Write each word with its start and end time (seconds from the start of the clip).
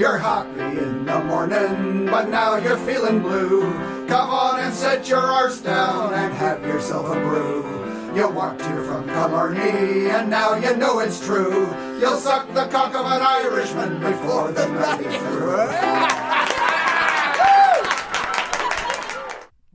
You're 0.00 0.16
happy 0.16 0.78
in 0.78 1.04
the 1.04 1.22
morning, 1.24 2.06
but 2.06 2.30
now 2.30 2.56
you're 2.56 2.78
feeling 2.78 3.20
blue. 3.20 3.70
Come 4.08 4.30
on 4.30 4.58
and 4.60 4.72
set 4.72 5.06
your 5.06 5.20
arse 5.20 5.60
down 5.60 6.14
and 6.14 6.32
have 6.32 6.62
yourself 6.62 7.14
a 7.14 7.20
brew. 7.20 8.14
You 8.16 8.30
walked 8.30 8.62
here 8.62 8.82
from 8.82 9.04
Killarney, 9.04 10.08
and 10.08 10.30
now 10.30 10.54
you 10.54 10.74
know 10.74 11.00
it's 11.00 11.22
true. 11.22 11.68
You'll 12.00 12.16
suck 12.16 12.48
the 12.54 12.66
cock 12.68 12.94
of 12.94 13.04
an 13.04 13.20
Irishman 13.20 14.00
before 14.00 14.50
the 14.52 14.68
night 14.68 15.02
is 15.02 15.16
through. 15.16 15.68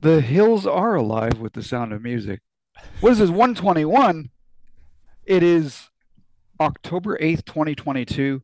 The 0.00 0.20
hills 0.20 0.66
are 0.66 0.96
alive 0.96 1.38
with 1.38 1.52
the 1.52 1.62
sound 1.62 1.92
of 1.92 2.02
music. 2.02 2.40
What 3.00 3.12
is 3.12 3.18
this? 3.18 3.30
121. 3.30 4.30
It 5.24 5.42
is 5.44 5.88
October 6.60 7.16
8th, 7.18 7.44
2022. 7.44 8.42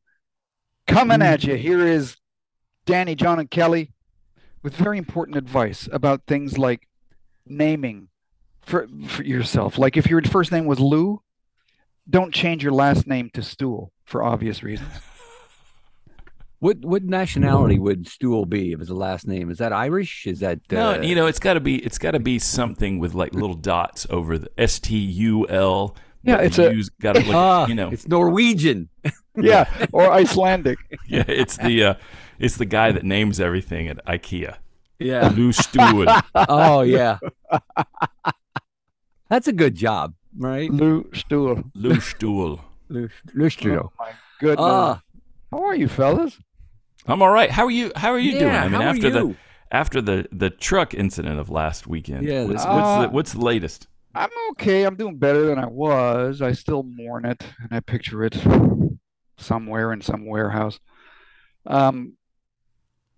Coming 0.87 1.23
at 1.23 1.45
you. 1.45 1.55
Here 1.55 1.87
is 1.87 2.17
Danny, 2.87 3.15
John, 3.15 3.39
and 3.39 3.51
Kelly 3.51 3.93
with 4.63 4.75
very 4.75 4.99
important 4.99 5.37
advice 5.37 5.89
about 5.93 6.23
things 6.27 6.59
like 6.59 6.89
naming 7.47 8.09
for, 8.61 8.89
for 9.07 9.23
yourself. 9.23 9.79
Like 9.79 9.97
if 9.97 10.07
your 10.07 10.23
first 10.23 10.53
name 10.53 10.67
was 10.67 10.81
Lou, 10.81 11.23
don't 12.09 12.35
change 12.35 12.63
your 12.63 12.73
last 12.73 13.07
name 13.07 13.31
to 13.35 13.43
Stool 13.43 13.93
for 14.05 14.23
obvious 14.23 14.63
reasons. 14.63 14.91
What 16.63 16.85
what 16.85 17.03
nationality 17.03 17.81
would 17.81 18.07
Stool 18.07 18.47
be 18.47 18.71
if 18.71 18.81
it's 18.81 18.89
a 18.89 18.95
last 18.95 19.27
name? 19.27 19.51
Is 19.51 19.59
that 19.59 19.73
Irish? 19.73 20.29
Is 20.29 20.39
that 20.39 20.61
uh, 20.71 20.75
No, 20.77 21.03
you 21.03 21.17
know, 21.17 21.27
it's 21.27 21.41
got 21.41 21.55
to 21.55 21.61
be 21.61 21.85
it's 21.85 21.99
got 21.99 22.13
to 22.13 22.21
be 22.21 22.39
something 22.39 23.01
with 23.01 23.15
like 23.15 23.35
little 23.35 23.57
dots 23.57 24.07
over 24.09 24.39
the 24.39 24.49
S 24.57 24.79
T 24.79 24.97
U 24.97 25.49
L. 25.49 25.97
Yeah, 26.25 26.39
it's 26.39 26.59
a- 26.59 26.75
got 27.01 27.15
to 27.15 27.21
look, 27.21 27.35
ah, 27.35 27.67
you 27.67 27.75
know, 27.75 27.91
it's 27.91 28.07
Norwegian. 28.07 28.89
yeah, 29.37 29.65
or 29.93 30.13
Icelandic. 30.13 30.79
yeah, 31.09 31.25
it's 31.27 31.57
the 31.57 31.85
uh, 31.85 31.95
it's 32.39 32.57
the 32.57 32.65
guy 32.67 32.93
that 32.93 33.05
names 33.05 33.41
everything 33.41 33.89
at 33.89 34.05
IKEA. 34.07 34.57
Yeah. 34.99 35.33
Lou 35.35 35.51
Stewart. 35.53 36.09
oh 36.35 36.83
yeah. 36.83 37.19
That's 39.29 39.49
a 39.49 39.53
good 39.53 39.75
job, 39.75 40.15
right? 40.37 40.71
Lou 40.71 41.09
Stool. 41.15 41.65
Lou 41.75 41.95
Stuhl. 41.97 42.61
Lou- 42.89 43.09
Lou 43.35 43.49
Stool. 43.51 43.79
Oh 43.79 43.93
my 43.99 44.13
goodness. 44.41 44.59
Ah, 44.61 45.03
How 45.51 45.65
are 45.65 45.75
you, 45.75 45.89
fellas? 45.89 46.39
I'm 47.07 47.23
all 47.23 47.31
right. 47.31 47.51
How 47.51 47.65
are 47.65 47.71
you? 47.71 47.91
How 47.97 48.13
are 48.13 48.19
you 48.19 48.33
doing? 48.39 48.53
Yeah, 48.53 48.61
I 48.65 48.69
mean, 48.69 48.81
how 48.81 48.87
are 48.89 48.91
after 48.91 49.11
the 49.11 49.19
you? 49.21 49.37
after 49.73 50.01
the 50.03 50.29
the 50.31 50.51
truck 50.51 50.95
incident 50.95 51.41
of 51.41 51.49
last 51.51 51.87
weekend. 51.87 52.27
Yeah, 52.29 52.45
what's, 52.45 52.63
the- 52.65 52.71
what's 52.71 52.87
Uh, 52.87 53.03
the 53.03 53.09
what's 53.09 53.33
the 53.33 53.41
latest? 53.41 53.89
I'm 54.15 54.31
okay. 54.53 54.85
I'm 54.85 54.97
doing 54.97 55.17
better 55.19 55.47
than 55.47 55.59
I 55.59 55.67
was. 55.67 56.43
I 56.43 56.53
still 56.53 56.83
mourn 56.83 57.25
it, 57.25 57.43
and 57.61 57.69
I 57.73 57.81
picture 57.81 58.25
it 58.25 58.37
somewhere 59.37 59.93
in 59.93 60.01
some 60.01 60.27
warehouse. 60.27 60.79
Um, 61.67 62.15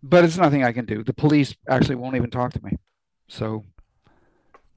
but 0.02 0.24
it's 0.24 0.36
nothing 0.36 0.62
I 0.62 0.72
can 0.72 0.84
do. 0.84 1.02
The 1.02 1.14
police 1.14 1.54
actually 1.68 1.96
won't 1.96 2.16
even 2.16 2.30
talk 2.30 2.52
to 2.52 2.64
me, 2.64 2.72
so 3.28 3.64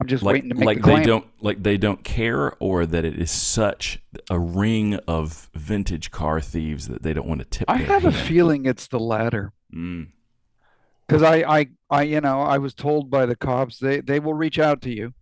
I'm 0.00 0.06
just 0.06 0.22
Like 0.22 0.34
waiting 0.34 0.50
to 0.50 0.54
make 0.54 0.66
like 0.66 0.76
the 0.78 0.82
claim. 0.82 0.98
they 0.98 1.04
don't 1.04 1.26
like 1.40 1.62
they 1.62 1.76
don't 1.76 2.02
care, 2.02 2.54
or 2.60 2.86
that 2.86 3.04
it 3.04 3.18
is 3.18 3.30
such 3.30 4.00
a 4.30 4.38
ring 4.38 4.94
of 5.06 5.50
vintage 5.54 6.10
car 6.10 6.40
thieves 6.40 6.88
that 6.88 7.02
they 7.02 7.12
don't 7.12 7.28
want 7.28 7.40
to 7.40 7.46
tip. 7.46 7.70
I 7.70 7.76
have 7.78 8.04
a 8.04 8.12
feeling 8.12 8.64
it's 8.66 8.88
the 8.88 9.00
latter. 9.00 9.52
Mm. 9.74 10.08
Because 11.06 11.22
I, 11.22 11.36
I, 11.36 11.66
I, 11.88 12.02
you 12.02 12.20
know, 12.20 12.42
I 12.42 12.58
was 12.58 12.74
told 12.74 13.10
by 13.10 13.24
the 13.24 13.34
cops 13.34 13.78
they, 13.78 14.00
they 14.00 14.20
will 14.20 14.34
reach 14.34 14.58
out 14.58 14.82
to 14.82 14.90
you 14.94 15.14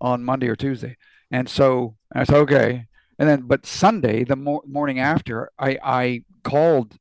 on 0.00 0.24
Monday 0.24 0.48
or 0.48 0.56
Tuesday, 0.56 0.96
and 1.30 1.48
so 1.48 1.96
I 2.14 2.24
said 2.24 2.36
okay. 2.36 2.86
And 3.20 3.28
then, 3.28 3.42
but 3.42 3.66
Sunday, 3.66 4.22
the 4.22 4.36
mor- 4.36 4.62
morning 4.64 5.00
after, 5.00 5.50
I, 5.58 5.76
I 5.82 6.22
called 6.44 6.94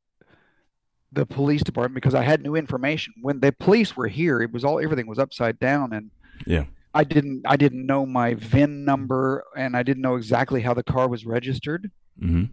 the 1.11 1.25
police 1.25 1.61
department 1.63 1.95
because 1.95 2.15
I 2.15 2.23
had 2.23 2.41
new 2.41 2.55
information. 2.55 3.13
When 3.21 3.39
the 3.39 3.51
police 3.51 3.95
were 3.95 4.07
here, 4.07 4.41
it 4.41 4.51
was 4.51 4.63
all 4.65 4.79
everything 4.79 5.07
was 5.07 5.19
upside 5.19 5.59
down, 5.59 5.93
and 5.93 6.11
Yeah. 6.45 6.65
I 6.93 7.03
didn't, 7.03 7.43
I 7.45 7.55
didn't 7.55 7.85
know 7.85 8.05
my 8.07 8.33
VIN 8.33 8.83
number, 8.83 9.43
and 9.55 9.77
I 9.77 9.83
didn't 9.83 10.01
know 10.01 10.15
exactly 10.15 10.61
how 10.61 10.73
the 10.73 10.83
car 10.83 11.07
was 11.07 11.25
registered. 11.25 11.91
hmm 12.19 12.45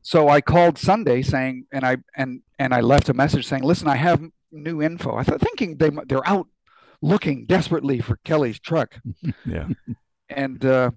So 0.00 0.28
I 0.30 0.40
called 0.40 0.78
Sunday 0.78 1.20
saying, 1.22 1.66
and 1.70 1.84
I 1.84 1.98
and 2.16 2.40
and 2.58 2.72
I 2.74 2.80
left 2.80 3.08
a 3.10 3.14
message 3.14 3.46
saying, 3.46 3.62
"Listen, 3.62 3.88
I 3.88 3.96
have 3.96 4.20
new 4.50 4.80
info." 4.82 5.16
I 5.16 5.22
thought 5.22 5.40
thinking 5.40 5.76
they 5.76 5.90
they're 6.08 6.26
out 6.26 6.48
looking 7.02 7.44
desperately 7.46 8.00
for 8.00 8.16
Kelly's 8.24 8.58
truck, 8.60 8.98
Yeah. 9.46 9.68
and 10.30 10.64
uh, 10.64 10.90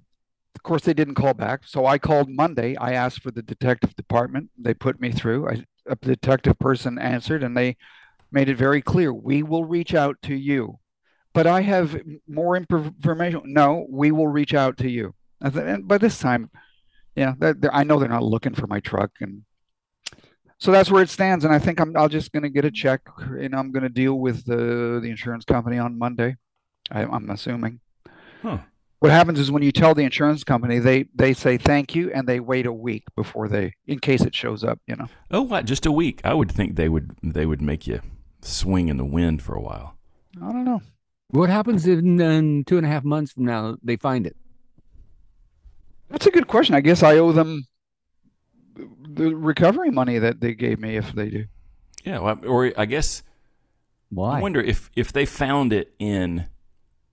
of 0.56 0.64
course 0.64 0.84
they 0.84 0.94
didn't 0.94 1.16
call 1.16 1.34
back. 1.34 1.62
So 1.66 1.86
I 1.86 1.98
called 1.98 2.30
Monday. 2.30 2.78
I 2.78 2.94
asked 2.94 3.22
for 3.22 3.32
the 3.32 3.42
detective 3.42 3.96
department. 3.96 4.52
They 4.58 4.74
put 4.74 5.02
me 5.02 5.12
through. 5.12 5.50
I, 5.50 5.66
a 5.88 5.96
detective 5.96 6.58
person 6.60 6.98
answered, 6.98 7.44
and 7.44 7.58
they 7.58 7.76
made 8.32 8.48
it 8.50 8.58
very 8.58 8.82
clear: 8.82 9.14
we 9.14 9.44
will 9.44 9.66
reach 9.66 9.94
out 9.94 10.18
to 10.24 10.36
you. 10.36 10.80
But 11.34 11.48
I 11.48 11.62
have 11.62 12.00
more 12.30 12.56
information. 12.56 13.42
No, 13.46 13.86
we 13.90 14.12
will 14.12 14.28
reach 14.30 14.54
out 14.54 14.78
to 14.78 14.90
you. 14.90 15.16
I 15.42 15.50
And 15.50 15.86
by 15.88 15.98
this 15.98 16.18
time, 16.20 16.50
yeah, 17.16 17.34
they're, 17.38 17.54
they're- 17.54 17.72
I 17.74 17.84
know 17.84 18.00
they're 18.00 18.08
not 18.08 18.24
looking 18.24 18.54
for 18.56 18.68
my 18.68 18.80
truck, 18.80 19.12
and 19.20 19.44
so 20.58 20.72
that's 20.72 20.90
where 20.90 21.04
it 21.04 21.10
stands. 21.10 21.46
And 21.46 21.54
I 21.54 21.60
think 21.60 21.80
I'm 21.80 21.96
I'll 21.98 22.10
just 22.10 22.32
going 22.32 22.44
to 22.44 22.50
get 22.50 22.66
a 22.66 22.72
check, 22.72 23.02
and 23.18 23.56
I'm 23.56 23.72
going 23.72 23.84
to 23.84 23.90
deal 23.90 24.16
with 24.16 24.46
the 24.46 25.00
the 25.02 25.10
insurance 25.10 25.46
company 25.46 25.78
on 25.78 25.98
Monday. 25.98 26.38
I, 26.92 27.04
I'm 27.04 27.30
assuming. 27.30 27.80
Huh. 28.42 28.60
What 29.00 29.12
happens 29.12 29.40
is 29.40 29.52
when 29.52 29.62
you 29.62 29.72
tell 29.72 29.94
the 29.94 30.04
insurance 30.04 30.44
company, 30.44 30.80
they 30.80 31.06
they 31.14 31.34
say 31.34 31.58
thank 31.58 31.94
you, 31.94 32.12
and 32.12 32.28
they 32.28 32.40
wait 32.40 32.66
a 32.66 32.74
week 32.74 33.04
before 33.16 33.48
they, 33.48 33.74
in 33.86 34.00
case 34.00 34.22
it 34.22 34.34
shows 34.34 34.64
up. 34.64 34.80
You 34.88 34.96
know. 34.96 35.08
Oh, 35.32 35.42
what? 35.42 35.66
Just 35.66 35.86
a 35.86 35.92
week? 35.92 36.22
I 36.24 36.34
would 36.34 36.52
think 36.52 36.76
they 36.76 36.90
would 36.90 37.16
they 37.22 37.46
would 37.46 37.62
make 37.62 37.86
you 37.86 38.02
swing 38.42 38.88
in 38.88 38.98
the 38.98 39.06
wind 39.06 39.42
for 39.42 39.56
a 39.56 39.62
while. 39.62 39.96
I 40.38 40.52
don't 40.52 40.66
know. 40.66 40.82
what 41.30 41.50
happens 41.50 41.86
if 41.88 42.00
in 42.00 42.64
two 42.66 42.78
and 42.78 42.86
a 42.86 42.90
half 42.90 43.04
months 43.04 43.32
from 43.32 43.46
now 43.46 43.78
they 43.84 43.98
find 43.98 44.26
it? 44.26 44.36
That's 46.10 46.26
a 46.28 46.32
good 46.32 46.48
question. 46.48 46.76
I 46.76 46.82
guess 46.82 47.04
I 47.04 47.18
owe 47.18 47.32
them 47.32 47.66
the 49.16 49.36
recovery 49.36 49.92
money 49.92 50.20
that 50.20 50.40
they 50.42 50.54
gave 50.54 50.80
me 50.80 50.96
if 50.98 51.12
they 51.14 51.30
do. 51.30 51.46
Yeah. 52.04 52.20
Well, 52.20 52.40
or 52.46 52.72
I 52.78 52.86
guess 52.86 53.24
Why? 54.10 54.40
I 54.40 54.42
wonder 54.42 54.62
if 54.62 54.90
if 54.96 55.12
they 55.12 55.26
found 55.26 55.74
it 55.74 55.94
in 56.00 56.48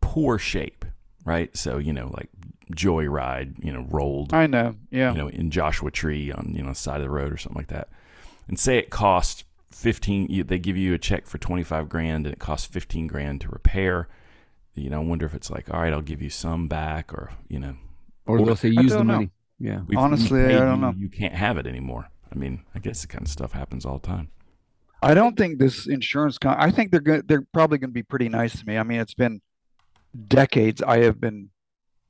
poor 0.01 0.39
shape, 0.39 0.85
right? 1.25 1.57
So 1.57 1.79
you 1.79 1.93
know, 1.93 2.11
like 2.13 2.29
Joyride, 2.75 3.63
you 3.65 3.73
know, 3.73 3.87
rolled, 3.91 4.33
I 4.35 4.47
know. 4.47 4.75
Yeah. 4.91 5.13
you 5.13 5.19
know, 5.19 5.29
in 5.29 5.51
Joshua 5.51 5.91
Tree 5.91 6.33
on 6.33 6.53
you 6.55 6.63
know 6.63 6.71
the 6.71 6.75
side 6.75 6.97
of 6.97 7.03
the 7.03 7.11
road 7.11 7.33
or 7.33 7.37
something 7.37 7.59
like 7.59 7.69
that, 7.69 7.89
and 8.49 8.59
say 8.59 8.79
it 8.79 8.91
costs 8.91 9.45
fifteen. 9.71 10.27
You, 10.31 10.45
they 10.45 10.59
give 10.59 10.77
you 10.77 10.95
a 10.95 10.99
check 10.99 11.27
for 11.27 11.39
twenty 11.39 11.65
five 11.65 11.89
grand, 11.89 12.27
and 12.27 12.33
it 12.33 12.39
costs 12.39 12.67
fifteen 12.67 13.07
grand 13.07 13.41
to 13.43 13.49
repair. 13.49 14.09
You 14.75 14.89
know, 14.89 15.01
I 15.01 15.05
wonder 15.05 15.27
if 15.27 15.35
it's 15.35 15.51
like, 15.51 15.73
all 15.73 15.81
right, 15.83 15.93
I'll 15.93 16.01
give 16.01 16.23
you 16.23 16.31
some 16.31 16.67
back, 16.69 17.13
or 17.13 17.31
you 17.49 17.59
know, 17.59 17.77
or 18.27 18.39
they'll 18.43 18.57
say 18.57 18.69
use 18.69 18.93
the 18.93 18.99
don't 18.99 19.07
know. 19.07 19.15
money. 19.15 19.31
Yeah. 19.63 19.83
we've, 19.87 19.97
Honestly, 19.99 20.45
I 20.45 20.59
don't 20.59 20.77
you, 20.77 20.83
know. 20.83 20.95
You 20.97 21.09
can't 21.09 21.35
have 21.35 21.57
it 21.57 21.67
anymore. 21.69 22.09
I 22.31 22.35
mean, 22.35 22.65
I 22.75 22.81
guess 22.81 23.03
the 23.03 23.07
kind 23.07 23.23
of 23.23 23.29
stuff 23.31 23.53
happens 23.53 23.87
all 23.87 23.99
the 23.99 24.07
time. 24.07 24.29
I 25.03 25.15
don't 25.15 25.37
think 25.37 25.59
this 25.59 25.87
insurance 25.87 26.37
com- 26.39 26.57
I 26.59 26.71
think 26.71 26.91
they're 26.91 27.01
going 27.01 27.23
they're 27.27 27.47
probably 27.53 27.79
going 27.79 27.91
to 27.91 27.95
be 27.95 28.03
pretty 28.03 28.29
nice 28.29 28.59
to 28.59 28.67
me. 28.67 28.77
I 28.77 28.83
mean, 28.83 29.01
it's 29.01 29.15
been 29.15 29.41
decades 30.29 30.83
I 30.83 30.99
have 31.05 31.21
been 31.21 31.51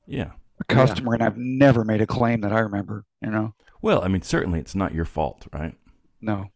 Yeah. 0.07 0.33
a 0.61 0.65
customer 0.65 1.15
and 1.15 1.23
I've 1.23 1.37
never 1.37 1.85
made 1.85 2.01
a 2.01 2.07
claim 2.07 2.41
that 2.41 2.53
I 2.53 2.61
remember, 2.61 3.05
you 3.21 3.31
know. 3.31 3.55
Well, 3.83 4.03
I 4.03 4.09
mean, 4.09 4.23
certainly 4.23 4.59
it's 4.61 4.75
not 4.75 4.95
your 4.95 5.05
fault, 5.05 5.47
right? 5.53 5.75
No. 6.21 6.47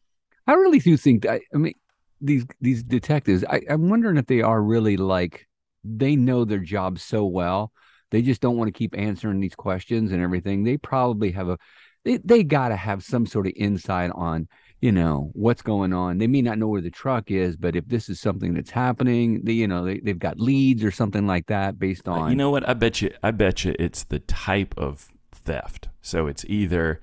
I 0.47 0.55
really 0.55 0.79
do 0.79 0.97
think 0.97 1.23
that. 1.23 1.43
I 1.55 1.57
mean, 1.59 1.75
these 2.21 2.47
these 2.61 2.83
detectives. 2.83 3.45
I, 3.45 3.61
I'm 3.69 3.89
wondering 3.91 4.17
if 4.17 4.27
they 4.27 4.41
are 4.41 4.63
really 4.63 4.97
like 4.97 5.47
they 5.85 6.17
know 6.17 6.45
their 6.45 6.61
job 6.61 6.99
so 6.99 7.25
well. 7.27 7.73
They 8.11 8.23
just 8.23 8.41
don't 8.41 8.57
want 8.57 8.69
to 8.69 8.79
keep 8.79 8.97
answering 8.97 9.41
these 9.41 9.55
questions 9.55 10.13
and 10.13 10.23
everything. 10.23 10.65
They 10.65 10.77
probably 10.77 11.33
have 11.33 11.49
a. 11.49 11.59
They 12.05 12.19
they 12.19 12.45
got 12.45 12.69
to 12.69 12.77
have 12.77 13.03
some 13.03 13.27
sort 13.27 13.47
of 13.47 13.53
insight 13.57 14.11
on 14.15 14.49
you 14.81 14.93
know 14.93 15.31
what's 15.33 15.63
going 15.63 15.93
on. 15.93 16.19
They 16.19 16.27
may 16.27 16.43
not 16.43 16.59
know 16.59 16.69
where 16.69 16.81
the 16.81 16.91
truck 16.91 17.31
is, 17.31 17.57
but 17.57 17.77
if 17.77 17.89
this 17.89 18.09
is 18.09 18.21
something 18.21 18.55
that's 18.55 18.71
happening, 18.71 19.41
they 19.45 19.53
you 19.53 19.67
know 19.67 19.85
they 19.85 20.01
they've 20.01 20.19
got 20.19 20.39
leads 20.39 20.85
or 20.85 20.91
something 20.91 21.27
like 21.27 21.47
that 21.47 21.79
based 21.79 22.09
on. 22.09 22.31
You 22.31 22.37
know 22.37 22.51
what? 22.51 22.69
I 22.69 22.75
bet 22.75 23.01
you. 23.03 23.13
I 23.23 23.31
bet 23.31 23.65
you 23.65 23.75
it's 23.79 24.05
the 24.05 24.19
type 24.21 24.75
of 24.77 25.09
theft. 25.33 25.89
So 26.03 26.27
it's 26.27 26.45
either, 26.47 27.01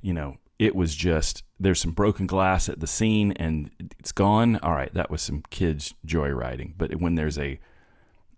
you 0.00 0.12
know, 0.12 0.36
it 0.58 0.76
was 0.76 0.94
just 0.94 1.42
there's 1.58 1.80
some 1.80 1.92
broken 1.92 2.26
glass 2.26 2.68
at 2.68 2.80
the 2.80 2.86
scene 2.86 3.32
and 3.32 3.70
it's 3.98 4.12
gone. 4.12 4.56
All 4.56 4.72
right, 4.72 4.92
that 4.94 5.10
was 5.10 5.22
some 5.22 5.42
kids 5.50 5.94
joyriding. 6.06 6.74
But 6.76 6.96
when 6.96 7.14
there's 7.14 7.38
a 7.38 7.58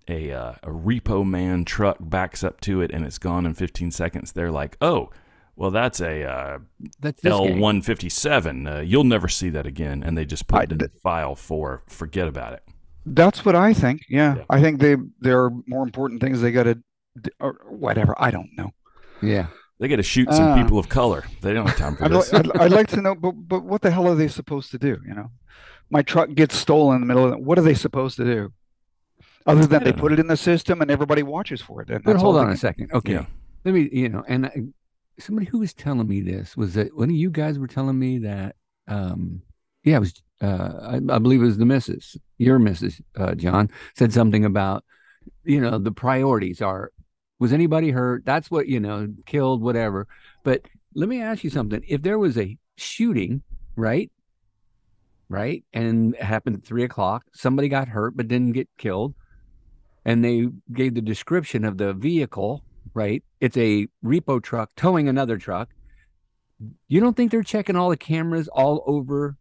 a 0.09 0.31
uh, 0.33 0.53
a 0.63 0.69
repo 0.69 1.27
man 1.27 1.65
truck 1.65 1.97
backs 2.01 2.43
up 2.45 2.61
to 2.63 2.81
it 2.81 2.91
and 2.91 3.05
it's 3.05 3.19
gone 3.19 3.47
in 3.47 3.55
15 3.55 3.91
seconds, 3.91 4.33
they're 4.33 4.53
like, 4.53 4.77
oh. 4.81 5.11
Well, 5.57 5.71
that's 5.71 6.01
a 6.01 6.25
uh, 6.25 6.59
that's 6.99 7.25
L 7.25 7.55
one 7.55 7.81
fifty 7.81 8.09
seven. 8.09 8.67
Uh, 8.67 8.81
you'll 8.81 9.05
never 9.05 9.29
see 9.29 9.51
that 9.51 9.67
again, 9.67 10.03
and 10.03 10.19
they 10.19 10.25
just 10.25 10.49
put 10.49 10.59
I- 10.59 10.63
it 10.65 10.73
in 10.73 10.79
the 10.79 10.89
file 10.89 11.37
for 11.37 11.85
forget 11.87 12.27
about 12.27 12.55
it. 12.55 12.65
That's 13.07 13.45
what 13.45 13.55
I 13.55 13.73
think. 13.73 14.01
Yeah. 14.09 14.35
Yeah. 14.39 14.45
I 14.51 14.61
think 14.61 14.81
they 14.81 14.97
there 15.21 15.45
are 15.45 15.53
more 15.69 15.85
important 15.85 16.21
things 16.21 16.41
they 16.41 16.51
got 16.51 16.65
to 16.65 16.81
or 17.39 17.61
whatever. 17.69 18.17
I 18.19 18.33
don't 18.33 18.51
know. 18.57 18.73
Yeah. 19.23 19.47
They 19.79 19.87
got 19.87 19.97
to 19.97 20.03
shoot 20.03 20.29
some 20.33 20.45
Ah. 20.45 20.61
people 20.61 20.77
of 20.77 20.89
color. 20.89 21.23
They 21.41 21.53
don't 21.55 21.69
have 21.69 21.79
time 21.79 21.95
for 21.95 22.05
I'd, 22.07 22.11
li- 22.11 22.17
this. 22.19 22.35
I'd, 22.35 22.57
I'd 22.57 22.73
like 22.73 22.89
to 22.89 23.01
know, 23.01 23.15
but 23.15 23.31
but 23.33 23.63
what 23.63 23.83
the 23.83 23.93
hell 23.93 24.09
are 24.09 24.17
they 24.17 24.27
supposed 24.27 24.73
to 24.73 24.79
do? 24.79 24.99
You 25.07 25.15
know, 25.15 25.31
my 25.89 26.03
truck 26.03 26.35
gets 26.35 26.57
stolen 26.57 26.97
in 26.97 27.01
the 27.03 27.07
middle 27.07 27.27
of 27.27 27.33
it. 27.33 27.41
What 27.41 27.61
are 27.61 27.63
they 27.63 27.75
supposed 27.75 28.17
to 28.17 28.25
do? 28.25 28.53
Other 29.47 29.67
than 29.67 29.85
they 29.85 29.93
put 29.93 30.13
it 30.13 30.19
in 30.19 30.27
the 30.27 30.37
system 30.37 30.81
and 30.81 30.91
everybody 30.91 31.23
watches 31.23 31.61
for 31.61 31.83
it. 31.83 31.91
And 31.91 32.03
But 32.03 32.13
that's 32.13 32.23
hold 32.23 32.37
on 32.37 32.51
a 32.51 32.57
second. 32.57 32.93
Okay. 32.93 33.13
Yeah. 33.13 33.27
Let 33.65 33.75
me, 33.75 33.89
you 33.93 34.09
know, 34.09 34.25
and 34.27 34.47
I, 34.47 34.63
somebody 35.19 35.47
who 35.47 35.59
was 35.59 35.75
telling 35.75 36.09
me 36.09 36.21
this 36.21 36.57
was 36.57 36.75
that 36.75 36.97
one 36.97 37.11
of 37.11 37.17
you 37.17 37.31
guys 37.31 37.59
were 37.59 37.67
telling 37.67 37.99
me 37.99 38.19
that, 38.19 38.57
um, 38.89 39.43
yeah, 39.83 39.97
it 39.97 40.01
was, 40.01 40.23
uh, 40.43 40.73
I, 40.83 40.95
I 40.97 41.19
believe 41.19 41.43
it 41.43 41.47
was 41.47 41.59
the 41.59 41.67
missus, 41.67 42.17
your 42.39 42.59
missus, 42.59 43.01
uh, 43.17 43.35
John, 43.35 43.71
said 43.97 44.13
something 44.13 44.45
about, 44.45 44.85
you 45.45 45.61
know, 45.61 45.79
the 45.79 45.93
priorities 45.93 46.63
are, 46.63 46.91
was 47.39 47.53
anybody 47.53 47.91
hurt? 47.91 48.25
That's 48.25 48.51
what, 48.51 48.67
you 48.67 48.81
know, 48.81 49.09
killed, 49.27 49.63
whatever. 49.63 50.07
But 50.43 50.63
let 50.95 51.09
me 51.09 51.21
ask 51.21 51.45
you 51.45 51.51
something. 51.51 51.83
If 51.87 52.03
there 52.03 52.19
was 52.19 52.39
a 52.39 52.57
shooting, 52.77 53.43
right? 53.77 54.11
Right. 55.29 55.65
And 55.73 56.15
it 56.15 56.23
happened 56.23 56.57
at 56.57 56.65
three 56.65 56.85
o'clock, 56.85 57.25
somebody 57.33 57.69
got 57.69 57.89
hurt 57.89 58.17
but 58.17 58.29
didn't 58.29 58.53
get 58.53 58.69
killed. 58.79 59.15
And 60.05 60.25
they 60.25 60.49
gave 60.73 60.95
the 60.95 61.01
description 61.01 61.65
of 61.65 61.79
the 61.79 61.93
vehicle, 61.95 62.63
right? 62.93 63.23
It's 63.41 63.57
a 63.57 63.89
repo 64.05 64.43
truck 64.43 64.71
towing 64.77 65.09
another 65.09 65.39
truck. 65.39 65.71
You 66.89 67.01
don't 67.01 67.17
think 67.17 67.31
they're 67.31 67.43
checking 67.43 67.77
all 67.77 67.91
the 67.91 67.97
cameras 67.97 68.49
all 68.49 68.85
over 68.87 69.37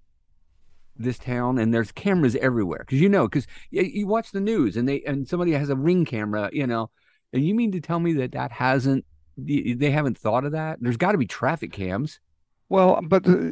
this 0.95 1.17
town 1.17 1.57
and 1.57 1.73
there's 1.73 1.91
cameras 1.91 2.35
everywhere 2.35 2.79
because 2.79 3.01
you 3.01 3.09
know 3.09 3.27
because 3.27 3.47
you, 3.71 4.05
watch 4.05 4.31
the 4.31 4.39
news 4.39 4.77
and 4.77 4.87
they 4.87 5.01
and 5.07 5.27
somebody 5.27 5.51
has 5.51 5.71
a 5.71 5.75
ring 5.75 6.05
camera 6.05 6.51
you 6.53 6.67
know 6.67 6.87
and 7.33 7.43
you 7.43 7.55
mean 7.55 7.71
to 7.71 7.81
tell 7.81 7.99
me 7.99 8.13
that 8.13 8.33
that 8.33 8.51
hasn't 8.51 9.03
they 9.35 9.89
haven't 9.89 10.15
thought 10.19 10.45
of 10.45 10.51
that 10.51 10.77
there's 10.81 10.95
got 10.95 11.13
to 11.13 11.17
be 11.17 11.25
traffic 11.25 11.71
cams 11.71 12.19
Well, 12.73 13.01
but 13.03 13.27
uh, 13.27 13.51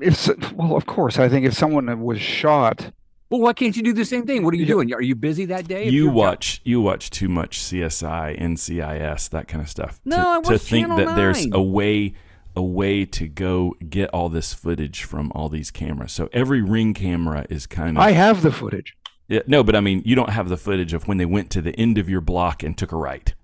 if 0.00 0.26
well, 0.54 0.76
of 0.76 0.86
course, 0.86 1.18
I 1.18 1.28
think 1.28 1.46
if 1.46 1.54
someone 1.54 2.00
was 2.00 2.20
shot, 2.20 2.92
well 3.32 3.40
why 3.40 3.52
can't 3.52 3.76
you 3.76 3.82
do 3.82 3.92
the 3.92 4.04
same 4.04 4.26
thing 4.26 4.44
what 4.44 4.54
are 4.54 4.58
you 4.58 4.66
doing 4.66 4.92
are 4.92 5.02
you 5.02 5.16
busy 5.16 5.46
that 5.46 5.66
day 5.66 5.84
You 5.88 6.04
you're- 6.04 6.14
watch 6.14 6.60
you 6.64 6.80
watch 6.80 7.10
too 7.10 7.28
much 7.28 7.58
CSI, 7.58 8.38
NCIS, 8.38 9.30
that 9.30 9.48
kind 9.48 9.62
of 9.62 9.68
stuff. 9.68 10.00
No, 10.04 10.40
to, 10.42 10.48
I 10.48 10.52
to 10.52 10.58
think 10.58 10.86
Channel 10.86 10.98
that 10.98 11.16
there's 11.16 11.46
a 11.50 11.60
way 11.60 12.14
a 12.54 12.62
way 12.62 13.06
to 13.06 13.26
go 13.26 13.74
get 13.88 14.10
all 14.10 14.28
this 14.28 14.52
footage 14.52 15.04
from 15.04 15.32
all 15.34 15.48
these 15.48 15.70
cameras. 15.70 16.12
So 16.12 16.28
every 16.32 16.60
ring 16.60 16.92
camera 16.92 17.46
is 17.48 17.66
kind 17.66 17.96
of 17.96 18.02
I 18.02 18.12
have 18.12 18.42
the 18.42 18.52
footage. 18.52 18.94
Yeah, 19.28 19.40
no, 19.46 19.62
but 19.64 19.74
I 19.74 19.80
mean, 19.80 20.02
you 20.04 20.14
don't 20.14 20.28
have 20.28 20.50
the 20.50 20.58
footage 20.58 20.92
of 20.92 21.08
when 21.08 21.16
they 21.16 21.24
went 21.24 21.48
to 21.52 21.62
the 21.62 21.74
end 21.76 21.96
of 21.96 22.10
your 22.10 22.20
block 22.20 22.62
and 22.62 22.76
took 22.76 22.92
a 22.92 22.96
right. 22.96 23.34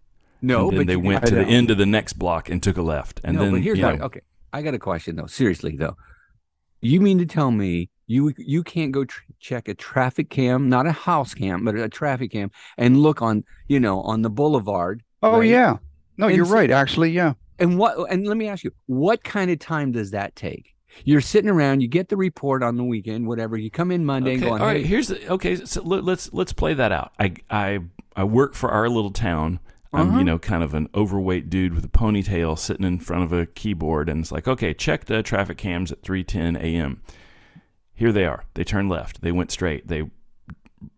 no 0.43 0.69
and 0.69 0.73
then 0.73 0.81
but 0.81 0.87
they 0.89 0.97
went 0.97 1.25
to 1.27 1.35
the 1.35 1.47
end 1.47 1.71
of 1.71 1.79
the 1.79 1.87
next 1.87 2.15
block 2.15 2.51
and 2.51 2.63
took 2.63 2.77
a 2.77 2.83
left. 2.83 3.21
And 3.25 3.37
no, 3.37 3.45
then 3.45 3.53
but 3.53 3.63
here's 3.63 3.79
you 3.79 3.87
what, 3.87 3.99
know, 3.99 4.05
okay. 4.07 4.21
I 4.53 4.61
got 4.61 4.75
a 4.75 4.79
question 4.79 5.17
though. 5.17 5.27
Seriously 5.27 5.77
though, 5.77 5.97
you 6.83 7.01
mean 7.01 7.19
to 7.19 7.27
tell 7.27 7.51
me 7.51 7.89
you 8.09 8.33
you 8.37 8.65
can't 8.65 8.91
go 8.91 9.05
tr- 9.05 9.23
check 9.39 9.69
a 9.69 9.75
traffic 9.75 10.29
cam, 10.31 10.69
not 10.69 10.87
a 10.87 10.93
house 10.93 11.33
cam, 11.35 11.65
but 11.65 11.77
a 11.77 11.89
traffic 11.89 12.33
cam, 12.33 12.51
and 12.77 13.01
look 13.01 13.23
on 13.23 13.45
you 13.69 13.79
know 13.79 14.01
on 14.03 14.23
the 14.23 14.31
boulevard? 14.31 15.03
Oh 15.23 15.39
right? 15.39 15.49
yeah, 15.49 15.77
no, 16.17 16.27
And 16.27 16.37
you're 16.37 16.47
so- 16.47 16.55
right. 16.55 16.71
Actually, 16.73 17.11
yeah. 17.13 17.35
And 17.61 17.79
what? 17.79 18.11
And 18.11 18.27
let 18.27 18.37
me 18.37 18.49
ask 18.49 18.65
you, 18.65 18.73
what 18.87 19.23
kind 19.25 19.51
of 19.51 19.59
time 19.61 19.93
does 19.93 20.11
that 20.13 20.35
take? 20.37 20.75
You're 21.05 21.21
sitting 21.21 21.51
around, 21.51 21.81
you 21.81 21.87
get 21.89 22.09
the 22.09 22.17
report 22.17 22.63
on 22.63 22.77
the 22.77 22.83
weekend, 22.85 23.27
whatever. 23.29 23.57
You 23.57 23.71
come 23.71 23.91
in 23.93 24.05
Monday 24.05 24.35
and 24.35 24.43
Okay, 24.43 24.49
going, 24.51 24.61
all 24.63 24.67
right. 24.69 24.81
hey, 24.81 24.87
Here's 24.87 25.09
the 25.09 25.29
okay. 25.35 25.57
So 25.65 25.83
let, 25.83 26.03
let's 26.03 26.33
let's 26.33 26.53
play 26.53 26.75
that 26.75 26.93
out. 26.93 27.13
I 27.21 27.35
I 27.51 27.81
I 28.17 28.25
work 28.25 28.55
for 28.55 28.71
our 28.71 28.89
little 28.89 29.11
town. 29.13 29.61
I'm 29.93 30.09
Uh-huh. 30.11 30.19
you 30.19 30.25
know 30.25 30.39
kind 30.39 30.63
of 30.63 30.73
an 30.75 30.89
overweight 30.95 31.51
dude 31.51 31.75
with 31.75 31.85
a 31.85 31.89
ponytail 31.89 32.59
sitting 32.59 32.87
in 32.87 32.99
front 33.01 33.25
of 33.25 33.33
a 33.33 33.47
keyboard, 33.47 34.09
and 34.09 34.21
it's 34.21 34.31
like 34.33 34.47
okay, 34.49 34.73
check 34.73 35.05
the 35.07 35.23
traffic 35.23 35.59
cams 35.59 35.91
at 35.93 36.03
3:10 36.03 36.57
a.m. 36.59 37.01
Here 37.99 38.13
they 38.13 38.27
are. 38.27 38.45
They 38.55 38.63
turned 38.63 38.89
left. 38.89 39.23
They 39.23 39.33
went 39.33 39.51
straight. 39.51 39.89
They 39.89 40.09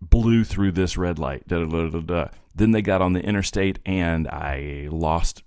blew 0.02 0.44
through 0.44 0.72
this 0.72 0.98
red 0.98 1.18
light. 1.18 1.48
Da, 1.48 1.60
da, 1.60 1.64
da, 1.64 1.88
da, 1.88 2.00
da. 2.00 2.28
Then 2.54 2.72
they 2.72 2.82
got 2.82 3.00
on 3.00 3.14
the 3.14 3.24
interstate, 3.24 3.78
and 3.86 4.28
I 4.28 4.86
lost. 4.90 5.42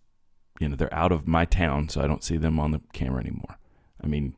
You 0.59 0.69
know, 0.69 0.75
they're 0.75 0.91
out 0.91 1.11
of 1.11 1.27
my 1.27 1.45
town, 1.45 1.89
so 1.89 2.01
I 2.01 2.07
don't 2.07 2.23
see 2.23 2.37
them 2.37 2.59
on 2.59 2.71
the 2.71 2.81
camera 2.91 3.19
anymore. 3.21 3.59
I 4.03 4.07
mean, 4.07 4.35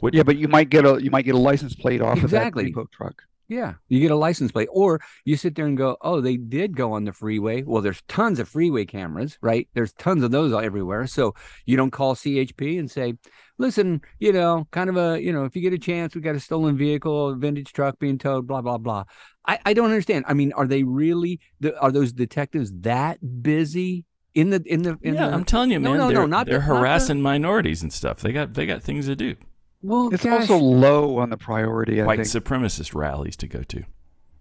what? 0.00 0.12
Yeah, 0.12 0.24
but 0.24 0.38
you 0.38 0.48
might 0.48 0.68
get 0.68 0.84
a 0.84 1.00
you 1.00 1.10
might 1.12 1.24
get 1.24 1.36
a 1.36 1.38
license 1.38 1.76
plate 1.76 2.00
off 2.00 2.18
Exactly. 2.18 2.66
of 2.70 2.74
that 2.74 2.90
truck. 2.90 3.22
Yeah, 3.48 3.74
you 3.88 4.00
get 4.00 4.10
a 4.10 4.16
license 4.16 4.50
plate, 4.50 4.68
or 4.72 5.00
you 5.24 5.36
sit 5.36 5.54
there 5.54 5.66
and 5.66 5.76
go, 5.78 5.96
"Oh, 6.00 6.20
they 6.20 6.36
did 6.36 6.76
go 6.76 6.92
on 6.94 7.04
the 7.04 7.12
freeway." 7.12 7.62
Well, 7.62 7.80
there's 7.80 8.02
tons 8.08 8.40
of 8.40 8.48
freeway 8.48 8.86
cameras, 8.86 9.38
right? 9.40 9.68
There's 9.72 9.92
tons 9.92 10.24
of 10.24 10.32
those 10.32 10.52
everywhere. 10.52 11.06
So 11.06 11.36
you 11.64 11.76
don't 11.76 11.92
call 11.92 12.16
CHP 12.16 12.76
and 12.76 12.90
say, 12.90 13.14
"Listen, 13.58 14.00
you 14.18 14.32
know, 14.32 14.66
kind 14.70 14.90
of 14.90 14.96
a, 14.96 15.20
you 15.22 15.32
know, 15.32 15.44
if 15.44 15.54
you 15.56 15.62
get 15.62 15.72
a 15.72 15.78
chance, 15.78 16.14
we 16.14 16.20
got 16.20 16.34
a 16.34 16.40
stolen 16.40 16.76
vehicle, 16.76 17.30
a 17.30 17.36
vintage 17.36 17.72
truck 17.72 17.98
being 17.98 18.18
towed, 18.18 18.46
blah 18.46 18.60
blah 18.62 18.78
blah." 18.78 19.04
I, 19.46 19.58
I 19.66 19.74
don't 19.74 19.86
understand. 19.90 20.24
I 20.28 20.34
mean, 20.34 20.52
are 20.54 20.66
they 20.66 20.82
really? 20.82 21.40
The, 21.60 21.78
are 21.80 21.92
those 21.92 22.12
detectives 22.12 22.72
that 22.80 23.42
busy 23.42 24.04
in 24.34 24.50
the 24.50 24.62
in 24.66 24.82
the? 24.82 24.98
In 25.02 25.14
yeah, 25.14 25.28
the, 25.28 25.34
I'm 25.34 25.44
telling 25.44 25.70
you, 25.70 25.80
man. 25.80 25.92
no, 25.96 25.98
no, 25.98 26.08
they're, 26.08 26.26
not 26.28 26.46
they're 26.46 26.58
not 26.58 26.66
the- 26.66 26.74
harassing 26.74 27.22
minorities 27.22 27.82
and 27.82 27.92
stuff. 27.92 28.20
They 28.20 28.32
got 28.32 28.54
they 28.54 28.66
got 28.66 28.82
things 28.82 29.06
to 29.06 29.16
do. 29.16 29.36
well, 29.82 30.12
It's 30.12 30.24
gosh, 30.24 30.42
also 30.50 30.58
low 30.58 31.18
on 31.18 31.30
the 31.30 31.36
priority. 31.36 32.00
I 32.02 32.06
White 32.06 32.26
think. 32.26 32.44
supremacist 32.44 32.94
rallies 32.94 33.36
to 33.36 33.46
go 33.48 33.62
to. 33.62 33.84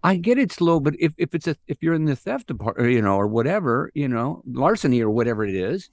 I 0.03 0.17
get 0.17 0.37
it's 0.37 0.61
low, 0.61 0.79
but 0.79 0.93
if, 0.99 1.13
if 1.17 1.33
it's 1.33 1.47
a 1.47 1.55
if 1.67 1.77
you're 1.81 1.95
in 1.95 2.05
the 2.05 2.15
theft 2.15 2.45
department, 2.47 2.91
you 2.91 3.01
know, 3.01 3.15
or 3.15 3.25
whatever, 3.27 3.89
you 3.95 4.07
know, 4.07 4.43
larceny 4.45 5.01
or 5.01 5.09
whatever 5.09 5.43
it 5.45 5.55
is, 5.55 5.89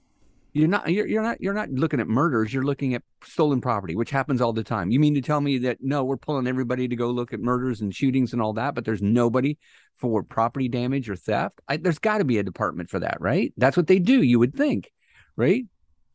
you're 0.53 0.67
not 0.67 0.87
you're, 0.89 1.07
you're 1.07 1.23
not 1.23 1.41
you're 1.41 1.53
not 1.53 1.69
looking 1.71 1.99
at 1.99 2.07
murders. 2.07 2.53
You're 2.53 2.63
looking 2.63 2.93
at 2.93 3.01
stolen 3.23 3.59
property, 3.59 3.95
which 3.95 4.11
happens 4.11 4.39
all 4.39 4.53
the 4.53 4.63
time. 4.63 4.91
You 4.91 4.99
mean 4.99 5.15
to 5.15 5.21
tell 5.21 5.41
me 5.41 5.57
that 5.59 5.79
no, 5.81 6.03
we're 6.03 6.17
pulling 6.17 6.47
everybody 6.47 6.87
to 6.87 6.95
go 6.95 7.09
look 7.09 7.33
at 7.33 7.39
murders 7.39 7.81
and 7.81 7.93
shootings 7.93 8.33
and 8.33 8.41
all 8.41 8.53
that, 8.53 8.75
but 8.75 8.85
there's 8.85 9.01
nobody 9.01 9.57
for 9.95 10.23
property 10.23 10.67
damage 10.67 11.09
or 11.09 11.15
theft? 11.15 11.59
I, 11.67 11.77
there's 11.77 11.99
got 11.99 12.19
to 12.19 12.25
be 12.25 12.37
a 12.37 12.43
department 12.43 12.89
for 12.89 12.99
that, 12.99 13.17
right? 13.19 13.53
That's 13.57 13.75
what 13.75 13.87
they 13.87 13.99
do. 13.99 14.21
You 14.21 14.39
would 14.39 14.55
think, 14.55 14.91
right? 15.35 15.65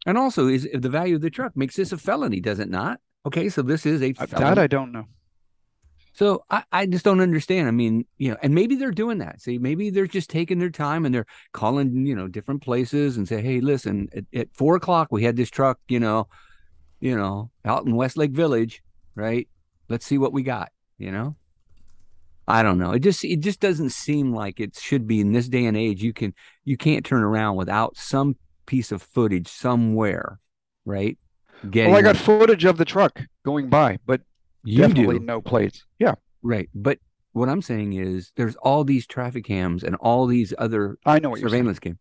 And 0.06 0.16
also, 0.16 0.46
is 0.46 0.64
if 0.64 0.82
the 0.82 0.88
value 0.88 1.16
of 1.16 1.20
the 1.20 1.30
truck 1.30 1.56
makes 1.56 1.76
this 1.76 1.92
a 1.92 1.98
felony, 1.98 2.40
does 2.40 2.60
it 2.60 2.70
not? 2.70 3.00
Okay, 3.26 3.48
so 3.48 3.62
this 3.62 3.84
is 3.84 4.02
a 4.02 4.12
felony. 4.12 4.54
That 4.54 4.58
I 4.58 4.66
don't 4.68 4.92
know. 4.92 5.06
So 6.18 6.44
I, 6.50 6.64
I 6.72 6.86
just 6.86 7.04
don't 7.04 7.20
understand. 7.20 7.68
I 7.68 7.70
mean, 7.70 8.04
you 8.16 8.32
know, 8.32 8.36
and 8.42 8.52
maybe 8.52 8.74
they're 8.74 8.90
doing 8.90 9.18
that. 9.18 9.40
See, 9.40 9.56
maybe 9.56 9.88
they're 9.90 10.08
just 10.08 10.28
taking 10.28 10.58
their 10.58 10.68
time 10.68 11.06
and 11.06 11.14
they're 11.14 11.28
calling, 11.52 12.06
you 12.06 12.16
know, 12.16 12.26
different 12.26 12.60
places 12.60 13.16
and 13.16 13.28
say, 13.28 13.40
hey, 13.40 13.60
listen, 13.60 14.08
at, 14.12 14.24
at 14.34 14.48
four 14.52 14.74
o'clock 14.74 15.12
we 15.12 15.22
had 15.22 15.36
this 15.36 15.48
truck, 15.48 15.78
you 15.86 16.00
know, 16.00 16.26
you 16.98 17.16
know, 17.16 17.52
out 17.64 17.86
in 17.86 17.94
Westlake 17.94 18.32
Village, 18.32 18.82
right? 19.14 19.46
Let's 19.88 20.06
see 20.06 20.18
what 20.18 20.32
we 20.32 20.42
got, 20.42 20.72
you 20.98 21.12
know. 21.12 21.36
I 22.48 22.64
don't 22.64 22.78
know. 22.78 22.90
It 22.90 23.00
just 23.04 23.24
it 23.24 23.38
just 23.38 23.60
doesn't 23.60 23.90
seem 23.90 24.34
like 24.34 24.58
it 24.58 24.76
should 24.76 25.06
be 25.06 25.20
in 25.20 25.30
this 25.30 25.48
day 25.48 25.66
and 25.66 25.76
age. 25.76 26.02
You 26.02 26.12
can 26.12 26.34
you 26.64 26.76
can't 26.76 27.06
turn 27.06 27.22
around 27.22 27.54
without 27.54 27.96
some 27.96 28.34
piece 28.66 28.90
of 28.90 29.02
footage 29.02 29.46
somewhere, 29.46 30.40
right? 30.84 31.16
Getting 31.70 31.92
Well, 31.92 32.00
I 32.00 32.02
got 32.02 32.16
footage 32.16 32.64
of 32.64 32.76
the 32.76 32.84
truck 32.84 33.22
going 33.44 33.68
by, 33.68 33.98
but 34.04 34.22
you 34.68 34.78
definitely 34.78 35.18
do. 35.18 35.24
no 35.24 35.40
plates. 35.40 35.84
Yeah, 35.98 36.14
Right. 36.42 36.68
But 36.74 36.98
what 37.32 37.48
I'm 37.48 37.62
saying 37.62 37.92
is 37.94 38.32
there's 38.36 38.56
all 38.56 38.84
these 38.84 39.06
traffic 39.06 39.44
cams 39.44 39.82
and 39.84 39.94
all 39.96 40.26
these 40.26 40.52
other 40.58 40.98
I 41.04 41.18
know 41.18 41.30
what 41.30 41.40
surveillance 41.40 41.78
cams. 41.78 41.98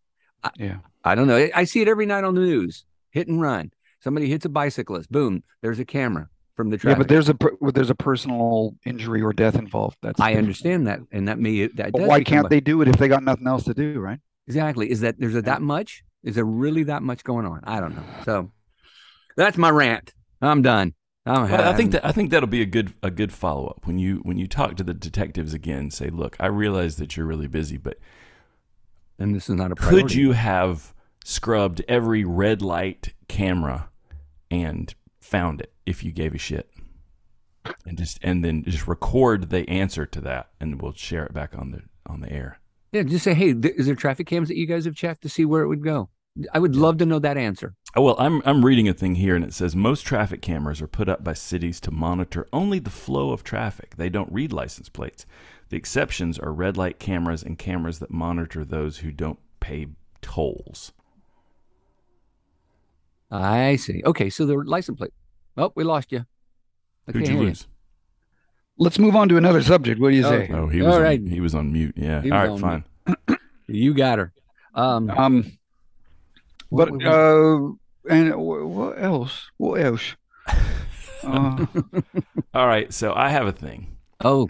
Yeah. 0.56 0.78
I 1.04 1.14
don't 1.14 1.26
know. 1.26 1.36
I- 1.36 1.50
I 1.54 1.64
see 1.64 1.80
it 1.80 1.88
every 1.88 2.06
night 2.06 2.24
on 2.24 2.34
the 2.34 2.40
news. 2.40 2.84
Hit 3.10 3.28
and 3.28 3.40
run. 3.40 3.72
Somebody 4.00 4.28
hits 4.28 4.44
a 4.44 4.48
bicyclist. 4.48 5.10
Boom. 5.10 5.42
There's 5.62 5.78
a 5.80 5.84
camera 5.84 6.28
from 6.54 6.70
the 6.70 6.76
traffic. 6.78 6.96
Yeah, 6.96 7.02
but 7.02 7.08
there's 7.08 7.28
a 7.28 7.34
per- 7.34 7.56
there's 7.72 7.90
a 7.90 7.94
personal 7.94 8.76
injury 8.84 9.22
or 9.22 9.32
death 9.32 9.56
involved. 9.56 9.96
That's 10.02 10.20
I 10.20 10.34
understand 10.34 10.86
that, 10.86 11.00
and 11.10 11.26
that 11.28 11.38
may 11.38 11.66
that. 11.68 11.92
But 11.92 12.02
why 12.02 12.22
can't 12.22 12.46
a- 12.46 12.48
they 12.48 12.60
do 12.60 12.80
it 12.82 12.88
if 12.88 12.96
they 12.96 13.08
got 13.08 13.22
nothing 13.24 13.46
else 13.46 13.64
to 13.64 13.74
do, 13.74 13.98
right? 13.98 14.20
Exactly. 14.46 14.90
Is 14.90 15.00
that 15.00 15.18
there's 15.18 15.34
a 15.34 15.42
that 15.42 15.62
much? 15.62 16.04
Is 16.22 16.34
there 16.36 16.44
really 16.44 16.84
that 16.84 17.02
much 17.02 17.24
going 17.24 17.44
on? 17.46 17.60
I 17.64 17.80
don't 17.80 17.94
know. 17.96 18.04
So 18.24 18.52
that's 19.36 19.56
my 19.58 19.70
rant. 19.70 20.12
I'm 20.40 20.62
done. 20.62 20.94
I'm, 21.28 21.50
Well, 21.50 21.68
I 21.68 21.74
think 21.74 21.92
that 21.92 22.04
I 22.04 22.12
think 22.12 22.30
that'll 22.30 22.48
be 22.48 22.62
a 22.62 22.66
good 22.66 22.94
a 23.02 23.10
good 23.10 23.32
follow 23.32 23.66
up 23.66 23.86
when 23.86 23.98
you 23.98 24.16
when 24.22 24.38
you 24.38 24.46
talk 24.46 24.76
to 24.76 24.84
the 24.84 24.94
detectives 24.94 25.52
again. 25.54 25.90
Say, 25.90 26.08
look, 26.08 26.36
I 26.40 26.46
realize 26.46 26.96
that 26.96 27.16
you're 27.16 27.26
really 27.26 27.48
busy, 27.48 27.76
but 27.76 27.98
and 29.18 29.34
this 29.34 29.48
is 29.48 29.56
not 29.56 29.72
a 29.72 29.74
priority. 29.74 30.02
could 30.02 30.14
you 30.14 30.32
have 30.32 30.94
scrubbed 31.24 31.82
every 31.88 32.24
red 32.24 32.62
light 32.62 33.12
camera 33.28 33.90
and 34.50 34.94
found 35.20 35.60
it 35.60 35.72
if 35.84 36.02
you 36.02 36.12
gave 36.12 36.34
a 36.34 36.38
shit? 36.38 36.70
And 37.84 37.98
just 37.98 38.18
and 38.22 38.44
then 38.44 38.62
just 38.64 38.86
record 38.86 39.50
the 39.50 39.68
answer 39.68 40.06
to 40.06 40.20
that, 40.22 40.48
and 40.60 40.80
we'll 40.80 40.92
share 40.94 41.26
it 41.26 41.34
back 41.34 41.54
on 41.56 41.70
the 41.72 41.82
on 42.06 42.20
the 42.20 42.32
air. 42.32 42.58
Yeah, 42.92 43.02
just 43.02 43.24
say, 43.24 43.34
hey, 43.34 43.52
th- 43.52 43.74
is 43.76 43.84
there 43.84 43.94
traffic 43.94 44.26
cams 44.26 44.48
that 44.48 44.56
you 44.56 44.66
guys 44.66 44.86
have 44.86 44.94
checked 44.94 45.22
to 45.22 45.28
see 45.28 45.44
where 45.44 45.62
it 45.62 45.68
would 45.68 45.84
go? 45.84 46.08
I 46.52 46.58
would 46.58 46.76
love 46.76 46.98
to 46.98 47.06
know 47.06 47.18
that 47.18 47.36
answer. 47.36 47.74
Oh, 47.96 48.02
well, 48.02 48.16
I'm 48.18 48.42
I'm 48.44 48.64
reading 48.64 48.88
a 48.88 48.92
thing 48.94 49.16
here, 49.16 49.34
and 49.34 49.44
it 49.44 49.52
says 49.54 49.74
most 49.74 50.02
traffic 50.02 50.42
cameras 50.42 50.80
are 50.80 50.86
put 50.88 51.08
up 51.08 51.24
by 51.24 51.32
cities 51.32 51.80
to 51.80 51.90
monitor 51.90 52.46
only 52.52 52.78
the 52.78 52.90
flow 52.90 53.30
of 53.30 53.42
traffic. 53.42 53.96
They 53.96 54.08
don't 54.08 54.32
read 54.32 54.52
license 54.52 54.88
plates. 54.88 55.26
The 55.70 55.76
exceptions 55.76 56.38
are 56.38 56.52
red 56.52 56.76
light 56.76 56.98
cameras 56.98 57.42
and 57.42 57.58
cameras 57.58 57.98
that 57.98 58.10
monitor 58.10 58.64
those 58.64 58.98
who 58.98 59.10
don't 59.10 59.38
pay 59.60 59.88
tolls. 60.22 60.92
I 63.30 63.76
see. 63.76 64.02
Okay, 64.04 64.30
so 64.30 64.46
the 64.46 64.56
license 64.56 64.98
plate. 64.98 65.12
Oh, 65.56 65.72
we 65.74 65.84
lost 65.84 66.12
you. 66.12 66.24
I 67.08 67.12
Who'd 67.12 67.26
can't 67.26 67.40
you? 67.40 67.54
Let's 68.78 68.98
move 68.98 69.16
on 69.16 69.28
to 69.28 69.36
another 69.36 69.62
subject. 69.62 70.00
What 70.00 70.10
do 70.10 70.16
you 70.16 70.22
say? 70.22 70.44
Okay. 70.44 70.52
Oh, 70.54 70.68
he 70.68 70.80
All 70.80 70.86
was 70.88 70.96
on, 70.96 71.02
right. 71.02 71.20
he 71.20 71.40
was 71.40 71.54
on 71.54 71.72
mute. 71.72 71.94
Yeah. 71.96 72.22
He 72.22 72.30
All 72.30 72.48
was 72.52 72.62
right, 72.62 72.72
on 72.72 72.84
fine. 73.26 73.38
You 73.66 73.92
got 73.92 74.18
her. 74.18 74.32
Um, 74.74 75.10
Um, 75.10 75.57
what 76.70 76.90
but 76.90 77.02
was- 77.02 77.76
uh, 78.08 78.12
and 78.14 78.34
what 78.36 79.02
else? 79.02 79.50
What 79.56 79.80
else? 79.80 80.14
Uh, 81.24 81.66
All 82.54 82.66
right, 82.68 82.94
so 82.94 83.12
I 83.12 83.28
have 83.30 83.48
a 83.48 83.52
thing. 83.52 83.96
oh, 84.24 84.48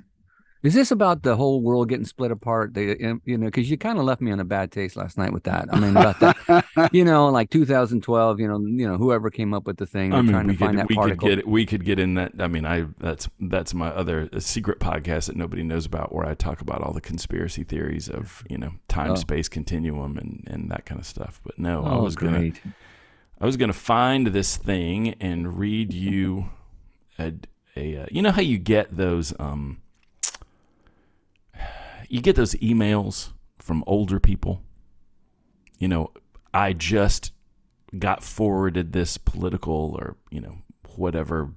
is 0.63 0.75
this 0.75 0.91
about 0.91 1.23
the 1.23 1.37
whole 1.37 1.63
world 1.63 1.89
getting 1.89 2.05
split 2.05 2.33
apart? 2.33 2.75
They, 2.75 2.93
um, 3.05 3.23
you 3.25 3.39
know, 3.39 3.47
because 3.47 3.71
you 3.71 3.79
kind 3.79 3.99
of 3.99 4.05
left 4.05 4.21
me 4.21 4.33
on 4.33 4.41
a 4.41 4.45
bad 4.45 4.73
taste 4.73 4.97
last 4.97 5.17
night 5.17 5.33
with 5.33 5.45
that. 5.45 5.69
I 5.73 5.79
mean, 5.79 5.97
about 5.97 6.19
that, 6.21 6.91
you 6.93 7.05
know, 7.05 7.29
like 7.29 7.51
2012. 7.51 8.41
You 8.41 8.49
know, 8.49 8.59
you 8.59 8.89
know, 8.89 8.97
whoever 8.97 9.31
came 9.31 9.55
up 9.55 9.67
with 9.67 9.77
the 9.77 9.87
thing, 9.87 10.13
I 10.13 10.21
mean, 10.23 10.33
trying 10.33 10.47
we 10.49 10.55
to 10.55 10.59
find 10.59 10.73
could 10.73 10.81
that 10.81 10.89
we 10.89 10.97
could 10.97 11.21
get 11.21 11.49
we 11.49 11.67
could 11.67 11.85
get 11.85 11.99
in 11.99 12.15
that. 12.15 12.33
I 12.41 12.49
mean, 12.49 12.67
I 12.67 12.87
that's 12.99 13.29
that's 13.39 13.73
my 13.73 13.89
other 13.89 14.29
uh, 14.33 14.41
secret 14.41 14.81
podcast 14.81 15.27
that 15.27 15.37
nobody 15.37 15.63
knows 15.63 15.87
about, 15.87 16.13
where 16.13 16.27
I 16.27 16.35
talk 16.35 16.61
about 16.61 16.83
all 16.83 16.93
the 16.93 17.01
conspiracy 17.01 17.63
theories 17.63 18.09
of 18.09 18.43
you 18.51 18.59
know 18.59 18.73
time 18.89 19.13
Oh. 19.13 19.15
space 19.15 19.49
continuum 19.49 20.19
and 20.19 20.45
and 20.49 20.71
that 20.71 20.87
kind 20.87 21.01
of 21.01 21.07
stuff. 21.07 21.41
But 21.45 21.59
no, 21.59 21.85
I 21.85 21.93
oh, 21.93 22.03
was 22.03 22.17
gonna. 22.17 22.51
I 23.41 23.47
was 23.47 23.57
gonna 23.57 23.73
find 23.73 24.29
this 24.29 24.57
thing 24.57 25.15
and 25.21 25.57
read 25.57 25.93
you 25.95 26.51
a, 27.19 27.33
a 27.77 27.97
uh, 27.99 28.07
you 28.11 28.23
know 28.23 28.33
how 28.33 28.43
you 28.43 28.59
get 28.59 28.97
those 28.97 29.33
um 29.39 29.81
you 32.09 32.21
get 32.21 32.37
those 32.37 32.55
emails 32.55 33.31
from 33.59 33.85
older 33.87 34.19
people. 34.21 34.63
You 35.79 35.89
know, 35.89 36.13
I 36.53 36.73
just 36.73 37.33
got 37.99 38.23
forwarded 38.23 38.93
this 38.93 39.17
political 39.19 39.97
or 39.99 40.17
you 40.31 40.41
know 40.41 40.59
whatever. 40.97 41.51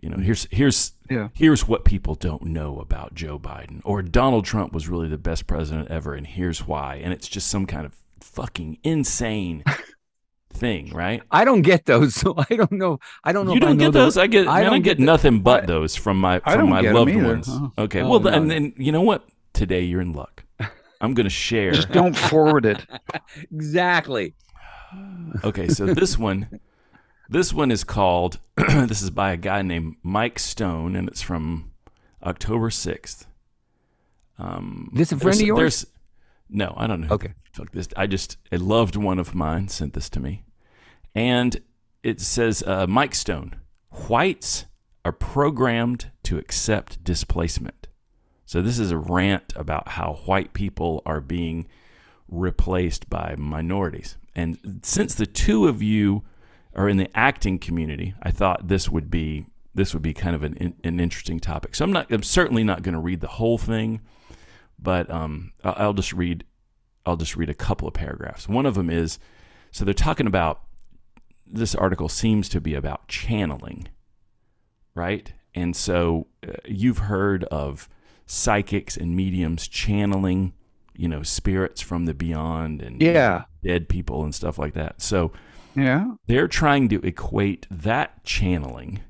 You 0.00 0.10
know, 0.10 0.16
here's 0.18 0.46
here's 0.50 0.92
Yeah. 1.08 1.28
here's 1.34 1.66
what 1.68 1.84
people 1.84 2.14
don't 2.14 2.42
know 2.44 2.78
about 2.80 3.14
Joe 3.14 3.38
Biden 3.38 3.80
or 3.84 4.02
Donald 4.02 4.44
Trump 4.44 4.72
was 4.72 4.88
really 4.88 5.08
the 5.08 5.18
best 5.18 5.46
president 5.46 5.88
ever, 5.90 6.14
and 6.14 6.26
here's 6.26 6.66
why. 6.66 6.96
And 6.96 7.12
it's 7.12 7.28
just 7.28 7.48
some 7.48 7.66
kind 7.66 7.86
of 7.86 7.94
fucking 8.20 8.78
insane 8.82 9.62
thing, 10.52 10.90
right? 10.90 11.22
I 11.30 11.44
don't 11.44 11.62
get 11.62 11.86
those, 11.86 12.14
so 12.20 12.34
I 12.36 12.54
don't 12.56 12.72
know. 12.72 12.98
I 13.24 13.32
don't 13.32 13.46
know. 13.46 13.52
You 13.52 13.58
I 13.58 13.60
don't 13.60 13.76
get 13.78 13.92
those. 13.92 14.16
I 14.18 14.26
get. 14.26 14.48
I 14.48 14.62
man, 14.62 14.70
don't 14.72 14.82
get, 14.82 14.98
get 14.98 15.04
nothing 15.04 15.40
but 15.40 15.64
I- 15.64 15.66
those 15.66 15.94
from 15.96 16.20
my 16.20 16.40
I 16.44 16.56
from 16.56 16.68
my 16.68 16.80
loved 16.80 17.14
ones. 17.14 17.46
Oh. 17.48 17.72
Okay. 17.78 18.00
Oh, 18.02 18.08
well, 18.10 18.20
no, 18.20 18.30
and 18.30 18.50
then 18.50 18.72
you 18.76 18.90
know 18.92 19.02
what? 19.02 19.24
Today 19.62 19.82
you're 19.82 20.00
in 20.00 20.12
luck. 20.12 20.42
I'm 21.00 21.14
going 21.14 21.22
to 21.22 21.30
share. 21.30 21.70
just 21.70 21.92
don't 21.92 22.16
forward 22.16 22.66
it. 22.66 22.84
exactly. 23.52 24.34
Okay, 25.44 25.68
so 25.68 25.86
this 25.86 26.18
one, 26.18 26.58
this 27.28 27.52
one 27.54 27.70
is 27.70 27.84
called. 27.84 28.40
this 28.56 29.00
is 29.00 29.10
by 29.10 29.30
a 29.30 29.36
guy 29.36 29.62
named 29.62 29.94
Mike 30.02 30.40
Stone, 30.40 30.96
and 30.96 31.06
it's 31.06 31.22
from 31.22 31.70
October 32.24 32.70
sixth. 32.70 33.28
Um, 34.36 34.90
This 34.92 35.12
a 35.12 35.16
friend 35.16 35.26
there's- 35.26 35.40
of 35.42 35.46
yours? 35.46 35.58
there's- 35.58 35.86
No, 36.50 36.74
I 36.76 36.88
don't 36.88 37.02
know. 37.02 37.14
Okay. 37.14 37.34
Fuck 37.52 37.70
this. 37.70 37.86
I 37.96 38.08
just 38.08 38.38
a 38.50 38.58
loved 38.58 38.96
one 38.96 39.20
of 39.20 39.32
mine 39.32 39.68
sent 39.68 39.92
this 39.94 40.10
to 40.10 40.18
me, 40.18 40.42
and 41.14 41.56
it 42.02 42.20
says 42.20 42.64
uh, 42.66 42.88
Mike 42.88 43.14
Stone: 43.14 43.54
Whites 44.08 44.64
are 45.04 45.12
programmed 45.12 46.10
to 46.24 46.36
accept 46.36 47.04
displacement. 47.04 47.81
So 48.52 48.60
this 48.60 48.78
is 48.78 48.90
a 48.90 48.98
rant 48.98 49.54
about 49.56 49.88
how 49.88 50.20
white 50.26 50.52
people 50.52 51.02
are 51.06 51.22
being 51.22 51.68
replaced 52.28 53.08
by 53.08 53.34
minorities. 53.38 54.18
And 54.34 54.80
since 54.82 55.14
the 55.14 55.24
two 55.24 55.66
of 55.68 55.80
you 55.82 56.24
are 56.74 56.86
in 56.86 56.98
the 56.98 57.08
acting 57.16 57.58
community, 57.58 58.12
I 58.22 58.30
thought 58.30 58.68
this 58.68 58.90
would 58.90 59.10
be 59.10 59.46
this 59.74 59.94
would 59.94 60.02
be 60.02 60.12
kind 60.12 60.36
of 60.36 60.42
an 60.42 60.74
an 60.84 61.00
interesting 61.00 61.40
topic. 61.40 61.74
So 61.74 61.82
I'm 61.82 61.92
not 61.92 62.12
I'm 62.12 62.22
certainly 62.22 62.62
not 62.62 62.82
going 62.82 62.92
to 62.92 63.00
read 63.00 63.22
the 63.22 63.26
whole 63.26 63.56
thing, 63.56 64.02
but 64.78 65.10
um, 65.10 65.54
I'll, 65.64 65.94
just 65.94 66.12
read 66.12 66.44
I'll 67.06 67.16
just 67.16 67.38
read 67.38 67.48
a 67.48 67.54
couple 67.54 67.88
of 67.88 67.94
paragraphs. 67.94 68.50
One 68.50 68.66
of 68.66 68.74
them 68.74 68.90
is 68.90 69.18
so 69.70 69.86
they're 69.86 69.94
talking 69.94 70.26
about 70.26 70.60
this 71.46 71.74
article 71.74 72.10
seems 72.10 72.50
to 72.50 72.60
be 72.60 72.74
about 72.74 73.08
channeling, 73.08 73.88
right? 74.94 75.32
And 75.54 75.74
so 75.74 76.26
uh, 76.46 76.52
you've 76.66 76.98
heard 76.98 77.44
of 77.44 77.88
psychics 78.26 78.96
and 78.96 79.14
mediums 79.16 79.68
channeling, 79.68 80.52
you 80.94 81.08
know, 81.08 81.22
spirits 81.22 81.80
from 81.80 82.04
the 82.06 82.14
beyond 82.14 82.80
and 82.82 83.00
Yeah. 83.02 83.44
dead 83.62 83.88
people 83.88 84.24
and 84.24 84.34
stuff 84.34 84.58
like 84.58 84.74
that. 84.74 85.00
So 85.02 85.32
Yeah. 85.74 86.12
they're 86.26 86.48
trying 86.48 86.88
to 86.90 87.00
equate 87.06 87.66
that 87.70 88.24
channeling 88.24 89.00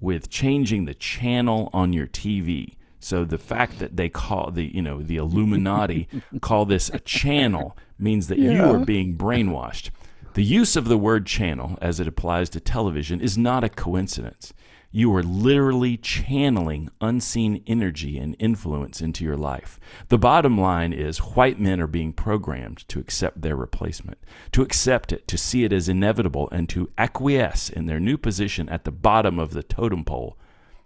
with 0.00 0.30
changing 0.30 0.84
the 0.84 0.94
channel 0.94 1.70
on 1.72 1.92
your 1.92 2.06
TV. 2.06 2.74
So 3.00 3.24
the 3.24 3.38
fact 3.38 3.78
that 3.78 3.96
they 3.96 4.08
call 4.08 4.50
the 4.50 4.64
you 4.74 4.82
know 4.82 5.00
the 5.02 5.16
Illuminati 5.16 6.08
call 6.40 6.64
this 6.66 6.88
a 6.90 6.98
channel 6.98 7.76
means 7.98 8.26
that 8.28 8.38
you 8.38 8.62
are 8.62 8.84
being 8.84 9.16
brainwashed. 9.16 9.90
The 10.34 10.42
use 10.44 10.76
of 10.76 10.86
the 10.86 10.98
word 10.98 11.26
channel 11.26 11.78
as 11.80 11.98
it 12.00 12.06
applies 12.08 12.48
to 12.50 12.60
television 12.60 13.20
is 13.20 13.36
not 13.38 13.64
a 13.64 13.68
coincidence. 13.68 14.52
You 14.90 15.14
are 15.16 15.22
literally 15.22 15.98
channeling 15.98 16.88
unseen 17.00 17.62
energy 17.66 18.16
and 18.18 18.34
influence 18.38 19.02
into 19.02 19.22
your 19.22 19.36
life. 19.36 19.78
The 20.08 20.16
bottom 20.18 20.58
line 20.58 20.94
is 20.94 21.18
white 21.18 21.60
men 21.60 21.78
are 21.80 21.86
being 21.86 22.14
programmed 22.14 22.88
to 22.88 22.98
accept 22.98 23.42
their 23.42 23.54
replacement, 23.54 24.18
to 24.52 24.62
accept 24.62 25.12
it, 25.12 25.28
to 25.28 25.36
see 25.36 25.64
it 25.64 25.74
as 25.74 25.90
inevitable, 25.90 26.48
and 26.52 26.68
to 26.70 26.90
acquiesce 26.96 27.68
in 27.68 27.84
their 27.84 28.00
new 28.00 28.16
position 28.16 28.68
at 28.70 28.84
the 28.84 28.90
bottom 28.90 29.38
of 29.38 29.52
the 29.52 29.62
totem 29.62 30.04
pole. 30.04 30.38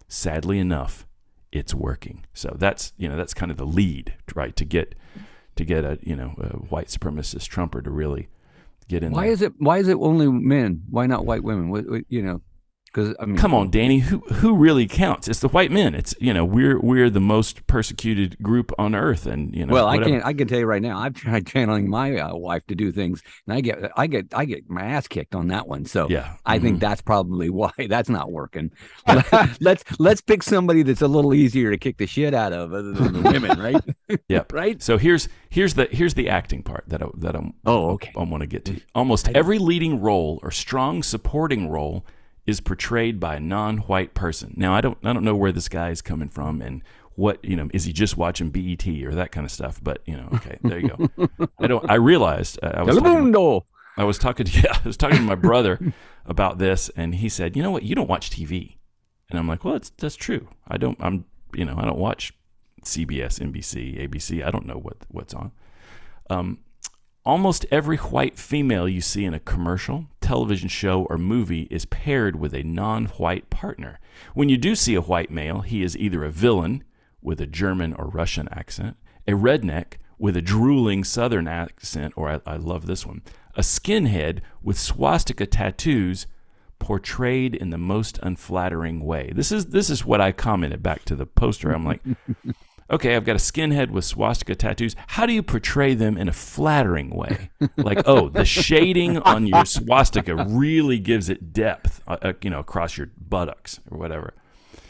Sadly 0.09 0.59
enough, 0.59 1.07
it's 1.53 1.73
working. 1.73 2.25
So 2.33 2.55
that's 2.59 2.91
you 2.97 3.07
know 3.07 3.15
that's 3.15 3.33
kind 3.33 3.51
of 3.51 3.57
the 3.57 3.65
lead, 3.65 4.15
right? 4.35 4.55
To 4.57 4.65
get 4.65 4.95
to 5.55 5.63
get 5.63 5.85
a 5.85 5.97
you 6.01 6.15
know 6.17 6.35
a 6.39 6.57
white 6.57 6.87
supremacist 6.87 7.47
Trumper 7.47 7.81
to 7.81 7.89
really 7.89 8.27
get 8.89 9.01
in 9.01 9.13
Why 9.13 9.23
there. 9.23 9.31
is 9.31 9.41
it? 9.41 9.53
Why 9.59 9.77
is 9.77 9.87
it 9.87 9.97
only 9.97 10.27
men? 10.27 10.83
Why 10.89 11.05
not 11.07 11.25
white 11.25 11.43
women? 11.43 11.69
What, 11.69 11.87
what- 11.89 12.03
you 12.09 12.21
know, 12.21 12.41
because 12.93 13.15
I 13.19 13.25
mean, 13.25 13.37
Come 13.37 13.53
on, 13.53 13.71
Danny. 13.71 13.99
Who 13.99 14.19
who 14.19 14.55
really 14.55 14.87
counts? 14.87 15.27
It's 15.27 15.39
the 15.39 15.47
white 15.47 15.71
men. 15.71 15.95
It's 15.95 16.13
you 16.19 16.33
know 16.33 16.45
we're 16.45 16.79
we're 16.79 17.09
the 17.09 17.19
most 17.19 17.65
persecuted 17.65 18.37
group 18.41 18.71
on 18.77 18.93
earth, 18.93 19.25
and 19.25 19.53
you 19.55 19.65
know. 19.65 19.73
Well, 19.73 19.87
I 19.87 19.97
can't. 19.97 20.23
I 20.23 20.33
can 20.33 20.47
tell 20.47 20.59
you 20.59 20.65
right 20.65 20.81
now. 20.81 20.99
I've 20.99 21.15
tried 21.15 21.47
channeling 21.53 21.89
my 21.89 22.17
uh, 22.17 22.35
wife 22.35 22.65
to 22.67 22.75
do 22.75 22.91
things, 22.91 23.23
and 23.47 23.55
I 23.55 23.61
get, 23.61 23.91
I 23.97 24.07
get, 24.07 24.27
I 24.33 24.45
get 24.45 24.69
my 24.69 24.83
ass 24.83 25.07
kicked 25.07 25.33
on 25.33 25.47
that 25.47 25.67
one. 25.67 25.85
So 25.85 26.07
Yeah, 26.09 26.35
I 26.45 26.59
think 26.59 26.77
mhm. 26.77 26.81
that's 26.81 27.01
probably 27.01 27.49
why 27.49 27.71
that's 27.89 28.09
not 28.09 28.31
working. 28.31 28.71
let's 29.59 29.83
let's 29.99 30.21
pick 30.21 30.43
somebody 30.43 30.83
that's 30.83 31.01
a 31.01 31.07
little 31.07 31.33
easier 31.33 31.71
to 31.71 31.77
kick 31.77 31.97
the 31.97 32.07
shit 32.07 32.33
out 32.33 32.53
of, 32.53 32.73
other 32.73 32.91
than 32.91 33.13
the 33.13 33.21
women, 33.21 33.59
right? 33.59 33.83
Yep. 34.29 34.53
right. 34.53 34.81
So 34.81 34.97
here's 34.97 35.29
here's 35.49 35.73
the 35.73 35.85
here's 35.85 36.13
the 36.13 36.29
acting 36.29 36.61
part 36.61 36.83
that 36.87 37.01
I, 37.01 37.07
that 37.15 37.35
I'm 37.35 37.55
Oh, 37.65 37.91
okay. 37.91 38.11
I 38.15 38.23
want 38.23 38.41
to 38.41 38.47
get 38.47 38.65
to. 38.65 38.79
Almost 38.93 39.29
every 39.29 39.57
leading 39.57 39.99
role 39.99 40.39
or 40.43 40.51
strong 40.51 41.01
supporting 41.01 41.69
role 41.69 42.05
is 42.45 42.59
portrayed 42.59 43.19
by 43.19 43.35
a 43.35 43.39
non-white 43.39 44.13
person. 44.13 44.53
Now 44.57 44.73
I 44.73 44.81
don't 44.81 44.97
I 45.03 45.13
don't 45.13 45.23
know 45.23 45.35
where 45.35 45.51
this 45.51 45.69
guy 45.69 45.89
is 45.89 46.01
coming 46.01 46.29
from 46.29 46.61
and 46.61 46.81
what 47.15 47.43
you 47.45 47.55
know 47.55 47.69
is 47.73 47.85
he 47.85 47.93
just 47.93 48.17
watching 48.17 48.49
BET 48.49 48.85
or 48.87 49.13
that 49.15 49.31
kind 49.31 49.45
of 49.45 49.51
stuff. 49.51 49.79
But 49.81 50.01
you 50.05 50.17
know, 50.17 50.29
okay, 50.33 50.57
there 50.63 50.79
you 50.79 50.89
go. 50.89 51.47
I 51.59 51.67
don't. 51.67 51.89
I 51.89 51.95
realized 51.95 52.59
uh, 52.61 52.71
I 52.75 52.83
was 52.83 52.97
talking, 52.97 53.11
Telemundo. 53.11 53.63
I 53.97 54.03
was 54.03 54.17
talking 54.17 54.45
to 54.45 54.61
yeah 54.63 54.77
I 54.83 54.87
was 54.87 54.97
talking 54.97 55.17
to 55.17 55.23
my 55.23 55.35
brother 55.35 55.79
about 56.25 56.57
this 56.57 56.89
and 56.95 57.15
he 57.15 57.29
said, 57.29 57.55
you 57.55 57.63
know 57.63 57.71
what, 57.71 57.83
you 57.83 57.95
don't 57.95 58.09
watch 58.09 58.29
TV, 58.29 58.77
and 59.29 59.39
I'm 59.39 59.47
like, 59.47 59.63
well, 59.63 59.73
that's 59.73 59.91
that's 59.91 60.15
true. 60.15 60.47
I 60.67 60.77
don't. 60.77 60.97
I'm 60.99 61.25
you 61.53 61.65
know 61.65 61.75
I 61.77 61.85
don't 61.85 61.99
watch 61.99 62.33
CBS, 62.83 63.39
NBC, 63.39 64.07
ABC. 64.07 64.45
I 64.45 64.51
don't 64.51 64.65
know 64.65 64.77
what 64.77 64.97
what's 65.09 65.33
on. 65.33 65.51
Um, 66.29 66.59
almost 67.25 67.65
every 67.71 67.97
white 67.97 68.37
female 68.37 68.87
you 68.87 69.01
see 69.01 69.25
in 69.25 69.33
a 69.33 69.39
commercial, 69.39 70.07
television 70.33 70.67
show, 70.67 71.03
or 71.11 71.17
movie 71.19 71.67
is 71.69 71.85
paired 71.85 72.35
with 72.35 72.55
a 72.55 72.63
non-white 72.63 73.51
partner. 73.51 73.99
When 74.33 74.49
you 74.49 74.57
do 74.57 74.73
see 74.73 74.95
a 74.95 75.01
white 75.01 75.29
male, 75.29 75.61
he 75.61 75.83
is 75.83 75.95
either 75.95 76.23
a 76.23 76.31
villain 76.31 76.83
with 77.21 77.39
a 77.39 77.45
German 77.45 77.93
or 77.93 78.07
Russian 78.07 78.49
accent, 78.49 78.97
a 79.27 79.33
redneck 79.33 79.97
with 80.17 80.35
a 80.35 80.41
drooling 80.41 81.03
Southern 81.03 81.47
accent, 81.47 82.15
or 82.15 82.31
I, 82.31 82.41
I 82.47 82.55
love 82.55 82.87
this 82.87 83.05
one, 83.05 83.21
a 83.55 83.61
skinhead 83.61 84.39
with 84.63 84.79
swastika 84.79 85.45
tattoos 85.45 86.25
portrayed 86.79 87.53
in 87.53 87.69
the 87.69 87.77
most 87.77 88.17
unflattering 88.23 89.05
way. 89.05 89.31
This 89.35 89.51
is 89.51 89.67
this 89.67 89.91
is 89.91 90.03
what 90.03 90.19
I 90.19 90.31
commented 90.31 90.81
back 90.81 91.05
to 91.05 91.15
the 91.15 91.27
poster. 91.27 91.71
I'm 91.71 91.85
like, 91.85 92.01
okay, 92.89 93.15
I've 93.15 93.25
got 93.25 93.35
a 93.35 93.39
skinhead 93.39 93.89
with 93.91 94.05
swastika 94.05 94.55
tattoos. 94.55 94.95
How 95.07 95.25
do 95.25 95.33
you 95.33 95.43
portray 95.43 95.93
them 95.93 96.17
in 96.17 96.27
a 96.27 96.33
flattering 96.33 97.09
way? 97.09 97.49
Like, 97.77 98.03
oh, 98.05 98.29
the 98.29 98.45
shading 98.45 99.17
on 99.19 99.47
your 99.47 99.65
swastika 99.65 100.35
really 100.35 100.99
gives 100.99 101.29
it 101.29 101.53
depth, 101.53 102.01
uh, 102.07 102.17
uh, 102.21 102.33
you 102.41 102.49
know, 102.49 102.59
across 102.59 102.97
your 102.97 103.09
buttocks 103.17 103.79
or 103.89 103.97
whatever. 103.97 104.33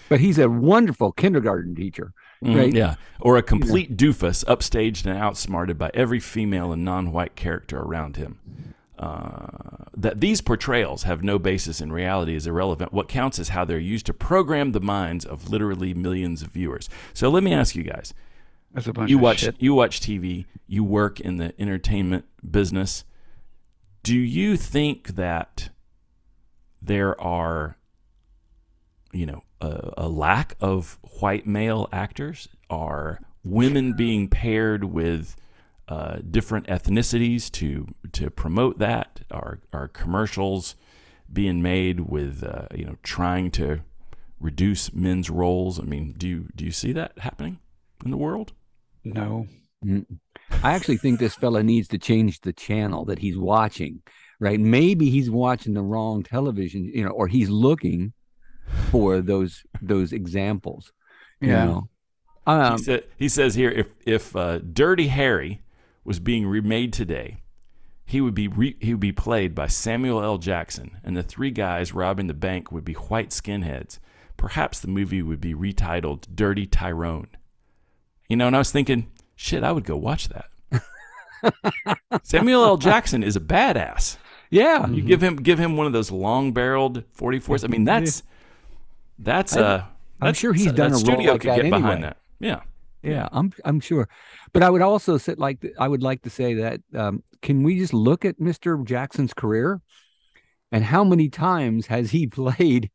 But 0.10 0.20
he's 0.20 0.38
a 0.38 0.50
wonderful 0.50 1.12
kindergarten 1.12 1.76
teacher, 1.76 2.14
right? 2.42 2.72
Mm, 2.72 2.76
Yeah. 2.76 2.96
Or 3.20 3.38
a 3.38 3.42
complete 3.44 3.96
doofus, 3.98 4.44
upstaged 4.46 5.06
and 5.06 5.18
outsmarted 5.18 5.78
by 5.78 5.90
every 5.94 6.20
female 6.20 6.72
and 6.72 6.84
non 6.84 7.12
white 7.12 7.36
character 7.36 7.80
around 7.80 8.18
him. 8.18 8.73
Uh, 8.98 9.86
that 9.96 10.20
these 10.20 10.40
portrayals 10.40 11.04
have 11.04 11.24
no 11.24 11.40
basis 11.40 11.82
in 11.82 11.92
reality 11.92 12.36
is 12.36 12.46
irrelevant. 12.46 12.94
What 12.94 13.08
counts 13.08 13.40
is 13.40 13.50
how 13.50 13.66
they're 13.66 13.80
used 13.80 14.06
to 14.06 14.14
program 14.14 14.72
the 14.72 14.80
minds 14.80 15.26
of 15.26 15.50
literally 15.50 15.94
millions 15.94 16.44
of 16.44 16.50
viewers. 16.50 16.90
So 17.14 17.30
let 17.30 17.44
me 17.44 17.54
ask 17.54 17.76
you 17.76 17.84
guys: 17.84 18.14
That's 18.74 18.88
a 18.88 18.94
bunch 18.94 19.10
you 19.10 19.18
watch 19.18 19.40
shit. 19.40 19.56
you 19.60 19.74
watch 19.74 20.00
TV, 20.00 20.46
you 20.68 20.84
work 20.84 21.20
in 21.20 21.38
the 21.38 21.60
entertainment 21.60 22.26
business. 22.50 23.04
Do 24.04 24.16
you 24.16 24.58
think 24.58 25.16
that 25.16 25.70
there 26.82 27.20
are, 27.20 27.78
you 29.12 29.26
know, 29.26 29.44
a, 29.62 29.94
a 29.98 30.08
lack 30.08 30.56
of 30.62 31.00
white 31.20 31.48
male 31.48 31.90
actors? 31.92 32.48
Are 32.70 33.20
women 33.44 33.94
being 33.94 34.28
paired 34.28 34.84
with 34.84 35.36
uh, 35.94 36.18
different 36.38 36.66
ethnicities 36.68 37.52
to 37.60 37.68
to 38.18 38.30
promote 38.30 38.76
that? 38.80 39.22
Are 39.40 39.60
are 39.72 39.88
commercials 39.88 40.76
being 41.32 41.62
made 41.62 41.98
with 42.16 42.44
uh, 42.44 42.68
you 42.80 42.86
know 42.86 42.98
trying 43.04 43.52
to 43.52 43.68
reduce 44.40 44.94
men's 44.94 45.30
roles? 45.30 45.80
I 45.80 45.84
mean, 45.84 46.06
do 46.18 46.28
you 46.28 46.40
do 46.56 46.66
you 46.66 46.72
see 46.72 46.94
that 46.94 47.12
happening 47.20 47.60
in 48.06 48.12
the 48.12 48.18
world? 48.18 48.54
No. 49.04 49.48
Mm. 49.86 50.06
I 50.64 50.74
actually 50.74 50.98
think 50.98 51.20
this 51.20 51.36
fella 51.36 51.62
needs 51.64 51.88
to 51.90 51.98
change 51.98 52.42
the 52.42 52.54
channel 52.54 53.06
that 53.06 53.20
he's 53.20 53.38
watching, 53.38 54.02
right? 54.40 54.60
Maybe 54.60 55.10
he's 55.10 55.30
watching 55.30 55.74
the 55.74 55.82
wrong 55.92 56.24
television, 56.24 56.86
you 56.86 57.04
know, 57.04 57.12
or 57.12 57.28
he's 57.28 57.50
looking 57.50 58.14
for 58.92 59.22
those 59.22 59.64
those 59.82 60.14
examples. 60.14 60.92
you 61.42 61.50
Yeah. 61.50 61.66
know? 61.66 61.90
Um, 62.46 62.78
he, 62.78 62.84
sa- 62.84 63.06
he 63.18 63.30
says 63.30 63.56
here 63.56 63.72
if 63.72 63.88
if 64.06 64.36
uh, 64.36 64.60
Dirty 64.60 65.08
Harry 65.08 65.62
was 66.04 66.20
being 66.20 66.46
remade 66.46 66.94
today, 66.94 67.42
he 68.06 68.22
would 68.22 68.36
be 68.36 68.48
re- 68.48 68.78
he 68.80 68.94
would 68.94 69.00
be 69.00 69.12
played 69.12 69.56
by 69.56 69.68
Samuel 69.68 70.24
L. 70.24 70.38
Jackson, 70.38 70.98
and 71.04 71.16
the 71.16 71.24
three 71.24 71.52
guys 71.52 71.94
robbing 71.94 72.28
the 72.28 72.34
bank 72.34 72.72
would 72.72 72.86
be 72.86 72.94
white 72.94 73.30
skinheads. 73.30 74.00
Perhaps 74.38 74.80
the 74.80 74.88
movie 74.88 75.22
would 75.22 75.40
be 75.40 75.54
retitled 75.54 76.26
Dirty 76.34 76.66
Tyrone. 76.66 77.30
You 78.28 78.36
know, 78.36 78.48
and 78.48 78.56
I 78.56 78.60
was 78.60 78.72
thinking, 78.72 79.12
shit, 79.36 79.64
I 79.64 79.72
would 79.72 79.86
go 79.86 79.96
watch 79.96 80.30
that. 80.30 80.50
Samuel 82.24 82.64
L. 82.64 82.78
Jackson 82.78 83.24
is 83.24 83.36
a 83.36 83.40
badass. 83.40 84.18
yeah. 84.50 84.88
You 84.88 85.02
give 85.02 85.22
him 85.22 85.38
give 85.38 85.60
him 85.60 85.78
one 85.78 85.88
of 85.88 85.94
those 85.94 86.12
long 86.12 86.52
barreled 86.52 87.04
44s. 87.18 87.64
I 87.64 87.68
mean, 87.68 87.84
that's 87.84 88.24
that's 89.20 89.56
uh 89.56 89.86
I'm 90.22 90.28
that's, 90.28 90.40
sure 90.40 90.54
he's 90.54 90.72
done 90.72 90.94
a 90.94 90.98
studio 90.98 91.34
like 91.34 91.42
could 91.42 91.56
get 91.56 91.70
behind 91.70 92.04
that. 92.04 92.18
Yeah. 92.40 92.62
Yeah, 93.04 93.28
I'm 93.32 93.52
I'm 93.66 93.80
sure, 93.80 94.08
but 94.54 94.64
I 94.64 94.70
would 94.70 94.82
also 94.82 95.18
say 95.18 95.36
like 95.38 95.66
I 95.78 95.88
would 95.88 96.02
like 96.04 96.22
to 96.24 96.30
say 96.30 96.54
that 96.56 96.82
um, 96.96 97.24
can 97.42 97.64
we 97.64 97.78
just 97.78 97.94
look 97.94 98.26
at 98.26 98.40
Mr. 98.40 98.78
Jackson's 98.78 99.34
career, 99.34 99.82
and 100.72 100.84
how 100.86 101.04
many 101.04 101.30
times 101.30 101.88
has 101.88 102.12
he 102.12 102.28
played 102.40 102.90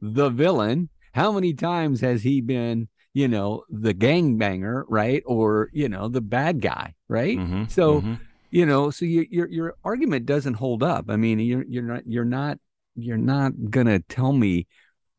the 0.00 0.30
villain? 0.30 0.88
How 1.14 1.32
many 1.32 1.54
times 1.54 2.00
has 2.02 2.22
he 2.22 2.40
been, 2.40 2.88
you 3.14 3.28
know, 3.28 3.64
the 3.70 3.94
gangbanger, 3.94 4.84
right, 4.88 5.22
or 5.26 5.70
you 5.72 5.88
know, 5.88 6.08
the 6.08 6.20
bad 6.20 6.60
guy, 6.60 6.94
right? 7.08 7.38
Mhm, 7.38 7.70
So 7.70 8.02
mhm. 8.02 8.20
you 8.50 8.66
know, 8.66 8.90
so 8.90 9.04
your 9.04 9.24
your 9.30 9.48
your 9.48 9.74
argument 9.84 10.26
doesn't 10.26 10.54
hold 10.54 10.82
up. 10.82 11.06
I 11.10 11.16
mean, 11.16 11.38
you're 11.40 11.64
you're 11.68 11.82
not 11.82 12.02
you're 12.06 12.24
not 12.24 12.58
you're 12.96 13.18
not 13.18 13.52
gonna 13.70 14.00
tell 14.00 14.32
me 14.32 14.66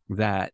that 0.10 0.54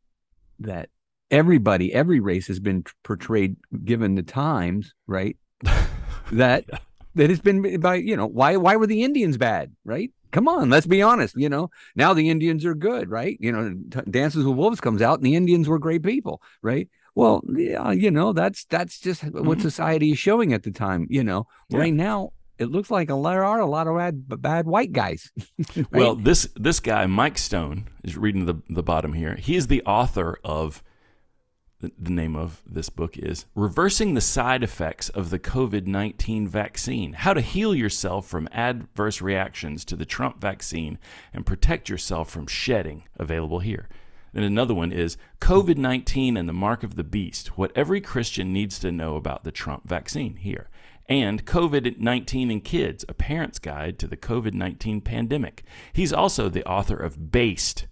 that 0.60 0.90
everybody 1.32 1.94
every 1.94 2.20
race 2.20 2.48
has 2.48 2.60
been 2.60 2.84
portrayed 3.04 3.56
given 3.84 4.16
the 4.16 4.24
times 4.24 4.94
right 5.08 5.38
that 6.32 6.66
Yeah. 6.70 6.78
that 7.16 7.30
has 7.30 7.40
been 7.42 7.80
by 7.80 7.96
you 7.96 8.16
know 8.16 8.28
why 8.28 8.56
why 8.58 8.76
were 8.76 8.88
the 8.88 9.04
indians 9.04 9.38
bad 9.38 9.74
right 9.86 10.12
come 10.32 10.48
on 10.48 10.70
let's 10.70 10.88
be 10.88 11.02
honest 11.02 11.36
you 11.38 11.50
know 11.50 11.70
now 11.96 12.14
the 12.14 12.30
indians 12.30 12.66
are 12.66 12.76
good 12.76 13.10
right 13.10 13.38
you 13.40 13.52
know 13.52 13.76
T- 13.92 14.10
dances 14.12 14.46
with 14.46 14.56
wolves 14.56 14.80
comes 14.82 15.02
out 15.02 15.20
and 15.20 15.26
the 15.26 15.36
indians 15.36 15.68
were 15.68 15.80
great 15.80 16.04
people 16.04 16.42
right 16.62 16.88
well 17.16 17.42
yeah 17.56 17.92
you 17.92 18.12
know 18.12 18.34
that's 18.34 18.66
that's 18.66 19.00
just 19.00 19.24
what 19.24 19.58
Mhm. 19.58 19.62
society 19.62 20.12
is 20.12 20.20
showing 20.20 20.54
at 20.54 20.64
the 20.64 20.72
time 20.72 21.08
you 21.10 21.24
know 21.24 21.48
Yeah. 21.70 21.80
right 21.80 21.94
now 21.94 22.32
it 22.60 22.72
looks 22.72 22.90
like 22.90 23.10
a, 23.12 23.14
there 23.22 23.44
are 23.44 23.60
a 23.60 23.68
lot 23.68 23.86
of 23.88 23.96
bad, 23.98 24.42
bad 24.42 24.66
white 24.66 24.92
guys 24.92 25.32
right? 25.76 25.86
Well, 25.92 26.16
this 26.16 26.48
this 26.56 26.80
guy 26.80 27.06
Mike 27.06 27.38
Stone 27.38 27.88
is 28.04 28.18
reading 28.18 28.46
the 28.48 28.56
the 28.68 28.82
bottom 28.82 29.14
here. 29.14 29.36
He 29.36 29.56
is 29.56 29.68
the 29.68 29.84
author 29.84 30.40
of 30.44 30.82
the, 31.80 31.92
name 32.10 32.36
of 32.36 32.64
this 32.66 32.90
book 32.90 33.18
is 33.18 33.46
Reversing 33.54 34.16
the 34.16 34.22
Side 34.22 34.64
Effects 34.64 35.10
of 35.10 35.30
the 35.30 35.38
COVID-19 35.38 36.48
Vaccine: 36.48 37.14
How 37.14 37.34
to 37.34 37.42
Heal 37.42 37.76
Yourself 37.76 38.26
from 38.26 38.50
Adverse 38.52 39.22
Reactions 39.22 39.86
to 39.86 39.96
the 39.96 40.06
Trump 40.06 40.42
Vaccine 40.42 40.98
and 41.34 41.46
Protect 41.46 41.88
Yourself 41.88 42.32
from 42.32 42.48
Shedding, 42.48 43.04
available 43.18 43.60
here. 43.60 43.88
And 44.34 44.44
another 44.44 44.74
one 44.74 44.92
is 44.92 45.18
COVID 45.40 45.78
19 45.78 46.36
and 46.36 46.50
the 46.50 46.54
Mark 46.54 46.82
of 46.82 46.96
the 46.96 47.04
Beast 47.04 47.58
What 47.58 47.72
Every 47.76 48.02
Christian 48.02 48.52
Needs 48.52 48.80
to 48.80 48.92
Know 48.92 49.16
About 49.16 49.44
the 49.44 49.52
Trump 49.52 49.88
Vaccine 49.88 50.38
here. 50.38 50.70
And 51.08 51.46
COVID 51.46 52.00
19 52.00 52.50
and 52.50 52.64
Kids 52.64 53.06
A 53.08 53.14
Parent's 53.14 53.60
Guide 53.60 54.00
to 54.00 54.08
the 54.08 54.18
COVID 54.18 54.54
19 54.54 55.02
Pandemic. 55.02 55.64
He's 55.94 56.12
also 56.12 56.50
the 56.50 56.66
author 56.66 56.98
of 56.98 57.32
Based, 57.32 57.86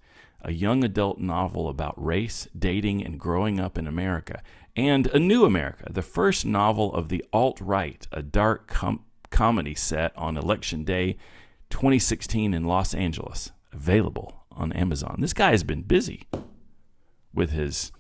a 0.46 0.54
young 0.54 0.84
adult 0.84 1.18
novel 1.20 1.68
about 1.68 2.02
race, 2.02 2.48
dating, 2.58 3.04
and 3.04 3.20
growing 3.20 3.60
up 3.60 3.78
in 3.78 3.88
America. 3.88 4.42
And 4.76 5.08
A 5.08 5.20
New 5.20 5.44
America, 5.44 5.92
the 5.92 6.02
first 6.02 6.46
novel 6.46 6.94
of 6.94 7.10
the 7.10 7.26
alt 7.34 7.60
right, 7.60 8.08
a 8.12 8.22
dark 8.22 8.68
com- 8.68 9.04
comedy 9.32 9.74
set 9.74 10.16
on 10.16 10.38
Election 10.38 10.84
Day 10.84 11.18
2016 11.72 12.54
in 12.54 12.64
Los 12.64 12.94
Angeles, 12.94 13.52
available 13.74 14.46
on 14.52 14.72
Amazon. 14.74 15.18
This 15.20 15.34
guy 15.34 15.52
has 15.52 15.64
been 15.64 15.82
busy 15.82 16.28
with 17.34 17.50
his 17.52 17.92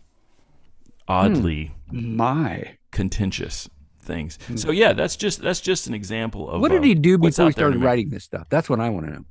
oddly 1.08 1.73
My. 1.91 2.77
contentious 2.91 3.69
things. 3.99 4.38
So 4.55 4.71
yeah, 4.71 4.93
that's 4.93 5.15
just 5.15 5.41
that's 5.41 5.62
just 5.62 5.88
an 5.88 5.93
example 5.93 6.49
of 6.49 6.62
what 6.62 6.71
did 6.71 6.81
uh, 6.81 6.84
he 6.84 6.93
do 6.95 7.17
before 7.17 7.45
he 7.45 7.49
out 7.49 7.55
there 7.55 7.67
in 7.67 7.73
started 7.73 7.84
writing 7.86 8.10
this 8.10 8.23
stuff 8.23 8.47
that's 8.49 8.69
what 8.69 8.79
i 8.79 8.88
want 8.89 9.08
to 9.08 9.13
know 9.13 9.25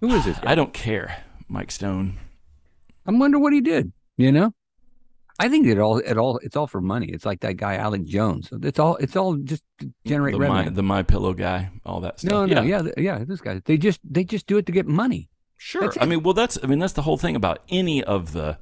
who 0.00 0.14
is 0.14 0.24
this 0.24 0.38
guy? 0.40 0.52
I 0.52 0.54
don't 0.54 0.72
care, 0.72 1.24
Mike 1.52 1.70
Stone. 1.70 2.18
I 3.06 3.12
wonder 3.12 3.38
what 3.38 3.52
he 3.52 3.60
did. 3.60 3.92
You 4.16 4.32
know, 4.32 4.54
I 5.38 5.48
think 5.48 5.66
it 5.66 5.78
all 5.78 5.98
it 5.98 6.16
all 6.16 6.38
it's 6.38 6.56
all 6.56 6.66
for 6.66 6.80
money. 6.80 7.08
It's 7.08 7.26
like 7.26 7.40
that 7.40 7.56
guy 7.56 7.76
Alex 7.76 8.04
Jones. 8.08 8.48
It's 8.62 8.78
all 8.78 8.96
it's 8.96 9.16
all 9.16 9.36
just 9.36 9.62
to 9.78 9.92
generate 10.06 10.32
the 10.32 10.38
my 10.40 10.46
revenue. 10.46 10.70
the 10.70 10.82
my 10.82 11.02
pillow 11.02 11.34
guy, 11.34 11.70
all 11.84 12.00
that 12.00 12.20
stuff. 12.20 12.30
no, 12.30 12.46
no, 12.46 12.62
yeah, 12.62 12.82
yeah, 12.82 12.92
yeah. 12.96 13.24
This 13.24 13.40
guy, 13.40 13.60
they 13.64 13.76
just 13.76 14.00
they 14.08 14.24
just 14.24 14.46
do 14.46 14.56
it 14.56 14.66
to 14.66 14.72
get 14.72 14.86
money. 14.86 15.28
Sure. 15.58 15.92
I 16.00 16.06
mean, 16.06 16.22
well, 16.22 16.34
that's 16.34 16.58
I 16.62 16.66
mean 16.66 16.78
that's 16.78 16.94
the 16.94 17.02
whole 17.02 17.18
thing 17.18 17.36
about 17.36 17.60
any 17.68 18.02
of 18.02 18.32
the, 18.32 18.58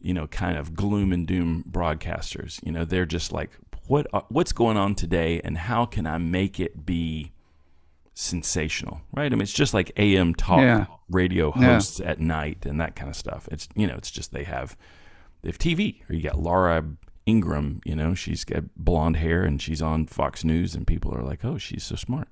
you 0.00 0.12
know, 0.12 0.26
kind 0.26 0.58
of 0.58 0.74
gloom 0.74 1.12
and 1.12 1.26
doom 1.26 1.64
broadcasters. 1.70 2.60
You 2.64 2.72
know, 2.72 2.84
they're 2.84 3.06
just 3.06 3.32
like, 3.32 3.50
what 3.86 4.06
uh, 4.12 4.22
what's 4.28 4.52
going 4.52 4.76
on 4.76 4.94
today, 4.94 5.40
and 5.44 5.56
how 5.58 5.86
can 5.86 6.06
I 6.06 6.18
make 6.18 6.58
it 6.60 6.84
be 6.84 7.31
sensational, 8.14 9.00
right? 9.14 9.26
I 9.32 9.34
mean, 9.34 9.42
it's 9.42 9.52
just 9.52 9.74
like 9.74 9.92
AM 9.96 10.34
talk 10.34 10.60
Yeah. 10.60 10.86
radio 11.08 11.52
Yeah. 11.56 11.74
hosts 11.74 12.00
at 12.00 12.20
night 12.20 12.64
and 12.66 12.80
that 12.80 12.94
kind 12.96 13.08
of 13.08 13.16
stuff. 13.16 13.48
It's 13.50 13.68
you 13.74 13.86
know, 13.86 13.94
it's 13.94 14.10
just 14.10 14.32
they 14.32 14.44
have 14.44 14.76
they 15.42 15.48
have 15.48 15.58
TV, 15.58 16.02
or 16.08 16.14
you 16.14 16.22
got 16.22 16.38
Laura 16.38 16.84
Ingraham. 17.26 17.80
You 17.84 17.96
know, 17.96 18.14
she's 18.14 18.44
got 18.44 18.64
blonde 18.76 19.16
hair 19.16 19.42
and 19.44 19.60
she's 19.60 19.82
on 19.82 20.06
Fox 20.06 20.44
News, 20.44 20.74
and 20.74 20.86
people 20.86 21.14
are 21.14 21.22
like, 21.22 21.44
oh, 21.44 21.58
she's 21.58 21.84
so 21.84 21.96
smart. 21.96 22.28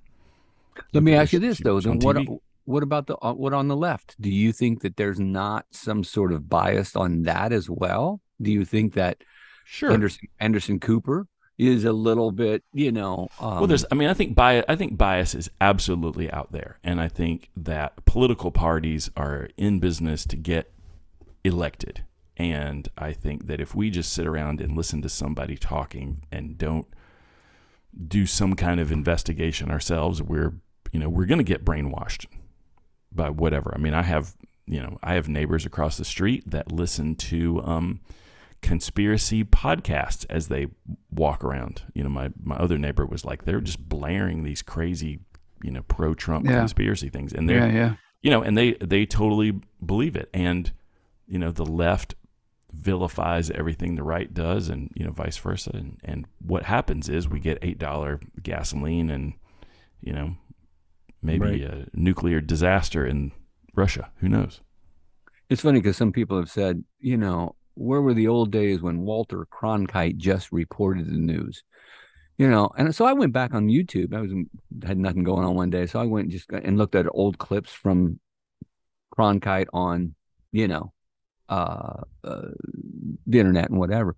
Let 0.92 1.02
me 1.02 1.14
ask 1.14 1.32
you 1.32 1.38
this 1.40 1.56
She- 1.58 1.64
though: 1.64 1.80
then 1.80 1.98
what 2.00 2.16
TV. 2.16 2.38
what 2.64 2.82
about 2.82 3.06
the 3.06 3.16
uh, 3.22 3.32
what 3.32 3.52
on 3.52 3.68
the 3.68 3.76
left? 3.76 4.16
Do 4.20 4.30
you 4.30 4.52
think 4.52 4.82
that 4.82 4.96
there's 4.96 5.18
not 5.20 5.66
some 5.72 6.04
sort 6.04 6.32
of 6.32 6.48
bias 6.48 6.94
on 6.96 7.22
that 7.22 7.52
as 7.52 7.68
well? 7.68 8.20
Do 8.40 8.50
you 8.52 8.64
think 8.64 8.94
that 8.94 9.18
Sure. 9.64 9.92
Anderson 9.92 10.28
Anderson 10.40 10.80
Cooper 10.80 11.26
is 11.60 11.84
a 11.84 11.92
little 11.92 12.32
bit, 12.32 12.62
you 12.72 12.90
know? 12.90 13.28
Um, 13.38 13.58
well, 13.58 13.66
there's. 13.66 13.84
I 13.92 13.94
mean, 13.94 14.08
I 14.08 14.14
think 14.14 14.34
bias. 14.34 14.64
I 14.68 14.76
think 14.76 14.96
bias 14.96 15.34
is 15.34 15.50
absolutely 15.60 16.30
out 16.30 16.52
there, 16.52 16.78
and 16.82 17.00
I 17.00 17.08
think 17.08 17.50
that 17.56 18.04
political 18.06 18.50
parties 18.50 19.10
are 19.16 19.48
in 19.56 19.78
business 19.78 20.24
to 20.26 20.36
get 20.36 20.72
elected. 21.44 22.04
And 22.36 22.88
I 22.96 23.12
think 23.12 23.46
that 23.48 23.60
if 23.60 23.74
we 23.74 23.90
just 23.90 24.12
sit 24.12 24.26
around 24.26 24.62
and 24.62 24.74
listen 24.74 25.02
to 25.02 25.10
somebody 25.10 25.56
talking 25.56 26.22
and 26.32 26.56
don't 26.56 26.86
do 28.08 28.24
some 28.24 28.54
kind 28.54 28.80
of 28.80 28.90
investigation 28.90 29.70
ourselves, 29.70 30.22
we're 30.22 30.54
you 30.92 31.00
know 31.00 31.10
we're 31.10 31.26
going 31.26 31.38
to 31.38 31.44
get 31.44 31.64
brainwashed 31.64 32.26
by 33.12 33.28
whatever. 33.28 33.72
I 33.74 33.78
mean, 33.78 33.92
I 33.92 34.02
have 34.02 34.34
you 34.66 34.80
know 34.80 34.98
I 35.02 35.14
have 35.14 35.28
neighbors 35.28 35.66
across 35.66 35.98
the 35.98 36.06
street 36.06 36.50
that 36.50 36.72
listen 36.72 37.16
to 37.16 37.62
um, 37.64 38.00
conspiracy 38.62 39.44
podcasts 39.44 40.26
as 40.28 40.48
they 40.48 40.68
walk 41.10 41.42
around. 41.44 41.82
You 41.94 42.04
know, 42.04 42.10
my 42.10 42.30
my 42.42 42.56
other 42.56 42.78
neighbor 42.78 43.06
was 43.06 43.24
like 43.24 43.44
they're 43.44 43.60
just 43.60 43.88
blaring 43.88 44.42
these 44.44 44.62
crazy 44.62 45.20
you 45.62 45.70
know 45.70 45.82
pro 45.82 46.14
Trump 46.14 46.46
Yeah. 46.46 46.58
conspiracy 46.58 47.08
things, 47.08 47.32
and 47.32 47.48
they're 47.48 47.66
Yeah, 47.68 47.72
yeah. 47.72 47.94
you 48.22 48.30
know, 48.30 48.42
and 48.42 48.56
they 48.56 48.72
they 48.74 49.06
totally 49.06 49.60
believe 49.84 50.16
it, 50.16 50.28
and 50.34 50.72
you 51.26 51.38
know, 51.38 51.50
the 51.52 51.64
left 51.64 52.14
vilifies 52.72 53.50
everything 53.50 53.96
the 53.96 54.02
right 54.02 54.32
does, 54.32 54.68
and 54.68 54.90
you 54.94 55.04
know, 55.04 55.10
vice 55.12 55.36
versa. 55.38 55.70
And 55.74 55.98
and 56.04 56.26
what 56.40 56.64
happens 56.64 57.08
is 57.08 57.28
we 57.28 57.40
get 57.40 57.58
eight 57.62 57.78
dollar 57.78 58.20
gasoline, 58.42 59.10
and 59.10 59.34
you 60.00 60.12
know, 60.12 60.36
maybe 61.22 61.44
Right. 61.44 61.62
a 61.62 61.86
nuclear 61.94 62.40
disaster 62.40 63.06
in 63.06 63.32
Russia. 63.74 64.10
Who 64.16 64.28
knows? 64.28 64.60
It's 65.48 65.62
funny 65.62 65.80
because 65.80 65.96
some 65.96 66.12
people 66.12 66.38
have 66.38 66.50
said, 66.50 66.84
you 67.00 67.16
know, 67.16 67.56
where 67.74 68.00
were 68.00 68.14
the 68.14 68.28
old 68.28 68.50
days 68.50 68.80
when 68.80 69.00
Walter 69.00 69.46
Cronkite 69.50 70.16
just 70.16 70.52
reported 70.52 71.06
the 71.06 71.18
news? 71.18 71.62
You 72.38 72.48
know, 72.48 72.70
and 72.76 72.94
so 72.94 73.04
I 73.04 73.12
went 73.12 73.32
back 73.32 73.52
on 73.52 73.68
YouTube. 73.68 74.14
I 74.14 74.20
was 74.22 74.32
had 74.82 74.98
nothing 74.98 75.24
going 75.24 75.44
on 75.44 75.54
one 75.54 75.70
day, 75.70 75.86
so 75.86 76.00
I 76.00 76.04
went 76.04 76.24
and 76.24 76.32
just 76.32 76.50
and 76.50 76.78
looked 76.78 76.94
at 76.94 77.06
old 77.12 77.38
clips 77.38 77.70
from 77.70 78.18
Cronkite 79.14 79.68
on, 79.74 80.14
you 80.50 80.66
know, 80.66 80.92
uh, 81.50 82.02
uh, 82.24 82.48
the 83.26 83.38
internet 83.38 83.68
and 83.68 83.78
whatever. 83.78 84.16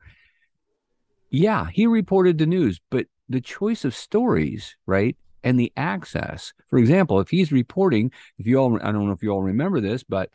Yeah, 1.31 1.67
he 1.73 1.87
reported 1.87 2.39
the 2.39 2.47
news, 2.47 2.81
but 2.91 3.07
the 3.29 3.41
choice 3.41 3.85
of 3.85 3.95
stories, 3.95 4.77
right, 4.87 5.17
and 5.43 5.59
the 5.59 5.73
access. 5.77 6.53
For 6.69 6.79
example, 6.79 7.21
if 7.21 7.31
he's 7.31 7.51
reporting, 7.51 8.13
if 8.39 8.47
you 8.47 8.59
all, 8.59 8.77
I 8.83 8.93
don't 8.93 9.07
know 9.07 9.13
if 9.13 9.23
you 9.23 9.31
all 9.31 9.43
remember 9.43 9.81
this, 9.81 10.03
but 10.03 10.31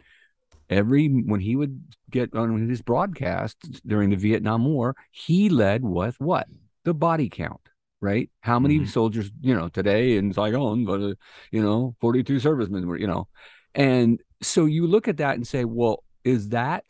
every 0.70 1.08
when 1.08 1.40
he 1.40 1.56
would 1.56 1.82
get 2.10 2.34
on 2.36 2.68
his 2.70 2.82
broadcast 2.82 3.58
during 3.86 4.10
the 4.10 4.16
Vietnam 4.16 4.66
War, 4.66 4.96
he 5.12 5.50
led 5.50 5.84
with 5.84 6.20
what 6.20 6.48
the 6.84 6.94
body 6.94 7.30
count, 7.30 7.62
right? 8.02 8.30
How 8.42 8.60
many 8.60 8.80
Mhm. 8.80 8.88
soldiers, 8.88 9.32
you 9.42 9.56
know, 9.56 9.70
today 9.70 10.18
in 10.18 10.34
Saigon, 10.34 10.86
but 10.86 11.02
uh, 11.02 11.16
you 11.52 11.62
know, 11.62 11.96
forty-two 12.00 12.40
servicemen 12.40 12.88
were, 12.88 12.98
you 12.98 13.08
know, 13.08 13.28
and 13.76 14.20
so 14.42 14.66
you 14.66 14.88
look 14.88 15.08
at 15.08 15.18
that 15.18 15.36
and 15.36 15.48
say, 15.48 15.66
well, 15.66 16.04
is 16.24 16.50
that, 16.50 16.84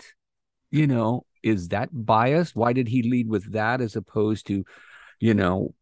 you 0.72 0.88
know, 0.88 1.26
is 1.44 1.70
that 1.70 1.90
biased? 1.92 2.56
Why 2.56 2.74
did 2.74 2.88
he 2.88 3.04
lead 3.04 3.30
with 3.30 3.54
that 3.54 3.82
as 3.82 3.96
opposed 3.96 4.48
to, 4.48 4.66
you 5.20 5.34
know, 5.34 5.74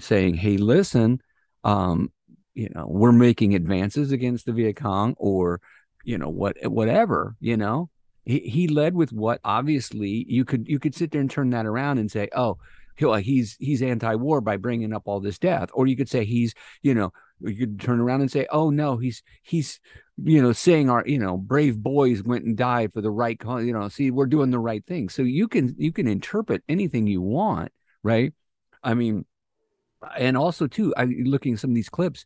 saying, 0.00 0.34
hey, 0.34 0.56
listen, 0.56 1.20
um, 1.64 2.12
you 2.54 2.68
know, 2.74 2.86
we're 2.88 3.12
making 3.12 3.54
advances 3.54 4.12
against 4.12 4.46
the 4.46 4.52
Viet 4.52 4.76
Cong 4.76 5.14
or 5.16 5.60
you 6.04 6.18
know 6.18 6.28
what 6.28 6.56
whatever 6.64 7.36
you 7.40 7.56
know? 7.56 7.90
He, 8.24 8.40
he 8.40 8.68
led 8.68 8.94
with 8.94 9.12
what 9.12 9.40
obviously 9.44 10.26
you 10.28 10.44
could 10.44 10.68
you 10.68 10.78
could 10.78 10.94
sit 10.94 11.10
there 11.10 11.20
and 11.20 11.30
turn 11.30 11.50
that 11.50 11.66
around 11.66 11.98
and 11.98 12.10
say 12.10 12.28
oh 12.34 12.58
he's 13.22 13.56
he's 13.58 13.80
anti-war 13.80 14.42
by 14.42 14.58
bringing 14.58 14.92
up 14.92 15.04
all 15.06 15.20
this 15.20 15.38
death. 15.38 15.70
Or 15.72 15.86
you 15.86 15.96
could 15.96 16.08
say 16.08 16.24
he's 16.24 16.54
you 16.82 16.94
know 16.94 17.12
you 17.40 17.56
could 17.56 17.80
turn 17.80 17.98
around 17.98 18.20
and 18.20 18.30
say 18.30 18.46
oh 18.50 18.68
no 18.68 18.98
he's 18.98 19.22
he's 19.42 19.80
you 20.22 20.42
know 20.42 20.52
saying 20.52 20.90
our 20.90 21.02
you 21.06 21.18
know 21.18 21.38
brave 21.38 21.78
boys 21.78 22.22
went 22.22 22.44
and 22.44 22.58
died 22.58 22.92
for 22.92 23.00
the 23.00 23.10
right 23.10 23.38
cause 23.38 23.64
you 23.64 23.72
know 23.72 23.88
see 23.88 24.10
we're 24.10 24.26
doing 24.26 24.50
the 24.50 24.58
right 24.58 24.84
thing. 24.84 25.08
So 25.08 25.22
you 25.22 25.48
can 25.48 25.74
you 25.78 25.92
can 25.92 26.06
interpret 26.06 26.62
anything 26.68 27.06
you 27.06 27.22
want 27.22 27.72
right? 28.02 28.34
I 28.82 28.94
mean 28.94 29.24
and 30.16 30.36
also 30.36 30.66
too 30.66 30.94
i 30.96 31.04
looking 31.04 31.54
at 31.54 31.58
some 31.60 31.70
of 31.70 31.74
these 31.74 31.88
clips 31.88 32.24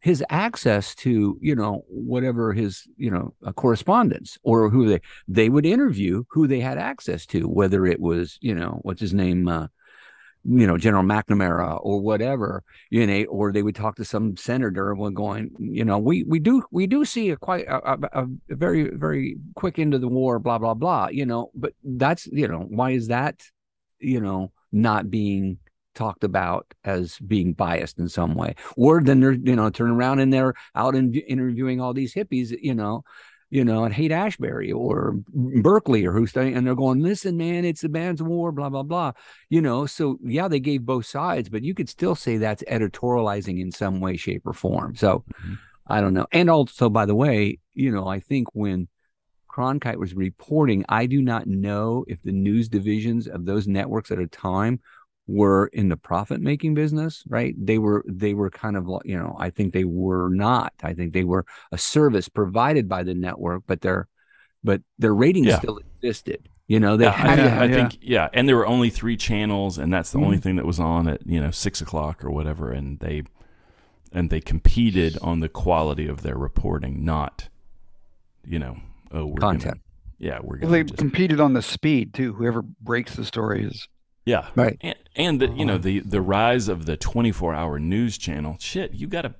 his 0.00 0.24
access 0.30 0.94
to 0.94 1.38
you 1.40 1.54
know 1.54 1.84
whatever 1.88 2.52
his 2.52 2.88
you 2.96 3.10
know 3.10 3.34
uh, 3.44 3.52
correspondence 3.52 4.38
or 4.42 4.70
who 4.70 4.88
they 4.88 5.00
they 5.28 5.48
would 5.48 5.66
interview 5.66 6.24
who 6.30 6.46
they 6.46 6.60
had 6.60 6.78
access 6.78 7.26
to 7.26 7.44
whether 7.48 7.86
it 7.86 8.00
was 8.00 8.38
you 8.40 8.54
know 8.54 8.80
what's 8.82 9.00
his 9.00 9.14
name 9.14 9.46
uh, 9.46 9.66
you 10.44 10.66
know 10.66 10.78
general 10.78 11.02
mcnamara 11.02 11.78
or 11.82 12.00
whatever 12.00 12.64
you 12.88 13.06
know 13.06 13.24
or 13.24 13.52
they 13.52 13.62
would 13.62 13.74
talk 13.74 13.96
to 13.96 14.04
some 14.04 14.36
senator 14.36 14.94
one 14.94 15.12
going 15.12 15.50
you 15.58 15.84
know 15.84 15.98
we 15.98 16.24
we 16.24 16.38
do 16.38 16.62
we 16.70 16.86
do 16.86 17.04
see 17.04 17.30
a 17.30 17.36
quite 17.36 17.66
a, 17.66 17.92
a, 17.92 17.98
a 18.22 18.26
very 18.48 18.90
very 18.96 19.36
quick 19.54 19.78
into 19.78 19.98
the 19.98 20.08
war 20.08 20.38
blah 20.38 20.58
blah 20.58 20.74
blah 20.74 21.08
you 21.08 21.26
know 21.26 21.50
but 21.54 21.74
that's 21.84 22.26
you 22.28 22.48
know 22.48 22.60
why 22.70 22.90
is 22.92 23.08
that 23.08 23.42
you 23.98 24.20
know 24.20 24.50
not 24.72 25.10
being 25.10 25.58
talked 25.94 26.24
about 26.24 26.72
as 26.84 27.18
being 27.18 27.52
biased 27.52 27.98
in 27.98 28.08
some 28.08 28.34
way. 28.34 28.54
Or 28.76 29.02
then 29.02 29.20
they're 29.20 29.32
you 29.32 29.56
know 29.56 29.70
turn 29.70 29.90
around 29.90 30.20
and 30.20 30.32
they're 30.32 30.54
out 30.74 30.94
and 30.94 31.14
interviewing 31.16 31.80
all 31.80 31.92
these 31.94 32.14
hippies 32.14 32.54
you 32.62 32.74
know 32.74 33.02
you 33.50 33.64
know 33.64 33.84
at 33.84 33.92
haight 33.92 34.12
ashbury 34.12 34.70
or 34.70 35.14
berkeley 35.28 36.06
or 36.06 36.12
who's 36.12 36.36
and 36.36 36.64
they're 36.64 36.76
going 36.76 37.00
listen 37.02 37.36
man 37.36 37.64
it's 37.64 37.80
the 37.80 37.88
band's 37.88 38.22
war 38.22 38.52
blah 38.52 38.68
blah 38.68 38.84
blah. 38.84 39.12
You 39.48 39.60
know 39.60 39.86
so 39.86 40.18
yeah 40.22 40.46
they 40.46 40.60
gave 40.60 40.86
both 40.86 41.06
sides 41.06 41.48
but 41.48 41.62
you 41.64 41.74
could 41.74 41.88
still 41.88 42.14
say 42.14 42.36
that's 42.36 42.62
editorializing 42.64 43.60
in 43.60 43.72
some 43.72 44.00
way 44.00 44.16
shape 44.16 44.46
or 44.46 44.52
form. 44.52 44.94
So 44.94 45.24
Mhm. 45.42 45.58
i 45.88 46.00
don't 46.00 46.14
know. 46.14 46.26
And 46.30 46.48
also 46.48 46.88
by 46.88 47.06
the 47.06 47.16
way 47.16 47.58
you 47.74 47.90
know 47.90 48.06
i 48.06 48.20
think 48.20 48.48
when 48.54 48.86
cronkite 49.50 49.96
was 49.96 50.14
reporting 50.14 50.84
i 50.88 51.06
do 51.06 51.20
not 51.20 51.48
know 51.48 52.04
if 52.06 52.22
the 52.22 52.30
news 52.30 52.68
divisions 52.68 53.26
of 53.26 53.44
those 53.44 53.66
networks 53.66 54.12
at 54.12 54.20
a 54.20 54.28
time 54.28 54.78
were 55.26 55.68
in 55.68 55.88
the 55.88 55.96
profit 55.96 56.40
making 56.40 56.74
business 56.74 57.22
right 57.28 57.54
they 57.58 57.78
were 57.78 58.04
they 58.08 58.34
were 58.34 58.50
kind 58.50 58.76
of 58.76 58.88
like 58.88 59.04
you 59.04 59.16
know 59.16 59.36
i 59.38 59.48
think 59.50 59.72
they 59.72 59.84
were 59.84 60.28
not 60.30 60.72
i 60.82 60.92
think 60.92 61.12
they 61.12 61.24
were 61.24 61.44
a 61.72 61.78
service 61.78 62.28
provided 62.28 62.88
by 62.88 63.02
the 63.04 63.14
network 63.14 63.62
but 63.66 63.80
their 63.80 64.08
but 64.64 64.82
their 64.98 65.14
ratings 65.14 65.46
Yeah. 65.46 65.56
still 65.56 65.78
existed 65.78 66.48
you 66.68 66.80
know 66.80 66.96
they 66.96 67.08
Yeah, 67.08 67.10
had 67.10 67.30
I, 67.30 67.36
to 67.36 67.38
think, 67.38 67.54
yeah, 67.54 67.58
I 67.58 67.68
yeah. 67.68 67.74
think 67.74 67.98
yeah, 68.02 68.28
and 68.34 68.46
there 68.48 68.56
were 68.56 68.66
only 68.66 68.90
three 68.90 69.16
channels, 69.16 69.78
and 69.78 69.92
that's 69.92 70.10
the 70.12 70.18
only 70.18 70.36
Mhm. 70.36 70.42
thing 70.42 70.56
that 70.56 70.66
was 70.66 70.78
on 70.78 71.08
at 71.08 71.26
you 71.26 71.40
know 71.40 71.50
six 71.50 71.80
o'clock 71.80 72.22
or 72.24 72.30
whatever, 72.30 72.70
and 72.70 72.98
they 73.00 73.22
and 74.12 74.30
they 74.30 74.40
competed 74.40 75.18
on 75.22 75.40
the 75.40 75.48
quality 75.48 76.06
of 76.08 76.22
their 76.22 76.36
reporting, 76.38 77.04
not 77.04 77.48
you 78.46 78.58
know 78.58 78.78
oh 79.12 79.26
we're 79.26 79.40
Content. 79.40 79.74
Gonna, 79.74 79.80
yeah, 80.18 80.40
we're 80.42 80.56
gonna 80.58 80.72
they 80.72 80.82
just, 80.84 80.98
competed 80.98 81.40
on 81.40 81.54
the 81.54 81.62
speed 81.62 82.12
too. 82.14 82.32
Whoever 82.34 82.62
breaks 82.62 83.14
the 83.16 83.24
story 83.24 83.64
is 83.64 83.88
yeah 84.24 84.48
Right. 84.54 84.76
and, 84.80 84.96
and 85.16 85.40
the, 85.40 85.48
you 85.48 85.64
know 85.64 85.74
uh-huh. 85.74 85.82
the 85.82 86.00
the 86.00 86.20
rise 86.20 86.68
of 86.68 86.86
the 86.86 86.96
twenty 86.96 87.32
four 87.32 87.54
hour 87.54 87.78
news 87.78 88.18
channel. 88.18 88.56
Shit, 88.60 88.94
you 88.94 89.06
gotta 89.06 89.34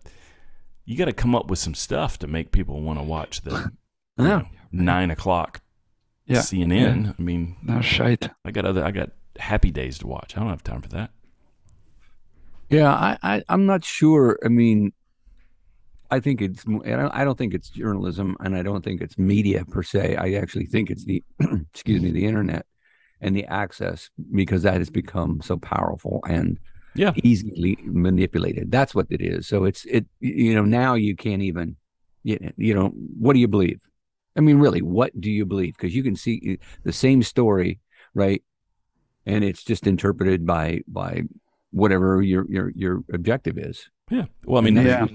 you 0.85 0.97
gotta 0.97 1.13
come 1.13 1.35
up 1.35 1.49
with 1.51 1.59
some 1.59 1.75
stuff 1.75 2.19
to 2.19 2.27
make 2.27 2.51
people 2.53 2.81
want 2.81 2.99
to 2.99 3.03
watch 3.05 3.43
the 3.43 3.71
Yeah. 4.19 4.25
know, 4.27 4.47
nine 4.73 5.11
o'clock 5.11 5.63
Yeah, 6.27 6.39
CNN. 6.39 7.15
I 7.19 7.23
mean, 7.23 7.57
no 7.63 7.81
shite. 7.81 8.29
I 8.45 8.51
got 8.51 8.65
other 8.65 8.85
I 8.85 8.91
got 8.91 9.11
Happy 9.39 9.71
Days 9.71 9.99
to 9.99 10.07
watch. 10.07 10.37
I 10.37 10.41
don't 10.41 10.51
have 10.51 10.65
time 10.65 10.83
for 10.83 10.89
that. 10.91 11.11
Yeah, 12.69 12.93
I, 12.93 13.19
I 13.23 13.43
I'm 13.49 13.67
not 13.67 13.85
sure. 13.85 14.39
I 14.45 14.49
mean, 14.49 14.93
I 16.11 16.21
think 16.21 16.41
it's 16.43 16.65
I 16.67 17.25
don't 17.25 17.39
think 17.39 17.55
it's 17.55 17.71
journalism, 17.71 18.37
and 18.41 18.57
I 18.57 18.63
don't 18.63 18.83
think 18.85 19.01
it's 19.01 19.19
media 19.19 19.65
per 19.65 19.83
se. 19.83 20.17
I 20.17 20.35
actually 20.35 20.67
think 20.67 20.91
it's 20.91 21.05
the 21.05 21.23
excuse 21.73 22.03
me 22.03 22.11
the 22.11 22.27
internet 22.27 22.67
and 23.21 23.37
the 23.37 23.45
access 23.47 24.11
because 24.35 24.63
that 24.63 24.75
has 24.79 24.91
become 24.91 25.41
so 25.43 25.57
powerful 25.59 26.21
and 26.29 26.59
Yeah. 26.95 27.13
easily 27.23 27.79
manipulated. 27.85 28.71
That's 28.71 28.95
what 28.95 29.07
it 29.11 29.21
is. 29.21 29.47
So 29.47 29.65
it's 29.65 29.85
it 29.87 30.07
you 30.21 30.55
know 30.55 30.65
now 30.65 30.95
you 30.95 31.15
can't 31.17 31.43
even 31.43 31.77
you, 32.23 32.39
you 32.57 32.75
know 32.75 32.89
what 33.19 33.35
do 33.35 33.41
you 33.41 33.49
believe? 33.49 33.81
I 34.37 34.41
mean, 34.41 34.59
really, 34.59 34.81
what 34.83 35.19
do 35.21 35.31
you 35.31 35.45
believe? 35.45 35.77
Because 35.77 35.95
you 35.95 36.03
can 36.03 36.17
see 36.17 36.59
the 36.85 36.93
same 36.93 37.23
story, 37.23 37.81
right? 38.15 38.43
And 39.27 39.45
it's 39.45 39.63
just 39.65 39.87
interpreted 39.87 40.47
by 40.47 40.81
by 40.89 41.23
whatever 41.73 42.23
your 42.23 42.47
your 42.51 42.71
your 42.75 43.05
objective 43.13 43.59
is. 43.59 43.89
Yeah. 44.11 44.27
Well, 44.45 44.59
I 44.61 44.65
mean, 44.65 44.77
Yeah. 44.77 45.07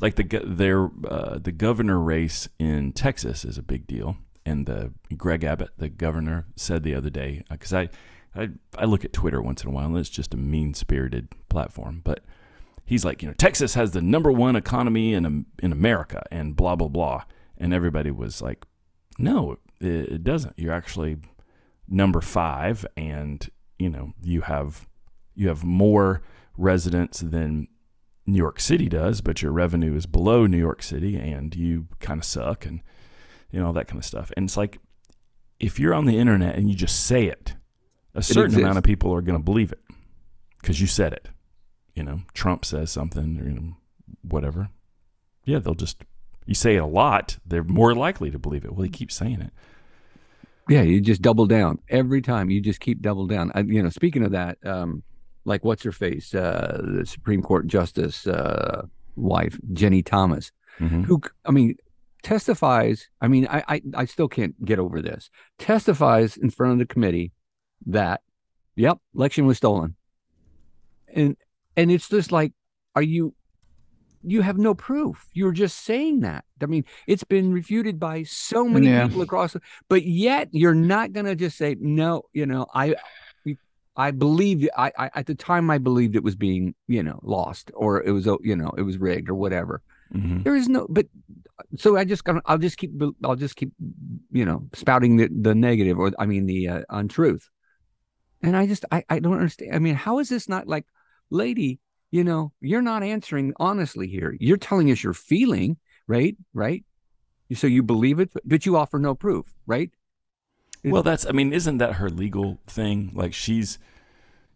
like 0.00 0.14
the 0.16 0.24
their 0.44 0.90
uh, 1.08 1.38
the 1.38 1.52
governor 1.52 1.98
race 2.00 2.48
in 2.58 2.92
Texas 2.92 3.44
is 3.44 3.58
a 3.58 3.62
big 3.62 3.86
deal, 3.86 4.16
and 4.48 4.66
the 4.66 4.92
Greg 5.16 5.44
Abbott, 5.44 5.70
the 5.78 5.88
governor, 5.88 6.46
said 6.56 6.82
the 6.82 6.94
other 6.94 7.10
day 7.10 7.44
uh, 7.50 7.54
because 7.54 7.72
I, 7.72 7.88
I 8.34 8.48
I 8.76 8.84
look 8.84 9.04
at 9.04 9.12
Twitter 9.12 9.42
once 9.42 9.62
in 9.62 9.68
a 9.68 9.72
while, 9.72 9.86
and 9.86 9.96
it's 9.96 10.08
just 10.08 10.34
a 10.34 10.38
mean 10.38 10.74
spirited 10.74 11.28
platform, 11.48 12.00
but 12.04 12.24
he's 12.84 13.04
like, 13.04 13.22
you 13.22 13.28
know, 13.28 13.34
Texas 13.34 13.74
has 13.74 13.90
the 13.92 14.02
number 14.02 14.32
one 14.32 14.56
economy 14.56 15.14
in 15.14 15.46
in 15.62 15.72
America, 15.72 16.22
and 16.30 16.56
blah 16.56 16.76
blah 16.76 16.88
blah, 16.88 17.24
and 17.56 17.72
everybody 17.72 18.10
was 18.10 18.42
like, 18.42 18.66
no, 19.18 19.58
it, 19.80 19.88
it 19.88 20.24
doesn't. 20.24 20.54
You're 20.56 20.72
actually 20.72 21.18
number 21.86 22.20
five, 22.20 22.86
and 22.96 23.48
you 23.78 23.90
know 23.90 24.12
you 24.22 24.42
have 24.42 24.86
you 25.34 25.48
have 25.48 25.64
more 25.64 26.22
residents 26.56 27.20
than 27.20 27.68
New 28.26 28.36
York 28.36 28.60
City 28.60 28.88
does, 28.88 29.20
but 29.20 29.40
your 29.40 29.52
revenue 29.52 29.94
is 29.94 30.04
below 30.04 30.46
New 30.46 30.58
York 30.58 30.82
City 30.82 31.16
and 31.16 31.54
you 31.54 31.86
kind 31.98 32.20
of 32.20 32.24
suck 32.24 32.66
and 32.66 32.82
you 33.50 33.60
know 33.60 33.72
that 33.72 33.86
kind 33.88 33.98
of 33.98 34.04
stuff. 34.04 34.30
And 34.36 34.44
it's 34.46 34.56
like 34.56 34.78
if 35.60 35.78
you're 35.80 35.94
on 35.94 36.04
the 36.06 36.18
internet 36.18 36.56
and 36.56 36.68
you 36.68 36.74
just 36.76 37.04
say 37.06 37.26
it, 37.26 37.54
a 38.14 38.22
certain 38.22 38.58
amount 38.60 38.78
of 38.78 38.84
people 38.84 39.12
are 39.14 39.22
going 39.22 39.38
to 39.38 39.42
believe 39.44 39.72
it 39.72 39.80
because 40.60 40.80
you 40.80 40.86
said 40.86 41.12
it. 41.12 41.28
You 41.94 42.02
know, 42.04 42.20
Trump 42.32 42.64
says 42.64 42.90
something 42.90 43.40
or 43.40 43.44
you 43.48 43.54
know, 43.54 43.76
whatever. 44.22 44.68
Yeah, 45.44 45.58
they'll 45.58 45.74
just 45.74 46.04
you 46.46 46.54
say 46.54 46.76
it 46.76 46.82
a 46.82 46.86
lot, 46.86 47.38
they're 47.44 47.64
more 47.64 47.94
likely 47.94 48.30
to 48.30 48.38
believe 48.38 48.64
it. 48.64 48.72
Well, 48.74 48.82
he 48.84 48.88
keeps 48.90 49.14
saying 49.14 49.40
it. 49.42 49.52
Yeah, 50.68 50.82
you 50.82 51.00
just 51.00 51.22
double 51.22 51.46
down 51.46 51.78
every 51.88 52.20
time. 52.22 52.50
You 52.50 52.60
just 52.60 52.80
keep 52.80 53.00
double 53.00 53.26
down. 53.26 53.50
I, 53.54 53.60
you 53.60 53.82
know, 53.82 53.88
speaking 53.88 54.22
of 54.22 54.32
that, 54.32 54.58
um, 54.64 55.02
like 55.46 55.64
what's 55.64 55.82
her 55.82 55.92
face, 55.92 56.34
uh, 56.34 56.80
the 56.84 57.06
Supreme 57.06 57.40
Court 57.42 57.66
Justice 57.66 58.26
uh, 58.26 58.86
wife, 59.16 59.58
Ginni 59.72 60.04
Thomas, 60.04 60.52
Mhm. 60.78 61.04
who 61.06 61.20
I 61.46 61.50
mean 61.50 61.76
testifies. 62.22 63.08
I 63.20 63.28
mean, 63.28 63.46
I, 63.50 63.62
I 63.68 63.82
I 63.94 64.04
still 64.04 64.28
can't 64.28 64.54
get 64.64 64.78
over 64.78 65.00
this. 65.02 65.30
Testifies 65.58 66.36
in 66.36 66.50
front 66.50 66.72
of 66.74 66.78
the 66.78 66.86
committee 66.86 67.32
that, 67.86 68.20
yep, 68.76 68.98
election 69.14 69.46
was 69.46 69.56
stolen, 69.56 69.96
and 71.14 71.36
and 71.76 71.90
it's 71.90 72.08
just 72.08 72.32
like, 72.32 72.52
are 72.94 73.02
you? 73.02 73.34
you 74.24 74.42
have 74.42 74.58
no 74.58 74.74
proof. 74.74 75.26
You're 75.32 75.52
just 75.52 75.84
saying 75.84 76.20
that. 76.20 76.44
I 76.60 76.66
mean, 76.66 76.84
it's 77.06 77.22
been 77.22 77.52
refuted 77.52 78.00
by 78.00 78.24
so 78.24 78.64
many 78.66 78.88
Yeah. 78.88 79.06
people 79.06 79.22
across, 79.22 79.52
the- 79.52 79.60
but 79.88 80.02
yet 80.04 80.48
you're 80.50 80.74
not 80.74 81.12
going 81.12 81.26
to 81.26 81.36
just 81.36 81.56
say 81.56 81.76
no. 81.78 82.22
You 82.32 82.44
know, 82.44 82.66
I, 82.74 82.96
I 83.96 84.10
believe 84.10 84.68
I, 84.76 84.90
I 84.98 85.10
at 85.14 85.26
the 85.26 85.36
time 85.36 85.70
I 85.70 85.78
believed 85.78 86.16
it 86.16 86.24
was 86.24 86.34
being 86.34 86.74
you 86.88 87.00
know 87.04 87.20
lost 87.22 87.70
or 87.74 88.02
it 88.02 88.10
was 88.10 88.26
oh, 88.26 88.40
you 88.42 88.56
know 88.56 88.72
it 88.76 88.82
was 88.82 88.98
rigged 88.98 89.30
or 89.30 89.34
whatever. 89.36 89.82
Mhm. 90.12 90.42
There 90.42 90.56
is 90.56 90.68
no, 90.68 90.88
but 90.90 91.06
so 91.76 91.96
I 91.96 92.04
just 92.04 92.22
I'll 92.46 92.58
just 92.58 92.78
keep 92.78 92.92
I'll 93.24 93.36
just 93.36 93.56
keep 93.56 93.72
you 94.30 94.44
know 94.44 94.68
spouting 94.74 95.16
the 95.16 95.28
the 95.28 95.54
negative 95.54 95.98
or 95.98 96.12
I 96.18 96.26
mean 96.26 96.46
the 96.46 96.68
uh, 96.68 96.82
untruth, 96.90 97.48
and 98.42 98.56
I 98.56 98.66
just 98.66 98.84
I 98.90 99.04
I 99.08 99.18
don't 99.18 99.34
understand. 99.34 99.74
I 99.74 99.78
mean, 99.78 99.94
how 99.94 100.18
is 100.18 100.28
this 100.28 100.48
not 100.48 100.66
like, 100.66 100.86
lady? 101.30 101.80
You 102.10 102.24
know, 102.24 102.52
you're 102.60 102.82
not 102.82 103.02
answering 103.02 103.52
honestly 103.58 104.08
here. 104.08 104.34
You're 104.40 104.56
telling 104.56 104.90
us 104.90 105.02
your 105.02 105.12
feeling, 105.12 105.76
right? 106.06 106.36
Right. 106.54 106.84
So 107.54 107.66
you 107.66 107.82
believe 107.82 108.18
it, 108.18 108.30
but 108.44 108.64
you 108.64 108.76
offer 108.76 108.98
no 108.98 109.14
proof, 109.14 109.54
right? 109.66 109.90
Well, 110.84 111.02
that's 111.02 111.26
I 111.26 111.32
mean, 111.32 111.52
isn't 111.52 111.78
that 111.78 111.94
her 111.94 112.08
legal 112.08 112.58
thing? 112.66 113.12
Like 113.14 113.34
she's 113.34 113.78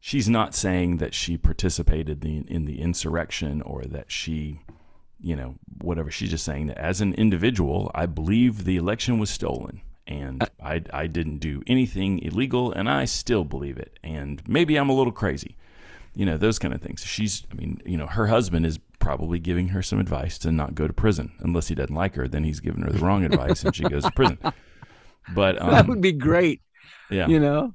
she's 0.00 0.28
not 0.28 0.54
saying 0.54 0.96
that 0.98 1.14
she 1.14 1.38
participated 1.38 2.24
in, 2.24 2.44
in 2.48 2.64
the 2.64 2.80
insurrection 2.80 3.62
or 3.62 3.84
that 3.84 4.10
she, 4.10 4.60
you 5.22 5.36
know, 5.36 5.54
whatever. 5.80 6.10
She's 6.10 6.30
just 6.30 6.44
saying 6.44 6.66
that 6.66 6.78
as 6.78 7.00
an 7.00 7.14
individual, 7.14 7.90
I 7.94 8.06
believe 8.06 8.64
the 8.64 8.76
election 8.76 9.18
was 9.18 9.30
stolen 9.30 9.80
and 10.06 10.48
I 10.62 10.82
I 10.92 11.06
didn't 11.06 11.38
do 11.38 11.62
anything 11.66 12.18
illegal 12.18 12.72
and 12.72 12.88
I 12.90 13.04
still 13.06 13.44
believe 13.44 13.78
it. 13.78 13.98
And 14.02 14.42
maybe 14.48 14.76
I'm 14.76 14.88
a 14.90 14.94
little 14.94 15.12
crazy. 15.12 15.56
You 16.14 16.26
know, 16.26 16.36
those 16.36 16.58
kind 16.58 16.74
of 16.74 16.82
things. 16.82 17.04
She's 17.04 17.44
I 17.50 17.54
mean, 17.54 17.80
you 17.86 17.96
know, 17.96 18.06
her 18.06 18.26
husband 18.26 18.66
is 18.66 18.78
probably 18.98 19.38
giving 19.38 19.68
her 19.68 19.82
some 19.82 19.98
advice 19.98 20.38
to 20.38 20.52
not 20.52 20.74
go 20.74 20.86
to 20.86 20.92
prison 20.92 21.32
unless 21.40 21.68
he 21.68 21.74
doesn't 21.74 21.94
like 21.94 22.14
her, 22.16 22.28
then 22.28 22.44
he's 22.44 22.60
giving 22.60 22.82
her 22.82 22.90
the 22.90 22.98
wrong 22.98 23.24
advice 23.24 23.64
and 23.64 23.74
she 23.74 23.84
goes 23.84 24.04
to 24.04 24.10
prison. 24.10 24.38
But 25.36 25.62
um, 25.62 25.70
that 25.70 25.86
would 25.86 26.00
be 26.00 26.10
great. 26.10 26.62
yeah. 27.08 27.28
You 27.28 27.38
know, 27.38 27.74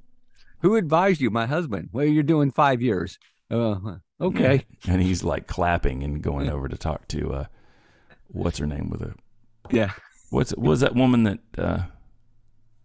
who 0.61 0.75
advised 0.75 1.21
you? 1.21 1.29
My 1.29 1.45
husband. 1.45 1.89
Well, 1.93 2.03
you're 2.03 2.21
doing 2.21 2.51
five 2.51 2.81
years. 2.81 3.17
Uh, 3.49 3.75
okay. 4.21 4.65
and 4.87 5.01
he's 5.01 5.23
like 5.23 5.47
clapping 5.47 6.03
and 6.03 6.21
going 6.21 6.49
over 6.49 6.67
to 6.67 6.77
talk 6.77 7.07
to 7.09 7.33
uh 7.33 7.45
what's 8.29 8.57
her 8.57 8.65
name 8.67 8.89
with 8.89 9.01
a 9.01 9.13
Yeah. 9.71 9.91
what's 10.29 10.53
was 10.55 10.79
that 10.81 10.95
woman 10.95 11.23
that 11.23 11.39
uh 11.57 11.79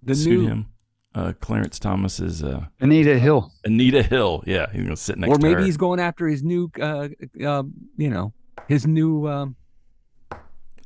The 0.02 0.14
sued 0.14 0.40
new, 0.40 0.46
him 0.48 0.66
uh 1.14 1.32
clarence 1.40 1.78
thomas's 1.78 2.42
uh 2.42 2.66
Anita 2.80 3.18
Hill. 3.18 3.52
anita 3.64 4.02
hill 4.02 4.42
yeah 4.46 4.66
he's 4.72 4.82
gonna 4.82 4.96
sit 4.96 5.18
next 5.18 5.30
or 5.30 5.36
to 5.36 5.42
maybe 5.42 5.60
her 5.60 5.64
he's 5.66 5.76
going 5.76 6.00
after 6.00 6.26
his 6.26 6.42
new, 6.42 6.70
uh, 6.80 7.08
uh, 7.44 7.62
you 7.96 8.08
know, 8.10 8.32
his 8.68 8.86
new. 8.86 9.28
Um, 9.28 9.56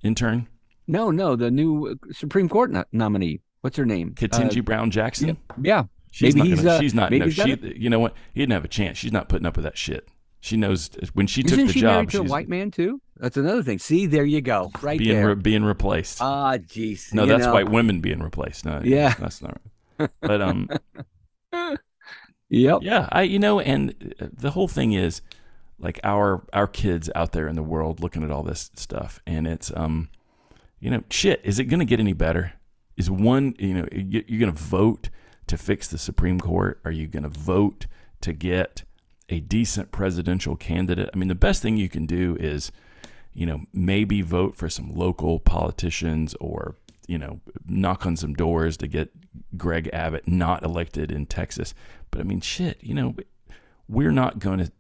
intern 0.03 0.47
no, 0.89 1.11
no, 1.11 1.35
the 1.35 1.51
new 1.51 1.89
uh, 1.89 1.95
Supreme 2.13 2.49
Court 2.49 2.71
no- 2.71 2.85
nominee. 2.93 3.41
What's 3.63 3.77
her 3.77 3.85
name? 3.85 4.13
Ketanji 4.15 4.65
brown 4.65 4.91
jackson 4.93 5.31
Uh, 5.51 5.55
yeah. 5.63 5.85
she's 6.13 6.37
maybe 6.37 6.51
not 6.51 6.57
he's, 6.57 6.65
gonna, 6.65 6.77
uh, 6.77 6.81
she's 6.81 6.95
not 6.95 7.11
maybe 7.11 7.21
no, 7.21 7.27
he's 7.27 7.37
got 7.37 7.47
she 7.47 7.75
you 7.77 7.91
know 7.91 7.99
what 7.99 8.15
he 8.33 8.41
didn't 8.41 8.53
have 8.53 8.65
a 8.65 8.69
chance 8.69 8.97
she's 8.99 9.13
not 9.13 9.29
putting 9.29 9.47
up 9.47 9.57
with 9.57 9.65
that 9.65 9.77
shit 9.77 10.09
she 10.47 10.57
knows 10.57 10.91
when 11.15 11.27
she 11.27 11.43
Isn't 11.43 11.59
took 11.59 11.67
the 11.67 11.73
she 11.73 11.81
job 11.81 11.93
married 11.95 12.11
to 12.11 12.21
a 12.21 12.23
white 12.23 12.49
man 12.49 12.71
too? 12.71 13.01
That's 13.19 13.37
another 13.37 13.63
thing. 13.63 13.79
See, 13.79 14.07
there 14.07 14.25
you 14.25 14.41
go, 14.41 14.71
right 14.83 14.99
being 14.99 15.17
there. 15.17 15.29
re- 15.29 15.35
being 15.35 15.65
replaced 15.65 16.19
Ah, 16.21 16.57
jeez. 16.59 17.13
no 17.13 17.27
that's 17.27 17.45
know. 17.47 17.53
white 17.55 17.69
women 17.69 18.01
being 18.01 18.21
replaced 18.21 18.65
no 18.65 18.81
Yeah. 18.85 19.15
that's 19.19 19.43
not 19.43 19.59
right 19.99 20.11
but 20.21 20.41
um 20.43 20.69
Yep. 22.49 22.79
Yeah, 22.83 23.09
I 23.11 23.23
you 23.23 23.39
know, 23.41 23.59
and 23.59 24.15
the 24.21 24.53
whole 24.53 24.69
thing 24.69 24.93
is 24.93 25.21
like 25.81 25.99
our 26.05 26.47
our 26.53 26.69
kids 26.69 27.11
out 27.15 27.33
there 27.33 27.49
in 27.49 27.57
the 27.57 27.63
world 27.63 27.99
looking 28.01 28.23
at 28.23 28.31
all 28.31 28.45
this 28.45 28.71
stuff, 28.77 29.21
and 29.27 29.49
it's 29.49 29.73
um, 29.75 30.09
you 30.79 30.91
know, 30.91 31.03
shit. 31.11 31.41
Is 31.43 31.59
it 31.59 31.65
going 31.65 31.81
to 31.81 31.85
get 31.85 31.99
any 31.99 32.13
better? 32.13 32.53
Is 32.97 33.11
one 33.11 33.57
you 33.59 33.75
know 33.75 33.89
you're 33.91 34.39
going 34.41 34.53
to 34.55 34.63
vote 34.63 35.11
to 35.49 35.59
fix 35.59 35.89
the 35.89 35.99
Supreme 35.99 36.39
Court? 36.39 36.81
Are 36.85 36.93
you 36.93 37.09
going 37.09 37.25
to 37.25 37.29
vote 37.29 37.87
to 38.21 38.33
get 38.33 38.85
a 39.29 39.41
decent 39.41 39.91
presidential 39.93 40.57
candidate? 40.57 41.11
I 41.13 41.17
mean, 41.17 41.29
the 41.29 41.35
best 41.35 41.63
thing 41.63 41.77
you 41.77 41.89
can 41.89 42.07
do 42.07 42.37
is 42.39 42.71
you 43.33 43.47
know 43.47 43.63
maybe 43.73 44.23
vote 44.23 44.57
for 44.57 44.69
some 44.69 44.95
local 44.95 45.39
politicians 45.41 46.35
or 46.41 46.77
you 47.07 47.19
know 47.19 47.41
knock 47.67 48.07
on 48.07 48.17
some 48.17 48.35
doors 48.35 48.77
to 48.79 48.87
get 48.87 49.11
Greg 49.57 49.91
Abbott 49.93 50.27
not 50.27 50.63
elected 50.65 51.11
in 51.13 51.27
Texas. 51.27 51.75
But 52.11 52.21
I 52.21 52.25
mean, 52.25 52.41
shit, 52.41 52.79
you 52.83 52.95
know, 52.95 53.15
we're 53.89 54.13
not 54.13 54.39
going 54.39 54.59
to 54.59 54.73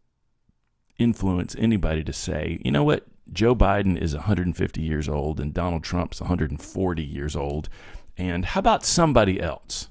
influence 0.98 1.54
anybody 1.58 2.02
to 2.04 2.12
say, 2.12 2.58
you 2.64 2.70
know 2.72 2.82
what, 2.84 3.06
Joe 3.32 3.54
Biden 3.54 4.00
is 4.00 4.14
150 4.14 4.80
years 4.80 5.08
old 5.08 5.40
and 5.40 5.52
Donald 5.52 5.82
Trump's 5.84 6.20
140 6.20 7.02
years 7.04 7.36
old, 7.36 7.68
and 8.16 8.44
how 8.46 8.60
about 8.60 8.84
somebody 8.84 9.40
else? 9.40 9.88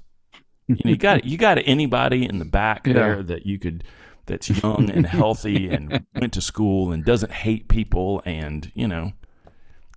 You 0.66 0.74
know, 0.84 0.90
you 0.90 0.96
got 0.96 1.24
you 1.24 1.38
got 1.38 1.58
anybody 1.64 2.26
in 2.26 2.38
the 2.40 2.44
back 2.44 2.86
Yeah. 2.86 2.94
there 2.94 3.22
that 3.22 3.46
you 3.46 3.58
could 3.58 3.84
that's 4.26 4.48
young 4.50 4.90
and 4.90 5.06
healthy 5.20 5.68
and 5.68 6.04
went 6.14 6.32
to 6.34 6.40
school 6.40 6.92
and 6.92 7.04
doesn't 7.04 7.32
hate 7.32 7.68
people 7.68 8.22
and 8.26 8.70
you 8.74 8.86
know 8.88 9.12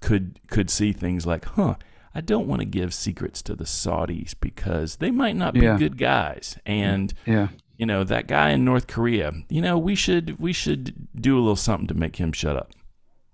could 0.01 0.39
could 0.49 0.69
see 0.69 0.93
things 0.93 1.25
like, 1.25 1.45
huh, 1.45 1.75
I 2.15 2.21
don't 2.21 2.47
want 2.47 2.61
to 2.61 2.65
give 2.65 2.93
secrets 2.93 3.41
to 3.43 3.55
the 3.55 3.65
Saudis 3.65 4.33
because 4.39 4.97
they 4.97 5.11
might 5.11 5.35
not 5.35 5.53
be 5.53 5.61
Yeah. 5.61 5.77
good 5.77 5.97
guys. 5.97 6.57
And 6.65 7.13
Yeah. 7.25 7.49
you 7.77 7.85
know, 7.85 8.03
that 8.03 8.27
guy 8.27 8.51
in 8.51 8.63
North 8.65 8.87
Korea, 8.87 9.31
you 9.49 9.61
know, 9.61 9.77
we 9.77 9.95
should 9.95 10.39
we 10.39 10.53
should 10.53 11.07
do 11.15 11.35
a 11.37 11.41
little 11.41 11.55
something 11.55 11.87
to 11.87 11.93
make 11.93 12.15
him 12.17 12.31
shut 12.31 12.55
up. 12.55 12.71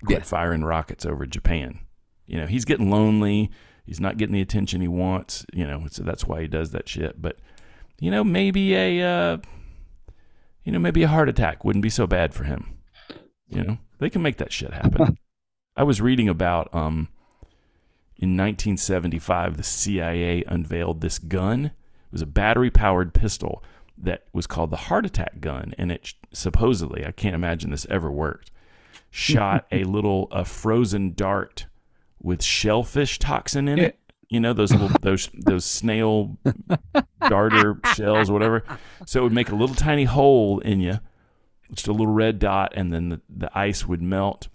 Quit 0.05 0.19
Yeah. 0.19 0.23
firing 0.25 0.63
rockets 0.63 1.05
over 1.05 1.25
Japan. 1.25 1.79
You 2.25 2.37
know, 2.39 2.47
he's 2.47 2.65
getting 2.65 2.89
lonely. 2.89 3.51
He's 3.85 3.99
not 3.99 4.17
getting 4.17 4.33
the 4.33 4.41
attention 4.41 4.81
he 4.81 4.87
wants, 4.87 5.45
you 5.53 5.65
know, 5.67 5.85
so 5.91 6.01
that's 6.01 6.25
why 6.25 6.41
he 6.41 6.47
does 6.47 6.71
that 6.71 6.89
shit. 6.89 7.21
But 7.21 7.37
you 7.99 8.09
know, 8.11 8.23
maybe 8.23 8.73
a 8.75 9.01
uh 9.03 9.37
you 10.65 10.71
know, 10.71 10.79
maybe 10.79 11.03
a 11.03 11.07
heart 11.07 11.29
attack 11.29 11.63
wouldn't 11.63 11.83
be 11.83 11.89
so 11.89 12.05
bad 12.05 12.33
for 12.33 12.43
him. 12.43 12.77
You 13.47 13.63
know, 13.63 13.77
they 13.99 14.09
can 14.09 14.21
make 14.21 14.37
that 14.37 14.51
shit 14.51 14.73
happen. 14.73 15.17
I 15.77 15.83
was 15.83 16.01
reading 16.01 16.27
about 16.27 16.73
um 16.73 17.09
in 18.17 18.29
1975 18.35 19.57
the 19.57 19.63
CIA 19.63 20.43
unveiled 20.47 21.01
this 21.01 21.19
gun. 21.19 21.65
It 21.65 22.11
was 22.11 22.21
a 22.21 22.27
battery 22.27 22.71
powered 22.71 23.13
pistol 23.13 23.63
that 23.97 24.23
was 24.33 24.47
called 24.47 24.71
the 24.71 24.77
heart 24.77 25.05
attack 25.05 25.39
gun 25.39 25.73
and 25.77 25.91
it 25.91 26.13
supposedly, 26.33 27.05
I 27.05 27.11
can't 27.11 27.35
imagine 27.35 27.69
this 27.69 27.85
ever 27.89 28.11
worked, 28.11 28.51
shot 29.11 29.67
a 29.71 29.83
little 29.83 30.27
a 30.31 30.43
frozen 30.43 31.13
dart 31.13 31.67
with 32.21 32.43
shellfish 32.43 33.19
toxin 33.19 33.67
in 33.67 33.77
it. 33.79 33.99
You 34.29 34.39
know 34.39 34.53
those 34.53 34.71
little 34.71 34.89
those 35.01 35.29
those 35.33 35.65
snail 35.65 36.37
darter 37.29 37.79
shells 37.93 38.29
or 38.29 38.33
whatever. 38.33 38.63
So 39.05 39.21
it 39.21 39.23
would 39.23 39.33
make 39.33 39.49
a 39.49 39.55
little 39.55 39.75
tiny 39.75 40.05
hole 40.05 40.59
in 40.59 40.79
you, 40.79 40.99
just 41.71 41.87
a 41.87 41.91
little 41.91 42.07
red 42.07 42.39
dot, 42.39 42.73
and 42.75 42.91
then 42.91 43.09
the, 43.09 43.21
the 43.29 43.57
ice 43.57 43.85
would 43.85 44.01
melt, 44.01 44.47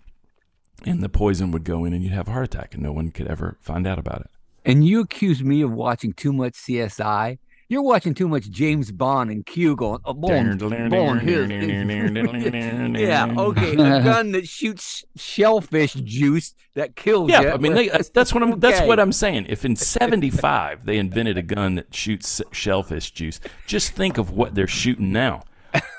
and 0.84 1.02
the 1.02 1.08
poison 1.08 1.50
would 1.52 1.64
go 1.64 1.84
in, 1.84 1.92
and 1.92 2.02
you'd 2.02 2.12
have 2.12 2.28
a 2.28 2.32
heart 2.32 2.44
attack, 2.44 2.74
and 2.74 2.82
no 2.82 2.92
one 2.92 3.10
could 3.10 3.28
ever 3.28 3.58
find 3.60 3.86
out 3.86 3.98
about 3.98 4.22
it. 4.22 4.30
And 4.64 4.84
you 4.84 5.00
accuse 5.00 5.42
me 5.42 5.62
of 5.62 5.72
watching 5.72 6.12
too 6.12 6.32
much 6.32 6.54
CSI. 6.54 7.38
You're 7.70 7.82
watching 7.82 8.14
too 8.14 8.26
much 8.26 8.50
James 8.50 8.90
Bond 8.90 9.30
and 9.30 9.46
Q 9.46 9.76
going, 9.76 10.00
oh, 10.04 10.12
Bond, 10.12 10.58
Bond, 10.58 11.20
his- 11.20 11.48
yeah, 13.00 13.32
okay, 13.38 13.72
a 13.74 14.02
gun 14.02 14.32
that 14.32 14.48
shoots 14.48 15.04
shellfish 15.14 15.94
juice 15.94 16.56
that 16.74 16.96
kills 16.96 17.30
Yeah, 17.30 17.42
you. 17.42 17.50
I 17.50 17.58
mean 17.58 17.74
they, 17.74 17.88
that's, 17.88 18.08
that's 18.14 18.34
what 18.34 18.42
I'm. 18.42 18.58
That's 18.58 18.80
what 18.80 18.98
I'm 18.98 19.12
saying. 19.12 19.46
If 19.48 19.64
in 19.64 19.76
'75 19.76 20.84
they 20.84 20.98
invented 20.98 21.38
a 21.38 21.42
gun 21.42 21.76
that 21.76 21.94
shoots 21.94 22.42
shellfish 22.50 23.12
juice, 23.12 23.38
just 23.68 23.92
think 23.92 24.18
of 24.18 24.30
what 24.32 24.56
they're 24.56 24.66
shooting 24.66 25.12
now. 25.12 25.44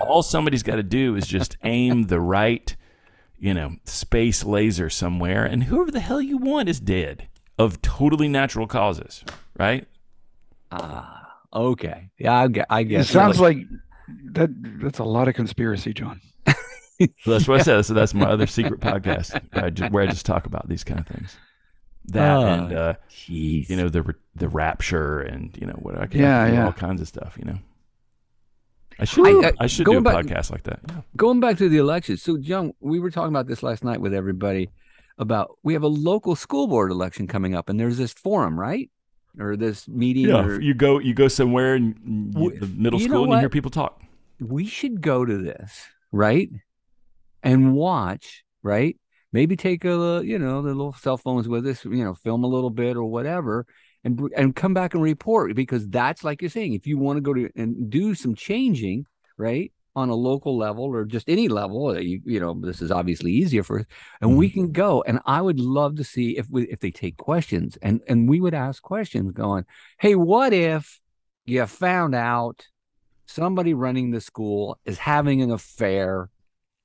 All 0.01 0.23
somebody's 0.23 0.63
got 0.63 0.75
to 0.75 0.83
do 0.83 1.15
is 1.15 1.25
just 1.25 1.55
aim 1.63 2.07
the 2.07 2.19
right, 2.19 2.75
you 3.39 3.53
know, 3.53 3.77
space 3.85 4.43
laser 4.43 4.89
somewhere, 4.89 5.45
and 5.45 5.63
whoever 5.63 5.89
the 5.89 6.01
hell 6.01 6.21
you 6.21 6.35
want 6.37 6.67
is 6.67 6.81
dead 6.81 7.29
of 7.57 7.81
totally 7.81 8.27
natural 8.27 8.67
causes, 8.67 9.23
right? 9.57 9.87
Ah, 10.69 11.20
okay. 11.53 12.09
Yeah, 12.17 12.33
I 12.35 12.47
get. 12.47 12.65
I 12.69 12.81
It 12.81 13.03
sounds 13.05 13.39
like 13.39 13.57
that. 14.33 14.49
That's 14.81 14.99
a 14.99 15.03
lot 15.03 15.27
of 15.27 15.35
conspiracy, 15.35 15.93
John. 15.93 16.21
That's 17.25 17.47
what 17.47 17.59
I 17.59 17.63
said. 17.63 17.81
So 17.85 17.93
that's 17.95 18.13
my 18.13 18.27
other 18.27 18.45
secret 18.57 18.79
podcast 18.79 19.41
where 19.53 19.65
I 19.65 19.69
just, 19.71 19.91
where 19.91 20.03
I 20.03 20.07
just 20.07 20.25
talk 20.25 20.45
about 20.45 20.69
these 20.69 20.83
kind 20.83 20.99
of 20.99 21.07
things. 21.07 21.35
That 22.05 22.29
Oh, 22.37 22.45
and 22.45 22.73
uh, 22.73 22.93
Jeez. 23.09 23.69
you 23.69 23.75
know 23.75 23.89
the 23.89 24.13
the 24.35 24.47
rapture 24.49 25.19
and 25.19 25.55
you 25.59 25.65
know 25.67 25.73
what 25.81 25.97
I 25.97 26.05
can 26.07 26.19
Yeah, 26.21 26.41
I 26.41 26.45
can 26.45 26.51
do 26.51 26.57
yeah. 26.59 26.65
all 26.65 26.73
kinds 26.73 27.01
of 27.01 27.07
stuff. 27.07 27.35
You 27.39 27.45
know, 27.45 27.57
I 28.99 29.05
should 29.05 29.25
I- 29.45 29.49
I, 29.49 29.53
I- 29.61 29.67
should 29.67 29.85
do 29.85 29.91
a 29.97 30.01
going 30.01 30.03
back- 30.03 30.25
podcast 30.25 30.51
like 30.51 30.63
that. 30.63 30.79
Yeah. 30.87 31.01
going 31.15 31.39
back 31.39 31.57
to 31.57 31.69
the 31.69 31.77
elections. 31.77 32.21
So, 32.21 32.37
John, 32.37 32.73
we 32.79 32.99
were 32.99 33.11
talking 33.11 33.29
about 33.29 33.47
this 33.47 33.63
last 33.63 33.83
night 33.83 34.01
with 34.01 34.13
everybody 34.13 34.69
about 35.17 35.57
we 35.63 35.73
have 35.73 35.83
a 35.83 35.87
local 35.87 36.35
school 36.35 36.67
board 36.67 36.91
election 36.91 37.27
coming 37.27 37.55
up, 37.55 37.69
and 37.69 37.79
there's 37.79 37.97
this 37.97 38.13
forum, 38.13 38.59
right? 38.59 38.89
Or 39.39 39.55
this 39.55 39.87
meeting. 39.87 40.29
or, 40.31 40.59
you 40.59 40.73
go 40.73 40.99
you 40.99 41.13
go 41.13 41.27
somewhere 41.27 41.75
in 41.75 42.33
you, 42.35 42.59
the 42.59 42.67
middle 42.67 42.99
school 42.99 43.23
and 43.23 43.33
you 43.33 43.39
hear 43.39 43.49
people 43.49 43.71
talk. 43.71 44.01
we 44.39 44.65
should 44.65 45.01
go 45.01 45.23
to 45.23 45.37
this, 45.37 45.87
right? 46.11 46.49
And 47.43 47.73
watch, 47.73 48.43
right? 48.61 48.97
maybe 49.31 49.55
take 49.55 49.85
a 49.85 50.21
you 50.23 50.37
know 50.37 50.61
the 50.61 50.69
little 50.69 50.93
cell 50.93 51.17
phones 51.17 51.47
with 51.47 51.65
us, 51.67 51.85
you 51.85 52.03
know, 52.03 52.13
film 52.13 52.43
a 52.43 52.47
little 52.47 52.69
bit 52.69 52.95
or 52.97 53.03
whatever, 53.03 53.65
and 54.03 54.19
and 54.35 54.55
come 54.55 54.73
back 54.73 54.93
and 54.93 55.03
report 55.03 55.55
because 55.55 55.87
that's 55.89 56.23
like 56.23 56.41
you're 56.41 56.49
saying, 56.49 56.73
if 56.73 56.87
you 56.87 56.97
want 56.97 57.17
to 57.17 57.21
go 57.21 57.33
to 57.33 57.49
and 57.55 57.89
do 57.89 58.15
some 58.15 58.35
changing, 58.35 59.05
right, 59.37 59.71
on 59.95 60.09
a 60.09 60.15
local 60.15 60.57
level 60.57 60.85
or 60.85 61.03
just 61.03 61.29
any 61.29 61.47
level, 61.47 61.87
uh, 61.87 61.99
you 61.99 62.21
you 62.25 62.39
know, 62.39 62.57
this 62.59 62.81
is 62.81 62.91
obviously 62.91 63.31
easier 63.31 63.63
for 63.63 63.79
us, 63.79 63.85
and 64.21 64.37
we 64.37 64.49
can 64.49 64.71
go. 64.71 65.03
And 65.05 65.19
I 65.25 65.41
would 65.41 65.59
love 65.59 65.95
to 65.97 66.03
see 66.03 66.37
if 66.37 66.49
we 66.49 66.63
if 66.63 66.79
they 66.79 66.91
take 66.91 67.17
questions 67.17 67.77
and 67.81 68.01
and 68.07 68.29
we 68.29 68.39
would 68.39 68.53
ask 68.53 68.81
questions, 68.81 69.31
going, 69.31 69.65
hey, 69.99 70.15
what 70.15 70.53
if 70.53 70.99
you 71.45 71.65
found 71.65 72.15
out 72.15 72.67
somebody 73.25 73.73
running 73.73 74.11
the 74.11 74.21
school 74.21 74.77
is 74.85 74.97
having 74.97 75.41
an 75.41 75.51
affair 75.51 76.29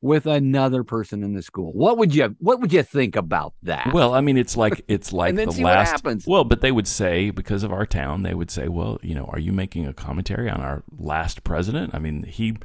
with 0.00 0.26
another 0.26 0.84
person 0.84 1.22
in 1.22 1.34
the 1.34 1.42
school. 1.42 1.72
What 1.72 1.98
would 1.98 2.14
you 2.14 2.36
what 2.38 2.60
would 2.60 2.72
you 2.72 2.82
think 2.82 3.16
about 3.16 3.54
that? 3.62 3.92
Well, 3.92 4.14
I 4.14 4.20
mean, 4.20 4.36
it's 4.36 4.56
like 4.56 4.82
it's 4.88 5.12
like 5.20 5.34
the 5.34 5.46
last. 5.46 6.04
Well, 6.26 6.44
but 6.44 6.60
they 6.60 6.72
would 6.72 6.86
say 6.86 7.30
because 7.30 7.62
of 7.62 7.72
our 7.72 7.86
town, 7.86 8.22
they 8.22 8.34
would 8.34 8.50
say, 8.50 8.68
"Well, 8.68 8.98
you 9.02 9.14
know, 9.14 9.28
are 9.32 9.38
you 9.38 9.52
making 9.52 9.86
a 9.86 9.92
commentary 9.92 10.48
on 10.48 10.60
our 10.60 10.82
last 10.96 11.44
president? 11.44 11.94
I 11.94 11.98
mean, 11.98 12.24
he 12.24 12.56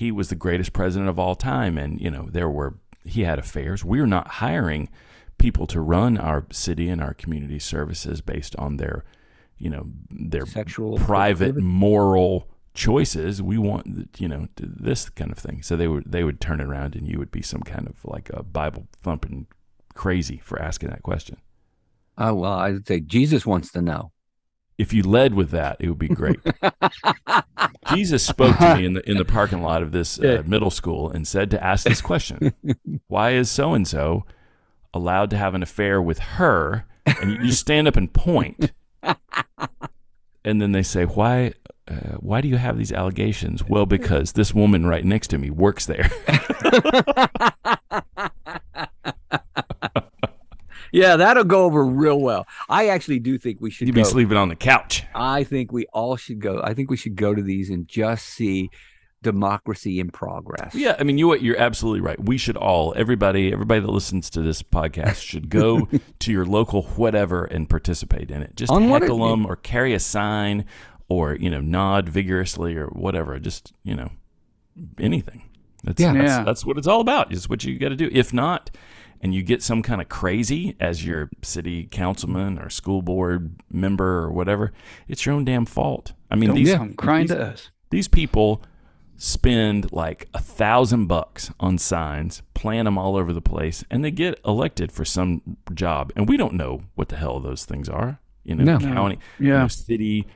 he 0.00 0.10
was 0.10 0.30
the 0.30 0.34
greatest 0.34 0.72
president 0.72 1.10
of 1.10 1.18
all 1.18 1.34
time, 1.34 1.76
and 1.76 2.00
you 2.00 2.10
know, 2.10 2.26
there 2.32 2.48
were 2.48 2.78
he 3.04 3.24
had 3.24 3.38
affairs. 3.38 3.84
We're 3.84 4.06
not 4.06 4.28
hiring 4.28 4.88
people 5.36 5.66
to 5.66 5.78
run 5.78 6.16
our 6.16 6.46
city 6.50 6.88
and 6.88 7.02
our 7.02 7.12
community 7.12 7.58
services 7.58 8.22
based 8.22 8.56
on 8.56 8.78
their, 8.78 9.04
you 9.58 9.68
know, 9.68 9.88
their 10.08 10.46
Sexual 10.46 10.96
private 10.96 11.52
proclivity? 11.52 11.66
moral 11.66 12.48
choices. 12.72 13.42
We 13.42 13.58
want, 13.58 14.08
you 14.16 14.26
know, 14.26 14.48
this 14.56 15.10
kind 15.10 15.30
of 15.30 15.36
thing. 15.36 15.60
So 15.60 15.76
they 15.76 15.86
would 15.86 16.10
they 16.10 16.24
would 16.24 16.40
turn 16.40 16.62
around, 16.62 16.96
and 16.96 17.06
you 17.06 17.18
would 17.18 17.30
be 17.30 17.42
some 17.42 17.60
kind 17.60 17.86
of 17.86 18.02
like 18.02 18.30
a 18.32 18.42
Bible 18.42 18.88
thumping 19.02 19.48
crazy 19.92 20.38
for 20.38 20.58
asking 20.58 20.88
that 20.88 21.02
question. 21.02 21.36
Oh 22.16 22.32
well, 22.32 22.54
I'd 22.54 22.86
say 22.86 23.00
Jesus 23.00 23.44
wants 23.44 23.70
to 23.72 23.82
know. 23.82 24.12
If 24.80 24.94
you 24.94 25.02
led 25.02 25.34
with 25.34 25.50
that, 25.50 25.76
it 25.78 25.90
would 25.90 25.98
be 25.98 26.08
great. 26.08 26.40
Jesus 27.92 28.24
spoke 28.24 28.56
to 28.56 28.76
me 28.76 28.86
in 28.86 28.94
the 28.94 29.10
in 29.10 29.18
the 29.18 29.26
parking 29.26 29.60
lot 29.60 29.82
of 29.82 29.92
this 29.92 30.18
uh, 30.18 30.42
middle 30.46 30.70
school 30.70 31.10
and 31.10 31.28
said 31.28 31.50
to 31.50 31.62
ask 31.62 31.84
this 31.84 32.00
question: 32.00 32.54
Why 33.08 33.32
is 33.32 33.50
so 33.50 33.74
and 33.74 33.86
so 33.86 34.24
allowed 34.94 35.28
to 35.30 35.36
have 35.36 35.54
an 35.54 35.62
affair 35.62 36.00
with 36.00 36.18
her? 36.18 36.86
And 37.04 37.44
you 37.44 37.52
stand 37.52 37.88
up 37.88 37.96
and 37.96 38.10
point, 38.10 38.72
and 40.46 40.62
then 40.62 40.72
they 40.72 40.82
say, 40.82 41.04
"Why? 41.04 41.52
Uh, 41.86 42.16
why 42.18 42.40
do 42.40 42.48
you 42.48 42.56
have 42.56 42.78
these 42.78 42.92
allegations?" 42.92 43.62
Well, 43.62 43.84
because 43.84 44.32
this 44.32 44.54
woman 44.54 44.86
right 44.86 45.04
next 45.04 45.28
to 45.28 45.36
me 45.36 45.50
works 45.50 45.84
there. 45.84 46.10
Yeah, 50.92 51.16
that'll 51.16 51.44
go 51.44 51.64
over 51.64 51.84
real 51.84 52.20
well. 52.20 52.46
I 52.68 52.88
actually 52.88 53.18
do 53.20 53.38
think 53.38 53.60
we 53.60 53.70
should 53.70 53.86
You'd 53.88 53.94
go. 53.96 54.02
be 54.02 54.08
sleeping 54.08 54.36
on 54.36 54.48
the 54.48 54.56
couch. 54.56 55.04
I 55.14 55.44
think 55.44 55.72
we 55.72 55.86
all 55.92 56.16
should 56.16 56.40
go. 56.40 56.60
I 56.62 56.74
think 56.74 56.90
we 56.90 56.96
should 56.96 57.16
go 57.16 57.34
to 57.34 57.42
these 57.42 57.70
and 57.70 57.86
just 57.88 58.26
see 58.26 58.70
democracy 59.22 60.00
in 60.00 60.10
progress. 60.10 60.74
Yeah, 60.74 60.96
I 60.98 61.02
mean, 61.02 61.18
you 61.18 61.34
you're 61.36 61.58
absolutely 61.58 62.00
right. 62.00 62.18
We 62.22 62.38
should 62.38 62.56
all, 62.56 62.94
everybody, 62.96 63.52
everybody 63.52 63.80
that 63.80 63.90
listens 63.90 64.30
to 64.30 64.40
this 64.42 64.62
podcast 64.62 65.16
should 65.22 65.50
go 65.50 65.88
to 66.20 66.32
your 66.32 66.46
local 66.46 66.82
whatever 66.82 67.44
and 67.44 67.68
participate 67.68 68.30
in 68.30 68.42
it. 68.42 68.56
Just 68.56 68.72
On 68.72 68.88
what 68.88 69.02
it- 69.02 69.06
heckle 69.06 69.28
them 69.28 69.44
or 69.46 69.56
carry 69.56 69.92
a 69.92 69.98
sign 70.00 70.64
or 71.08 71.34
you 71.34 71.50
know 71.50 71.60
nod 71.60 72.08
vigorously 72.08 72.76
or 72.76 72.86
whatever. 72.86 73.38
Just 73.38 73.72
you 73.82 73.94
know 73.94 74.10
anything. 74.98 75.42
That's 75.84 76.00
Yeah. 76.00 76.12
that's, 76.12 76.24
Yeah. 76.26 76.44
that's 76.44 76.64
what 76.64 76.78
it's 76.78 76.86
all 76.86 77.00
about. 77.00 77.32
Is 77.32 77.48
what 77.48 77.64
you 77.64 77.78
got 77.78 77.90
to 77.90 77.96
do. 77.96 78.08
If 78.12 78.32
not. 78.32 78.70
And 79.22 79.34
you 79.34 79.42
get 79.42 79.62
some 79.62 79.82
kind 79.82 80.00
of 80.00 80.08
crazy 80.08 80.76
as 80.80 81.04
your 81.04 81.28
city 81.42 81.84
councilman 81.84 82.58
or 82.58 82.70
school 82.70 83.02
board 83.02 83.60
member 83.70 84.20
or 84.24 84.30
whatever, 84.32 84.72
it's 85.08 85.26
your 85.26 85.34
own 85.34 85.44
damn 85.44 85.66
fault. 85.66 86.14
I 86.30 86.36
mean, 86.36 86.48
Don't 86.48 86.56
these 86.56 86.74
come 86.74 86.94
crying 86.94 87.26
these- 87.26 87.36
to 87.36 87.42
us. 87.42 87.70
these 87.90 88.08
people 88.08 88.62
spend 89.18 89.92
like 89.92 90.26
a 90.32 90.40
thousand 90.40 91.06
bucks 91.06 91.50
on 91.60 91.76
signs, 91.76 92.40
plant 92.54 92.86
them 92.86 92.96
all 92.96 93.16
over 93.16 93.34
the 93.34 93.42
place, 93.42 93.84
and 93.90 94.02
they 94.02 94.10
get 94.10 94.40
elected 94.46 94.90
for 94.90 95.04
some 95.04 95.58
job. 95.74 96.10
And 96.16 96.26
we 96.26 96.38
don't 96.38 96.54
know 96.54 96.80
what 96.94 97.10
the 97.10 97.16
hell 97.16 97.38
those 97.40 97.66
things 97.66 97.88
are. 97.88 98.18
You 98.44 98.54
know, 98.54 98.64
No. 98.64 98.78
county, 98.78 99.18
you 99.38 99.48
Yeah. 99.48 99.58
know, 99.58 99.68
city 99.68 100.26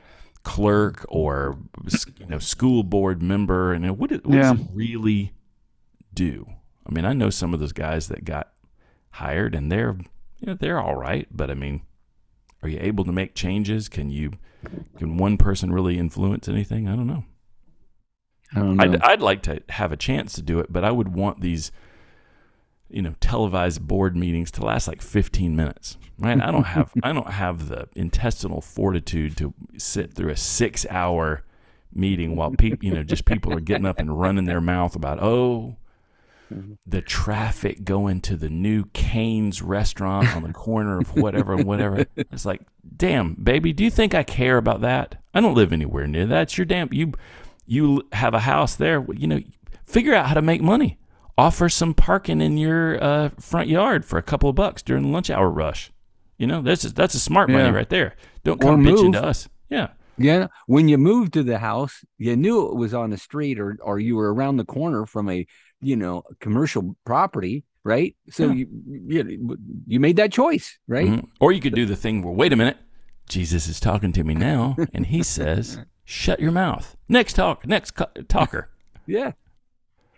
clerk 0.43 1.03
or 1.09 1.57
you 2.19 2.27
know, 2.27 2.37
school 2.37 2.83
board 2.83 3.23
member, 3.23 3.73
and 3.73 3.83
uh, 3.89 3.93
what, 3.93 4.11
it, 4.11 4.23
what 4.27 4.35
Yeah. 4.35 4.53
does 4.53 4.61
it 4.61 4.67
really 4.73 5.31
do? 6.13 6.45
I 6.87 6.93
mean, 6.93 7.03
I 7.05 7.13
know 7.13 7.31
some 7.31 7.55
of 7.55 7.59
those 7.59 7.73
guys 7.73 8.09
that 8.09 8.23
got 8.25 8.51
hired, 9.15 9.55
and 9.55 9.71
they're 9.71 9.95
you 10.39 10.47
know, 10.47 10.53
they're 10.53 10.79
all 10.79 10.95
right, 10.95 11.27
but 11.31 11.49
I 11.49 11.53
mean, 11.53 11.81
are 12.61 12.69
you 12.69 12.79
able 12.81 13.03
to 13.05 13.11
make 13.11 13.35
changes? 13.35 13.89
Can 13.89 14.09
you? 14.09 14.33
Can 14.97 15.17
one 15.17 15.37
person 15.37 15.71
really 15.71 15.97
influence 15.99 16.47
anything? 16.47 16.87
I 16.87 16.95
don't 16.95 17.07
know. 17.07 17.23
I 18.53 18.59
don't 18.59 18.77
know. 18.77 18.83
I'd, 18.83 19.01
I'd 19.01 19.21
like 19.21 19.43
to 19.43 19.61
have 19.69 19.91
a 19.91 19.97
chance 19.97 20.33
to 20.33 20.41
do 20.41 20.59
it, 20.59 20.73
but 20.73 20.83
I 20.83 20.91
would 20.91 21.13
want 21.13 21.41
these, 21.41 21.71
you 22.89 23.01
know, 23.01 23.13
televised 23.19 23.87
board 23.87 24.15
meetings 24.17 24.49
to 24.51 24.65
last 24.65 24.87
like 24.87 25.01
15 25.01 25.55
minutes. 25.55 25.97
Right? 26.17 26.41
I 26.41 26.49
don't 26.51 26.63
have 26.63 26.91
I 27.03 27.11
don't 27.11 27.29
have 27.29 27.67
the 27.67 27.89
intestinal 27.95 28.61
fortitude 28.61 29.37
to 29.37 29.53
sit 29.77 30.13
through 30.13 30.31
a 30.31 30.37
six 30.37 30.85
hour 30.89 31.43
meeting 31.93 32.35
while 32.35 32.51
people, 32.51 32.85
you 32.85 32.93
know, 32.93 33.03
just 33.03 33.25
people 33.25 33.53
are 33.53 33.59
getting 33.59 33.85
up 33.85 33.99
and 33.99 34.19
running 34.19 34.45
their 34.45 34.61
mouth 34.61 34.95
about 34.95 35.21
oh. 35.21 35.77
The 36.85 37.01
traffic 37.01 37.83
going 37.83 38.21
to 38.21 38.35
the 38.35 38.49
new 38.49 38.85
Cane's 38.93 39.61
restaurant 39.61 40.35
on 40.35 40.43
the 40.43 40.53
corner 40.53 40.99
of 40.99 41.15
whatever 41.15 41.53
and 41.53 41.65
whatever. 41.65 42.05
It's 42.15 42.45
like, 42.45 42.61
damn, 42.95 43.33
baby, 43.35 43.73
do 43.73 43.83
you 43.83 43.89
think 43.89 44.13
I 44.13 44.23
care 44.23 44.57
about 44.57 44.81
that? 44.81 45.21
I 45.33 45.41
don't 45.41 45.55
live 45.55 45.73
anywhere 45.73 46.07
near 46.07 46.25
that. 46.27 46.43
It's 46.43 46.57
your 46.57 46.65
damn 46.65 46.91
you 46.91 47.13
you 47.65 48.03
have 48.13 48.33
a 48.33 48.39
house 48.39 48.75
there, 48.75 49.05
you 49.13 49.27
know, 49.27 49.41
figure 49.85 50.13
out 50.13 50.27
how 50.27 50.33
to 50.35 50.41
make 50.41 50.61
money. 50.61 50.97
Offer 51.37 51.67
some 51.67 51.93
parking 51.93 52.39
in 52.39 52.57
your 52.57 53.03
uh, 53.03 53.29
front 53.39 53.67
yard 53.67 54.05
for 54.05 54.17
a 54.17 54.23
couple 54.23 54.49
of 54.49 54.55
bucks 54.55 54.81
during 54.81 55.03
the 55.03 55.09
lunch 55.09 55.29
hour 55.29 55.49
rush. 55.49 55.91
You 56.37 56.47
know, 56.47 56.61
that's 56.61 56.83
that's 56.83 57.15
a 57.15 57.19
smart 57.19 57.49
money 57.49 57.69
right 57.71 57.89
there. 57.89 58.15
Don't 58.43 58.59
come 58.61 58.83
bitching 58.83 59.13
to 59.13 59.23
us. 59.23 59.49
Yeah, 59.69 59.89
Yeah, 60.17 60.47
when 60.67 60.87
you 60.87 60.97
moved 60.97 61.33
to 61.33 61.43
the 61.43 61.57
house, 61.59 62.03
you 62.17 62.35
knew 62.37 62.67
it 62.69 62.75
was 62.75 62.93
on 62.93 63.09
the 63.09 63.17
street 63.17 63.59
or 63.59 63.77
or 63.81 63.99
you 63.99 64.15
were 64.15 64.33
around 64.33 64.57
the 64.57 64.65
corner 64.65 65.05
from 65.05 65.29
a, 65.29 65.45
you 65.81 65.95
know, 65.97 66.23
commercial 66.39 66.95
property, 67.05 67.63
right? 67.83 68.15
So 68.29 68.47
Yeah. 68.47 68.53
you, 68.53 68.67
you 69.07 69.57
you 69.87 69.99
made 69.99 70.15
that 70.15 70.31
choice, 70.31 70.79
right? 70.87 71.07
Mhm. 71.09 71.27
Or 71.39 71.51
you 71.51 71.59
could 71.59 71.75
do 71.75 71.85
the 71.85 71.95
thing 71.97 72.21
where, 72.21 72.33
wait 72.33 72.53
a 72.53 72.55
minute, 72.55 72.77
Jesus 73.27 73.67
is 73.67 73.79
talking 73.79 74.13
to 74.13 74.23
me 74.23 74.35
now, 74.35 74.77
and 74.93 75.07
he 75.07 75.21
says, 75.37 75.79
"Shut 76.05 76.39
your 76.39 76.51
mouth." 76.51 76.95
Next 77.09 77.33
talk, 77.33 77.67
next 77.67 77.91
co- 77.91 78.11
talker. 78.27 78.69
Yeah. 79.07 79.33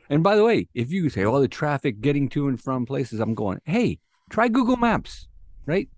And 0.09 0.23
by 0.23 0.35
the 0.37 0.43
way, 0.45 0.69
if 0.73 0.91
you 0.91 1.09
say, 1.09 1.25
"Oh, 1.25 1.41
the 1.41 1.47
traffic 1.49 1.99
getting 2.01 2.29
to 2.29 2.47
and 2.47 2.61
from 2.61 2.85
places," 2.85 3.19
I'm 3.19 3.33
going, 3.33 3.59
"Hey, 3.65 3.99
try 4.29 4.47
Google 4.47 4.77
Maps." 4.77 5.27
Right? 5.65 5.89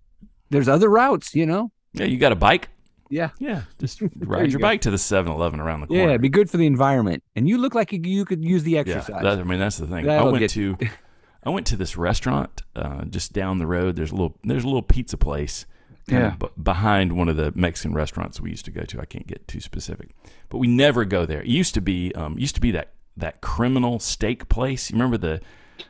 There's 0.49 0.67
other 0.67 0.89
routes, 0.89 1.35
you 1.35 1.45
know. 1.45 1.71
Yeah, 1.93 2.05
you 2.05 2.17
got 2.17 2.31
a 2.31 2.35
bike? 2.35 2.69
Yeah. 3.09 3.29
Yeah, 3.39 3.63
just 3.79 4.01
ride 4.17 4.51
your 4.51 4.59
go. 4.59 4.67
bike 4.67 4.81
to 4.81 4.91
the 4.91 4.97
7-Eleven 4.97 5.59
around 5.59 5.81
the 5.81 5.87
corner. 5.87 6.01
Yeah, 6.03 6.09
it'd 6.09 6.21
be 6.21 6.29
good 6.29 6.49
for 6.49 6.57
the 6.57 6.67
environment, 6.67 7.23
and 7.35 7.47
you 7.49 7.57
look 7.57 7.73
like 7.75 7.91
you, 7.91 8.25
could 8.25 8.43
use 8.43 8.63
the 8.63 8.71
Yeah, 8.71 8.79
exercise. 8.81 9.21
that, 9.23 9.39
I 9.39 9.43
mean 9.43 9.59
that's 9.59 9.77
the 9.77 9.87
thing. 9.87 10.05
That'll 10.05 10.27
I 10.27 10.31
went 10.31 10.39
get- 10.41 10.51
to 10.51 10.77
I 11.43 11.49
went 11.51 11.65
to 11.67 11.77
this 11.77 11.95
restaurant 11.95 12.61
uh, 12.75 13.05
just 13.05 13.31
down 13.33 13.59
the 13.59 13.65
road. 13.67 13.95
There's 13.95 14.11
a 14.11 14.15
little 14.15 14.37
there's 14.43 14.63
a 14.63 14.67
little 14.67 14.81
pizza 14.81 15.15
place 15.17 15.65
kind 16.07 16.23
Yeah. 16.23 16.33
of 16.33 16.39
b- 16.39 16.61
behind 16.61 17.13
one 17.13 17.29
of 17.29 17.37
the 17.37 17.51
Mexican 17.55 17.93
restaurants 17.93 18.41
we 18.41 18.49
used 18.49 18.65
to 18.65 18.71
go 18.71 18.81
to. 18.81 18.99
I 18.99 19.05
can't 19.05 19.25
get 19.25 19.47
too 19.47 19.61
specific, 19.61 20.09
but 20.49 20.57
we 20.57 20.67
never 20.67 21.05
go 21.05 21.25
there. 21.25 21.39
It 21.41 21.47
used 21.47 21.73
to 21.75 21.81
be 21.81 22.13
um, 22.15 22.37
used 22.37 22.55
to 22.55 22.61
be 22.61 22.71
that 22.71 22.89
that 23.15 23.39
criminal 23.41 23.99
steak 23.99 24.49
place. 24.49 24.89
You 24.91 24.95
remember 24.95 25.17
the 25.17 25.41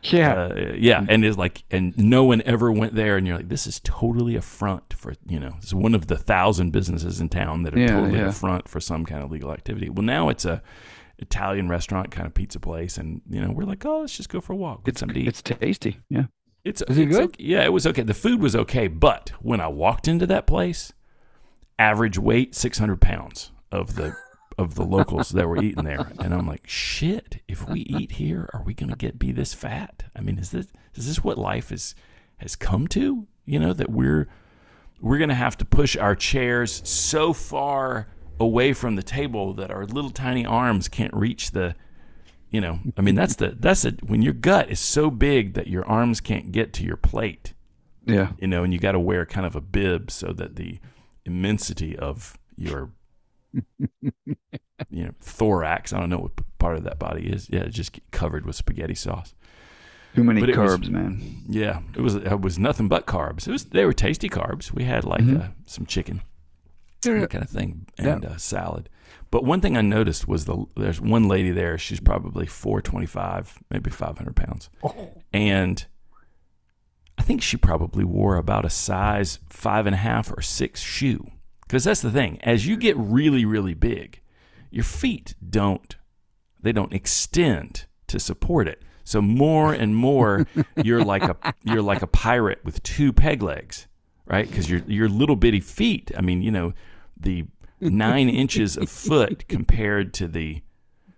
Yeah. 0.03 0.33
uh, 0.45 0.73
yeah, 0.75 1.05
and 1.07 1.23
it's 1.25 1.37
like, 1.37 1.63
and 1.71 1.97
no 1.97 2.23
one 2.23 2.41
ever 2.43 2.71
went 2.71 2.95
there, 2.95 3.17
and 3.17 3.25
you're 3.27 3.37
like, 3.37 3.49
this 3.49 3.67
is 3.67 3.79
totally 3.83 4.35
a 4.35 4.41
front 4.41 4.93
for, 4.93 5.13
you 5.27 5.39
know, 5.39 5.53
it's 5.57 5.73
one 5.73 5.93
of 5.95 6.07
the 6.07 6.17
thousand 6.17 6.71
businesses 6.71 7.19
in 7.19 7.29
town 7.29 7.63
that 7.63 7.73
are 7.75 7.79
Yeah, 7.79 7.87
totally 7.87 8.19
yeah. 8.19 8.27
a 8.29 8.31
front 8.31 8.67
for 8.67 8.79
some 8.79 9.05
kind 9.05 9.23
of 9.23 9.31
legal 9.31 9.51
activity. 9.51 9.89
Well, 9.89 10.05
now 10.05 10.29
it's 10.29 10.45
a 10.45 10.61
Italian 11.17 11.67
restaurant 11.69 12.11
kind 12.11 12.27
of 12.27 12.33
pizza 12.33 12.59
place, 12.59 12.97
and 12.97 13.21
you 13.29 13.41
know, 13.41 13.51
we're 13.51 13.65
like, 13.65 13.85
oh, 13.85 14.01
let's 14.01 14.15
just 14.15 14.29
go 14.29 14.39
for 14.41 14.53
a 14.53 14.55
walk, 14.55 14.87
it's 14.87 14.99
something 14.99 15.25
it's 15.25 15.41
tasty. 15.41 15.99
Yeah. 16.09 16.25
It's 16.63 16.81
Is 16.87 16.97
it 16.97 17.07
it's 17.07 17.17
good? 17.17 17.25
okay- 17.29 17.43
Yeah, 17.43 17.63
it 17.63 17.73
was 17.73 17.87
okay. 17.87 18.03
The 18.03 18.13
food 18.13 18.41
was 18.41 18.55
okay, 18.55 18.87
but 18.87 19.31
when 19.41 19.59
I 19.61 19.67
walked 19.67 20.07
into 20.07 20.27
that 20.27 20.45
place, 20.47 20.91
average 21.77 22.17
weight 22.17 22.53
six 22.55 22.77
hundred 22.77 23.01
pounds 23.01 23.51
of 23.71 23.95
the 23.95 24.15
of 24.59 24.75
the 24.75 24.83
locals 24.83 25.29
that 25.29 25.47
were 25.47 25.61
eating 25.63 25.85
there, 25.85 26.11
and 26.19 26.33
I'm 26.33 26.45
like, 26.47 26.67
shit. 26.67 27.41
If 27.47 27.67
we 27.67 27.81
eat 27.81 28.11
here, 28.13 28.49
are 28.53 28.61
we 28.63 28.73
going 28.73 28.89
to 28.89 28.95
get 28.95 29.17
be 29.17 29.31
this 29.31 29.53
fat? 29.53 30.03
I 30.15 30.21
mean, 30.21 30.37
is 30.37 30.51
this 30.51 30.67
is 30.95 31.07
this 31.07 31.23
what 31.23 31.37
life 31.37 31.71
is 31.71 31.95
has 32.37 32.55
come 32.55 32.87
to? 32.89 33.27
You 33.45 33.59
know 33.59 33.73
that 33.73 33.89
we're 33.89 34.27
we're 35.01 35.17
going 35.17 35.29
to 35.29 35.35
have 35.35 35.57
to 35.57 35.65
push 35.65 35.95
our 35.97 36.15
chairs 36.15 36.81
so 36.87 37.31
far 37.33 38.07
away 38.39 38.73
from 38.73 38.95
the 38.95 39.03
table 39.03 39.53
that 39.53 39.71
our 39.71 39.85
little 39.85 40.11
tiny 40.11 40.45
arms 40.45 40.87
can't 40.89 41.13
reach 41.13 41.51
the 41.51 41.75
You 42.51 42.61
know, 42.61 42.79
I 42.97 43.01
mean, 43.01 43.15
that's 43.15 43.35
the 43.35 43.55
that's 43.59 43.85
it. 43.85 44.03
When 44.09 44.21
your 44.21 44.33
gut 44.33 44.69
is 44.69 44.79
so 44.79 45.09
big 45.11 45.53
that 45.53 45.67
your 45.67 45.85
arms 45.85 46.19
can't 46.19 46.51
get 46.51 46.73
to 46.73 46.83
your 46.83 46.97
plate, 46.97 47.53
Yeah. 48.05 48.31
you 48.39 48.47
know, 48.47 48.63
and 48.63 48.73
you 48.73 48.79
got 48.79 48.93
to 48.93 48.99
wear 48.99 49.25
kind 49.25 49.45
of 49.45 49.55
a 49.55 49.61
bib 49.61 50.09
so 50.11 50.33
that 50.33 50.55
the 50.55 50.79
immensity 51.25 51.97
of 51.97 52.37
your 52.57 52.89
you 54.01 55.03
know 55.05 55.11
thorax, 55.21 55.93
I 55.93 55.99
don't 55.99 56.09
know 56.09 56.19
what 56.19 56.31
part 56.57 56.77
of 56.77 56.83
that 56.83 56.99
body 56.99 57.27
is. 57.27 57.49
Yeah, 57.49 57.65
just 57.65 57.99
covered 58.11 58.45
with 58.45 58.55
spaghetti 58.55 58.95
sauce. 58.95 59.33
Too 60.15 60.23
many 60.23 60.39
But 60.41 60.49
it 60.49 60.57
was- 60.57 60.77
carbs, 60.77 60.89
man. 60.89 61.43
Yeah, 61.47 61.81
it 61.95 62.01
was 62.01 62.15
it 62.15 62.41
was 62.41 62.57
nothing 62.57 62.87
but 62.87 63.05
carbs. 63.05 63.47
It 63.47 63.51
was 63.51 63.65
they 63.65 63.85
were 63.85 63.93
tasty 63.93 64.29
carbs. 64.29 64.71
We 64.71 64.83
had 64.83 65.03
like 65.03 65.21
Mhm. 65.21 65.41
uh, 65.43 65.47
some 65.65 65.85
chicken, 65.85 66.21
Yeah. 67.05 67.19
that 67.19 67.29
kind 67.29 67.43
of 67.43 67.49
thing, 67.49 67.85
and 67.97 68.25
uh, 68.25 68.37
salad. 68.37 68.89
But 69.31 69.43
one 69.43 69.61
thing 69.61 69.77
I 69.77 69.81
noticed 69.81 70.27
was 70.27 70.45
the 70.45 70.65
there's 70.75 70.99
one 70.99 71.27
lady 71.27 71.51
there. 71.51 71.77
She's 71.77 71.99
probably 71.99 72.47
four 72.47 72.81
twenty 72.81 73.05
five, 73.05 73.59
maybe 73.69 73.91
five 73.91 74.17
hundred 74.17 74.35
pounds, 74.35 74.69
and 75.31 75.85
I 77.17 77.21
think 77.21 77.41
she 77.43 77.57
probably 77.57 78.03
wore 78.03 78.37
about 78.37 78.65
a 78.65 78.69
size 78.71 79.37
five 79.49 79.85
and 79.85 79.93
a 79.93 79.97
half 79.99 80.31
or 80.35 80.41
six 80.41 80.81
shoe. 80.81 81.29
Because 81.69 81.83
that's 81.83 82.01
the 82.01 82.09
thing. 82.11 82.39
As 82.41 82.65
you 82.67 82.75
get 82.75 82.97
really 82.97 83.45
really 83.45 83.75
big, 83.75 84.19
your 84.71 84.83
feet 84.83 85.35
don't 85.47 85.95
they 86.61 86.71
don't 86.73 86.91
extend 86.93 87.85
to 88.07 88.19
support 88.19 88.67
it. 88.67 88.81
So 89.05 89.21
more 89.21 89.71
and 89.71 89.95
more, 89.95 90.45
you're 90.83 91.05
like 91.05 91.23
a 91.23 91.37
you're 91.63 91.81
like 91.83 92.01
a 92.01 92.07
pirate 92.07 92.59
with 92.65 92.83
two 92.83 93.13
peg 93.13 93.41
legs, 93.43 93.87
right? 94.25 94.47
Because 94.49 94.69
your 94.69 94.81
your 94.87 95.07
little 95.09 95.35
bitty 95.35 95.59
feet. 95.61 96.11
I 96.17 96.21
mean, 96.21 96.41
you 96.41 96.51
know, 96.51 96.73
the 97.19 97.45
nine 97.79 98.29
inches 98.43 98.75
of 98.75 98.89
foot 98.89 99.47
compared 99.47 100.13
to 100.15 100.27
the 100.27 100.61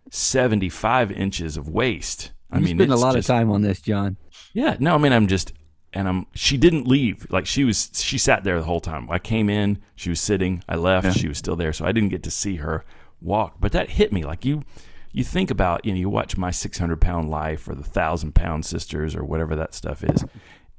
seventy 0.09 0.69
five 0.69 1.11
inches 1.11 1.55
of 1.57 1.69
waist. 1.69 2.31
I 2.51 2.57
you 2.57 2.65
mean, 2.65 2.77
spend 2.77 2.91
a 2.91 2.97
lot 2.97 3.15
just- 3.15 3.29
of 3.29 3.33
time 3.35 3.49
on 3.49 3.61
this, 3.61 3.79
John. 3.79 4.17
yeah, 4.53 4.75
no, 4.81 4.95
I 4.95 4.97
mean, 4.97 5.13
I'm 5.13 5.27
just, 5.27 5.53
and 5.93 6.07
I'm. 6.07 6.27
She 6.33 6.57
didn't 6.57 6.87
leave. 6.87 7.27
Like 7.29 7.45
she 7.45 7.63
was, 7.63 7.89
she 7.93 8.17
sat 8.17 8.43
there 8.43 8.57
the 8.59 8.65
whole 8.65 8.79
time. 8.81 9.09
I 9.09 9.19
came 9.19 9.49
in, 9.49 9.81
she 9.95 10.09
was 10.09 10.19
sitting. 10.21 10.63
I 10.67 10.75
left, 10.75 11.05
Yeah. 11.05 11.13
she 11.13 11.27
was 11.27 11.37
still 11.37 11.55
there. 11.55 11.73
So 11.73 11.85
I 11.85 11.91
didn't 11.91 12.09
get 12.09 12.23
to 12.23 12.31
see 12.31 12.57
her 12.57 12.85
walk. 13.21 13.55
But 13.59 13.71
that 13.73 13.91
hit 13.91 14.11
me. 14.13 14.23
Like 14.23 14.45
you, 14.45 14.63
you 15.11 15.23
think 15.23 15.51
about, 15.51 15.83
you 15.85 15.93
know, 15.93 15.99
you 15.99 16.09
watch 16.09 16.37
my 16.37 16.51
600 16.51 16.99
pound 17.01 17.29
life 17.29 17.67
or 17.67 17.75
the 17.75 17.83
thousand 17.83 18.33
pound 18.35 18.65
sisters 18.65 19.15
or 19.15 19.23
whatever 19.23 19.55
that 19.55 19.73
stuff 19.73 20.03
is, 20.03 20.23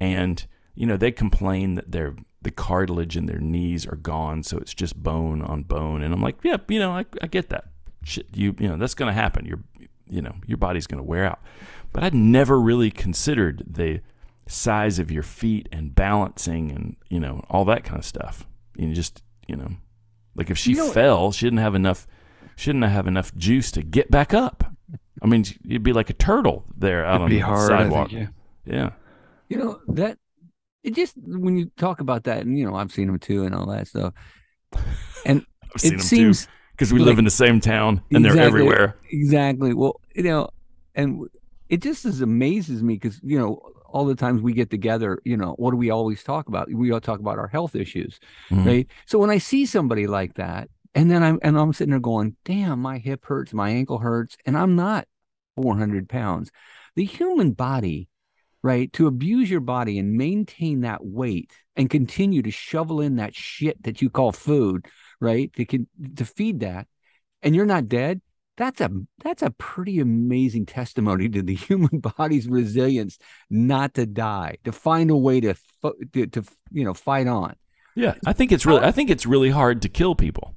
and 0.00 0.46
you 0.74 0.86
know 0.86 0.96
they 0.96 1.12
complain 1.12 1.74
that 1.74 1.92
their 1.92 2.14
the 2.40 2.50
cartilage 2.50 3.16
in 3.16 3.26
their 3.26 3.38
knees 3.40 3.86
are 3.86 3.96
gone, 3.96 4.42
so 4.42 4.56
it's 4.58 4.74
just 4.74 5.00
bone 5.00 5.42
on 5.42 5.62
bone. 5.62 6.02
And 6.02 6.12
I'm 6.12 6.20
like, 6.22 6.36
yeah, 6.42 6.56
you 6.68 6.78
know, 6.80 6.90
I, 6.90 7.04
I 7.20 7.26
get 7.28 7.50
that. 7.50 7.66
Shit, 8.04 8.26
you, 8.34 8.56
you 8.58 8.68
know, 8.68 8.76
that's 8.76 8.94
going 8.94 9.06
to 9.08 9.12
happen. 9.12 9.44
You're, 9.46 9.62
you 10.08 10.20
know, 10.22 10.34
your 10.44 10.56
body's 10.58 10.88
going 10.88 10.98
to 10.98 11.08
wear 11.08 11.24
out 11.24 11.40
but 11.92 12.02
I'd 12.02 12.14
never 12.14 12.58
really 12.58 12.90
considered 12.90 13.62
the 13.66 14.00
size 14.46 14.98
of 14.98 15.10
your 15.10 15.22
feet 15.22 15.68
and 15.72 15.94
balancing 15.94 16.70
and 16.72 16.96
you 17.08 17.20
know 17.20 17.44
all 17.48 17.64
that 17.66 17.84
kind 17.84 17.98
of 17.98 18.04
stuff. 18.04 18.46
You 18.76 18.92
just 18.94 19.22
you 19.48 19.56
know, 19.56 19.68
like 20.34 20.50
if 20.50 20.58
she 20.58 20.70
You 20.72 20.76
know- 20.78 20.90
fell, 20.90 21.32
she 21.32 21.46
didn't 21.46 21.58
have 21.60 21.74
enough. 21.74 22.06
She 22.56 22.68
didn't 22.70 22.82
have 22.82 23.06
enough 23.06 23.34
juice 23.34 23.70
to 23.72 23.82
get 23.82 24.10
back 24.10 24.34
up. 24.34 24.64
I 25.22 25.26
mean, 25.26 25.44
you'd 25.62 25.82
be 25.82 25.92
like 25.92 26.10
a 26.10 26.14
turtle 26.14 26.64
there 26.76 27.04
out 27.04 27.16
It'd 27.16 27.24
on 27.24 27.30
the 27.30 27.38
hard. 27.38 27.68
Sidewalk. 27.68 28.10
think, 28.10 28.30
yeah. 28.66 28.74
Yeah, 28.74 28.90
You 29.48 29.56
know 29.58 29.80
that 29.88 30.18
it 30.84 30.94
just 30.94 31.14
when 31.16 31.56
you 31.56 31.70
talk 31.76 32.00
about 32.00 32.24
that, 32.24 32.44
and 32.44 32.58
you 32.58 32.64
know 32.64 32.74
I've 32.74 32.92
seen 32.92 33.06
them 33.06 33.18
too, 33.18 33.44
and 33.44 33.54
all 33.54 33.66
that 33.66 33.88
stuff. 33.88 34.14
And 35.24 35.46
I've 35.74 35.80
seen 35.80 35.92
it 35.94 35.96
them 35.98 36.06
seems 36.06 36.46
too 36.46 36.52
because 36.72 36.92
we 36.92 36.98
like- 36.98 37.06
live 37.06 37.18
in 37.18 37.24
the 37.24 37.30
same 37.30 37.60
town 37.60 38.02
and 38.12 38.24
they're 38.24 38.36
everywhere. 38.38 38.96
Exactly. 39.10 39.72
Well, 39.74 40.00
you 40.14 40.24
know, 40.24 40.48
and 40.94 41.28
it 41.68 41.80
just 41.80 42.04
as 42.04 42.20
amazes 42.20 42.82
me 42.82 42.94
because 42.94 43.20
you 43.22 43.38
know 43.38 43.60
all 43.92 44.04
the 44.06 44.14
times 44.14 44.42
we 44.42 44.52
get 44.52 44.70
together, 44.70 45.18
you 45.24 45.36
know, 45.36 45.54
what 45.58 45.70
do 45.70 45.76
we 45.76 45.90
always 45.90 46.24
talk 46.24 46.48
about? 46.48 46.72
We 46.72 46.90
all 46.90 47.00
talk 47.00 47.20
about 47.20 47.38
our 47.38 47.48
health 47.48 47.76
issues, 47.76 48.18
Mhm. 48.50 48.66
right? 48.66 48.86
So 49.06 49.18
when 49.18 49.30
I 49.30 49.38
see 49.38 49.66
somebody 49.66 50.06
like 50.06 50.34
that, 50.34 50.68
and 50.94 51.10
then 51.10 51.22
I'm 51.22 51.38
and 51.42 51.58
I'm 51.58 51.72
sitting 51.72 51.90
there 51.90 52.00
going, 52.00 52.36
"Damn, 52.44 52.80
my 52.80 52.98
hip 52.98 53.24
hurts, 53.24 53.54
my 53.54 53.70
ankle 53.70 53.98
hurts," 53.98 54.36
and 54.44 54.56
I'm 54.56 54.76
not 54.76 55.06
400 55.56 56.08
pounds. 56.08 56.50
The 56.96 57.04
human 57.04 57.52
body, 57.52 58.08
right? 58.62 58.92
To 58.94 59.06
abuse 59.06 59.50
your 59.50 59.60
body 59.60 59.98
and 59.98 60.14
maintain 60.16 60.80
that 60.80 61.04
weight 61.04 61.50
and 61.76 61.88
continue 61.88 62.42
to 62.42 62.50
shovel 62.50 63.00
in 63.00 63.16
that 63.16 63.34
shit 63.34 63.82
that 63.84 64.02
you 64.02 64.10
call 64.10 64.32
food, 64.32 64.86
right? 65.20 65.52
To 65.54 65.64
to 66.16 66.24
feed 66.24 66.60
that, 66.60 66.86
and 67.42 67.54
you're 67.54 67.66
not 67.66 67.88
dead 67.88 68.20
that's 68.56 68.80
a 68.80 68.90
that's 69.24 69.42
a 69.42 69.50
pretty 69.52 69.98
amazing 70.00 70.66
testimony 70.66 71.28
to 71.28 71.42
the 71.42 71.54
human 71.66 72.00
body's 72.00 72.48
resilience 72.48 73.18
not 73.50 73.94
to 73.94 74.06
die 74.06 74.56
to 74.64 74.72
find 74.72 75.10
a 75.10 75.16
way 75.16 75.40
to 75.40 75.54
fo- 75.80 75.94
to, 76.12 76.26
to 76.26 76.44
you 76.70 76.84
know 76.84 76.94
fight 76.94 77.26
on 77.26 77.54
Yeah, 77.94 78.14
I 78.26 78.32
think 78.32 78.52
it's 78.52 78.64
really. 78.66 78.82
I 78.82 78.90
think 78.92 79.10
it's 79.10 79.26
really 79.26 79.50
hard 79.50 79.82
to 79.82 79.88
kill 79.88 80.14
people. 80.14 80.54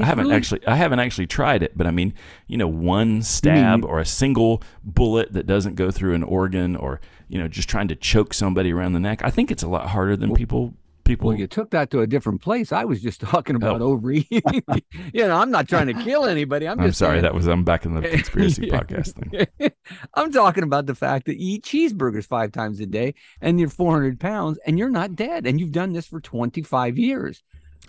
I 0.00 0.04
haven't 0.04 0.26
really- 0.26 0.36
actually. 0.36 0.66
I 0.66 0.76
haven't 0.76 1.00
actually 1.00 1.26
tried 1.26 1.62
it, 1.62 1.72
but 1.76 1.86
I 1.86 1.90
mean, 1.90 2.14
you 2.46 2.56
know, 2.56 2.68
one 2.68 3.22
stab 3.22 3.84
or 3.84 3.98
a 4.00 4.04
single 4.04 4.62
bullet 4.84 5.32
that 5.32 5.46
doesn't 5.46 5.74
go 5.76 5.90
through 5.90 6.14
an 6.14 6.22
organ, 6.22 6.76
or 6.76 7.00
you 7.28 7.38
know, 7.38 7.48
just 7.48 7.68
trying 7.68 7.88
to 7.88 7.96
choke 7.96 8.34
somebody 8.34 8.72
around 8.72 8.92
the 8.92 9.00
neck. 9.00 9.22
I 9.24 9.30
think 9.30 9.50
it's 9.50 9.62
a 9.62 9.68
lot 9.68 9.88
harder 9.88 10.16
than 10.16 10.34
people. 10.34 10.74
People. 11.08 11.28
well 11.28 11.36
you 11.38 11.46
took 11.46 11.70
that 11.70 11.90
to 11.90 12.00
a 12.02 12.06
different 12.06 12.40
place 12.40 12.70
i 12.70 12.84
was 12.84 13.00
just 13.02 13.20
talking 13.32 13.56
oh. 13.56 13.58
about 13.58 13.80
overeating 13.82 14.42
you 15.12 15.26
know 15.26 15.36
i'm 15.36 15.50
not 15.50 15.68
trying 15.68 15.86
to 15.88 15.94
kill 15.94 16.26
anybody 16.26 16.68
i'm 16.68 16.78
I'm 16.78 16.86
just 16.88 16.98
sorry. 16.98 17.14
saying- 17.14 17.22
That 17.22 17.34
was. 17.34 17.46
I'm 17.48 17.64
back 17.64 17.84
in 17.84 17.94
the 17.94 18.02
conspiracy 18.08 18.66
Yeah. 18.68 18.78
podcast 18.80 19.48
thing. 19.58 19.70
i'm 20.14 20.30
talking 20.30 20.62
about 20.64 20.86
the 20.86 20.94
fact 20.94 21.26
that 21.26 21.36
you 21.40 21.54
eat 21.56 21.64
cheeseburgers 21.64 22.26
five 22.26 22.52
times 22.52 22.78
a 22.80 22.86
day 22.86 23.14
and 23.40 23.58
you're 23.58 23.68
400 23.68 24.20
pounds 24.20 24.58
and 24.66 24.78
you're 24.78 24.90
not 24.90 25.16
dead 25.16 25.46
and 25.46 25.58
you've 25.58 25.72
done 25.72 25.92
this 25.92 26.06
for 26.06 26.20
25 26.20 26.98
years 26.98 27.42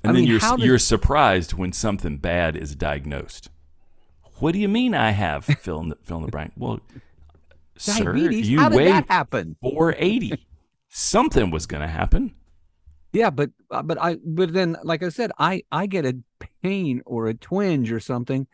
And 0.03 0.11
I 0.11 0.13
then 0.13 0.21
mean, 0.21 0.29
you're 0.29 0.39
does- 0.39 0.59
you're 0.59 0.79
surprised 0.79 1.53
when 1.53 1.73
something 1.73 2.17
bad 2.17 2.55
is 2.55 2.73
diagnosed. 2.75 3.49
What 4.39 4.53
do 4.53 4.59
you 4.59 4.69
mean 4.69 4.95
I 4.95 5.11
have 5.11 5.43
fill 5.43 5.81
in 5.81 5.89
the 5.89 5.97
fill 6.05 6.17
in 6.19 6.23
the 6.23 6.31
blank? 6.31 6.53
Well, 6.55 6.79
sir, 7.75 8.13
diabetes 8.13 8.47
you 8.49 8.59
how 8.59 8.69
did 8.69 8.77
weigh 8.77 8.85
that 8.87 9.07
happen 9.09 9.57
480. 9.61 10.45
Something 10.87 11.51
was 11.51 11.65
going 11.65 11.81
to 11.81 11.87
happen. 11.89 12.33
Yeah, 13.11 13.29
but 13.31 13.49
uh, 13.71 13.81
but 13.81 13.99
I 14.01 14.17
but 14.23 14.53
then 14.53 14.77
like 14.83 15.01
I 15.03 15.09
said, 15.09 15.31
I 15.39 15.63
I 15.71 15.87
get 15.87 16.05
a 16.05 16.17
pain 16.61 17.01
or 17.05 17.27
a 17.27 17.33
twinge 17.33 17.91
or 17.91 17.99
something, 17.99 18.47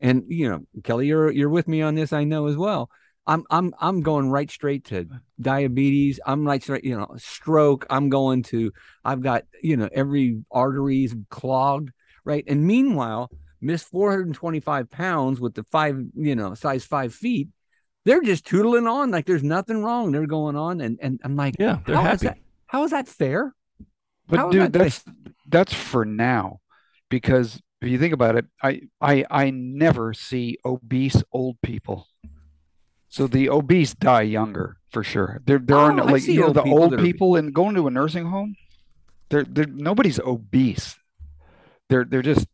and 0.00 0.24
you 0.28 0.48
know, 0.50 0.60
Kelly, 0.84 1.06
you're 1.06 1.30
you're 1.30 1.48
with 1.48 1.66
me 1.68 1.80
on 1.82 1.94
this. 1.94 2.12
I 2.12 2.24
know 2.24 2.46
as 2.46 2.56
well. 2.56 2.90
I'm 3.26 3.44
I'm 3.50 3.72
I'm 3.80 4.02
going 4.02 4.30
right 4.30 4.50
straight 4.50 4.84
to 4.86 5.06
diabetes. 5.40 6.20
I'm 6.26 6.46
right 6.46 6.62
straight, 6.62 6.84
you 6.84 6.96
know, 6.98 7.08
stroke. 7.16 7.86
I'm 7.88 8.08
going 8.08 8.42
to. 8.44 8.72
I've 9.04 9.22
got 9.22 9.44
you 9.62 9.76
know 9.76 9.88
every 9.92 10.42
arteries 10.50 11.14
clogged, 11.30 11.90
right? 12.24 12.44
And 12.46 12.66
meanwhile, 12.66 13.30
Miss 13.60 13.82
425 13.84 14.90
pounds 14.90 15.40
with 15.40 15.54
the 15.54 15.64
five, 15.70 16.02
you 16.16 16.34
know, 16.34 16.54
size 16.54 16.84
five 16.84 17.14
feet. 17.14 17.48
They're 18.04 18.22
just 18.22 18.44
tootling 18.44 18.90
on 18.90 19.10
like 19.12 19.24
there's 19.26 19.44
nothing 19.44 19.82
wrong. 19.84 20.10
They're 20.12 20.26
going 20.26 20.56
on, 20.56 20.80
and 20.80 20.98
and 21.00 21.20
I'm 21.24 21.36
like, 21.36 21.54
Yeah, 21.58 21.78
they're 21.86 21.96
How 21.96 22.02
is 22.02 22.08
happy. 22.22 22.26
that- 22.26 22.38
how 22.66 22.84
is 22.84 22.90
that 22.90 23.06
fair? 23.06 23.54
But 24.28 24.38
How 24.38 24.48
is 24.48 24.52
dude, 24.52 24.72
that 24.72 24.72
that's 24.72 25.04
that's 25.48 25.74
for 25.74 26.04
now, 26.04 26.60
because 27.10 27.60
if 27.80 27.88
you 27.88 27.98
think 27.98 28.14
about 28.14 28.36
it, 28.36 28.46
I 28.62 28.82
I 29.00 29.24
I 29.30 29.50
never 29.50 30.14
see 30.14 30.58
obese 30.64 31.22
old 31.32 31.60
people. 31.62 32.06
So 33.08 33.26
the 33.26 33.50
obese 33.50 33.94
die 33.94 34.22
younger 34.22 34.78
for 34.88 35.02
sure. 35.04 35.42
There 35.44 35.58
there 35.58 35.76
Oh, 35.76 35.80
are 35.80 35.92
no, 35.92 36.04
I 36.04 36.12
like 36.12 36.22
you 36.26 36.40
know 36.40 36.46
old 36.46 36.54
the 36.56 36.62
old 36.62 36.98
people 36.98 37.36
and 37.36 37.52
going 37.52 37.74
to 37.74 37.86
a 37.86 37.90
nursing 37.90 38.26
home. 38.26 38.56
They're 39.28 39.44
they're 39.44 39.66
nobody's 39.66 40.18
obese. 40.20 40.96
They're 41.88 42.04
they're 42.04 42.22
just 42.22 42.46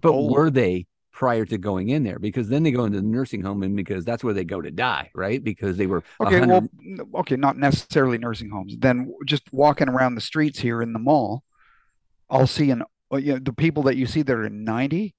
But 0.00 0.10
old. 0.12 0.32
were 0.32 0.50
they 0.50 0.86
prior 1.22 1.44
to 1.44 1.56
going 1.56 1.90
in 1.90 2.02
there? 2.02 2.18
Because 2.18 2.48
then 2.48 2.64
they 2.64 2.72
go 2.72 2.84
into 2.84 3.00
the 3.00 3.06
nursing 3.06 3.42
home, 3.42 3.62
and 3.62 3.76
because 3.76 4.04
that's 4.04 4.24
where 4.24 4.34
they 4.34 4.44
go 4.44 4.60
to 4.60 4.72
die, 4.72 5.08
right? 5.14 5.42
Because 5.42 5.76
they 5.76 5.86
were 5.86 6.02
Okay, 6.20 6.40
100 6.40 6.68
well, 6.98 7.20
okay, 7.20 7.36
not 7.36 7.56
necessarily 7.56 8.18
nursing 8.18 8.50
homes. 8.50 8.74
Then 8.76 9.14
just 9.24 9.44
walking 9.52 9.88
around 9.88 10.16
the 10.16 10.20
streets 10.20 10.58
here 10.58 10.82
in 10.82 10.92
the 10.92 10.98
mall, 10.98 11.44
I'll 12.28 12.48
see 12.48 12.72
an 12.72 12.82
uh, 13.12 13.18
you 13.18 13.34
know 13.34 13.38
the 13.38 13.52
people 13.52 13.84
that 13.84 13.94
you 13.96 14.06
see 14.06 14.22
that 14.22 14.36
are 14.36 14.50
90, 14.50 15.14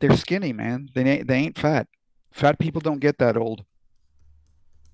they're 0.00 0.16
skinny, 0.16 0.52
man. 0.52 0.88
They 0.92 1.04
ain't 1.04 1.28
they 1.28 1.36
ain't 1.36 1.56
fat. 1.58 1.86
Fat 2.32 2.58
people 2.58 2.80
don't 2.80 2.98
get 2.98 3.18
that 3.18 3.36
old. 3.36 3.64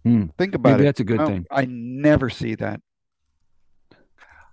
Hmm. 0.04 0.26
Think 0.36 0.54
about 0.54 0.72
Maybe 0.72 0.82
it. 0.82 0.86
that's 0.88 1.00
a 1.00 1.04
good 1.04 1.18
No, 1.18 1.26
thing. 1.26 1.46
I 1.50 1.64
never 1.66 2.28
see 2.28 2.54
that. 2.56 2.80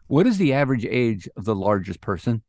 What 0.07 0.25
is 0.27 0.37
the 0.37 0.53
average 0.53 0.85
age 0.85 1.27
of 1.35 1.45
the 1.45 1.55
largest 1.55 2.01
person? 2.01 2.43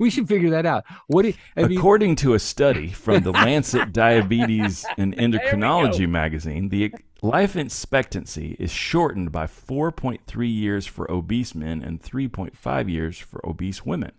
We 0.00 0.08
should 0.08 0.28
figure 0.28 0.48
that 0.50 0.64
out. 0.64 0.84
What 1.08 1.22
do 1.22 1.28
you, 1.28 1.34
have 1.56 1.70
you- 1.70 1.78
According 1.78 2.16
to 2.16 2.32
a 2.32 2.38
study 2.38 2.88
from 2.88 3.22
the 3.22 3.32
Lancet 3.46 3.92
Diabetes 3.92 4.86
and 4.96 5.14
Endocrinology 5.14 6.08
magazine, 6.08 6.70
the 6.70 6.94
life 7.20 7.54
expectancy 7.54 8.56
is 8.58 8.70
shortened 8.70 9.30
by 9.30 9.44
4.3 9.44 10.52
years 10.52 10.86
for 10.86 11.08
obese 11.10 11.54
men 11.54 11.82
and 11.82 12.02
3.5 12.02 12.90
years 12.90 13.18
for 13.18 13.46
obese 13.46 13.84
women. 13.84 14.12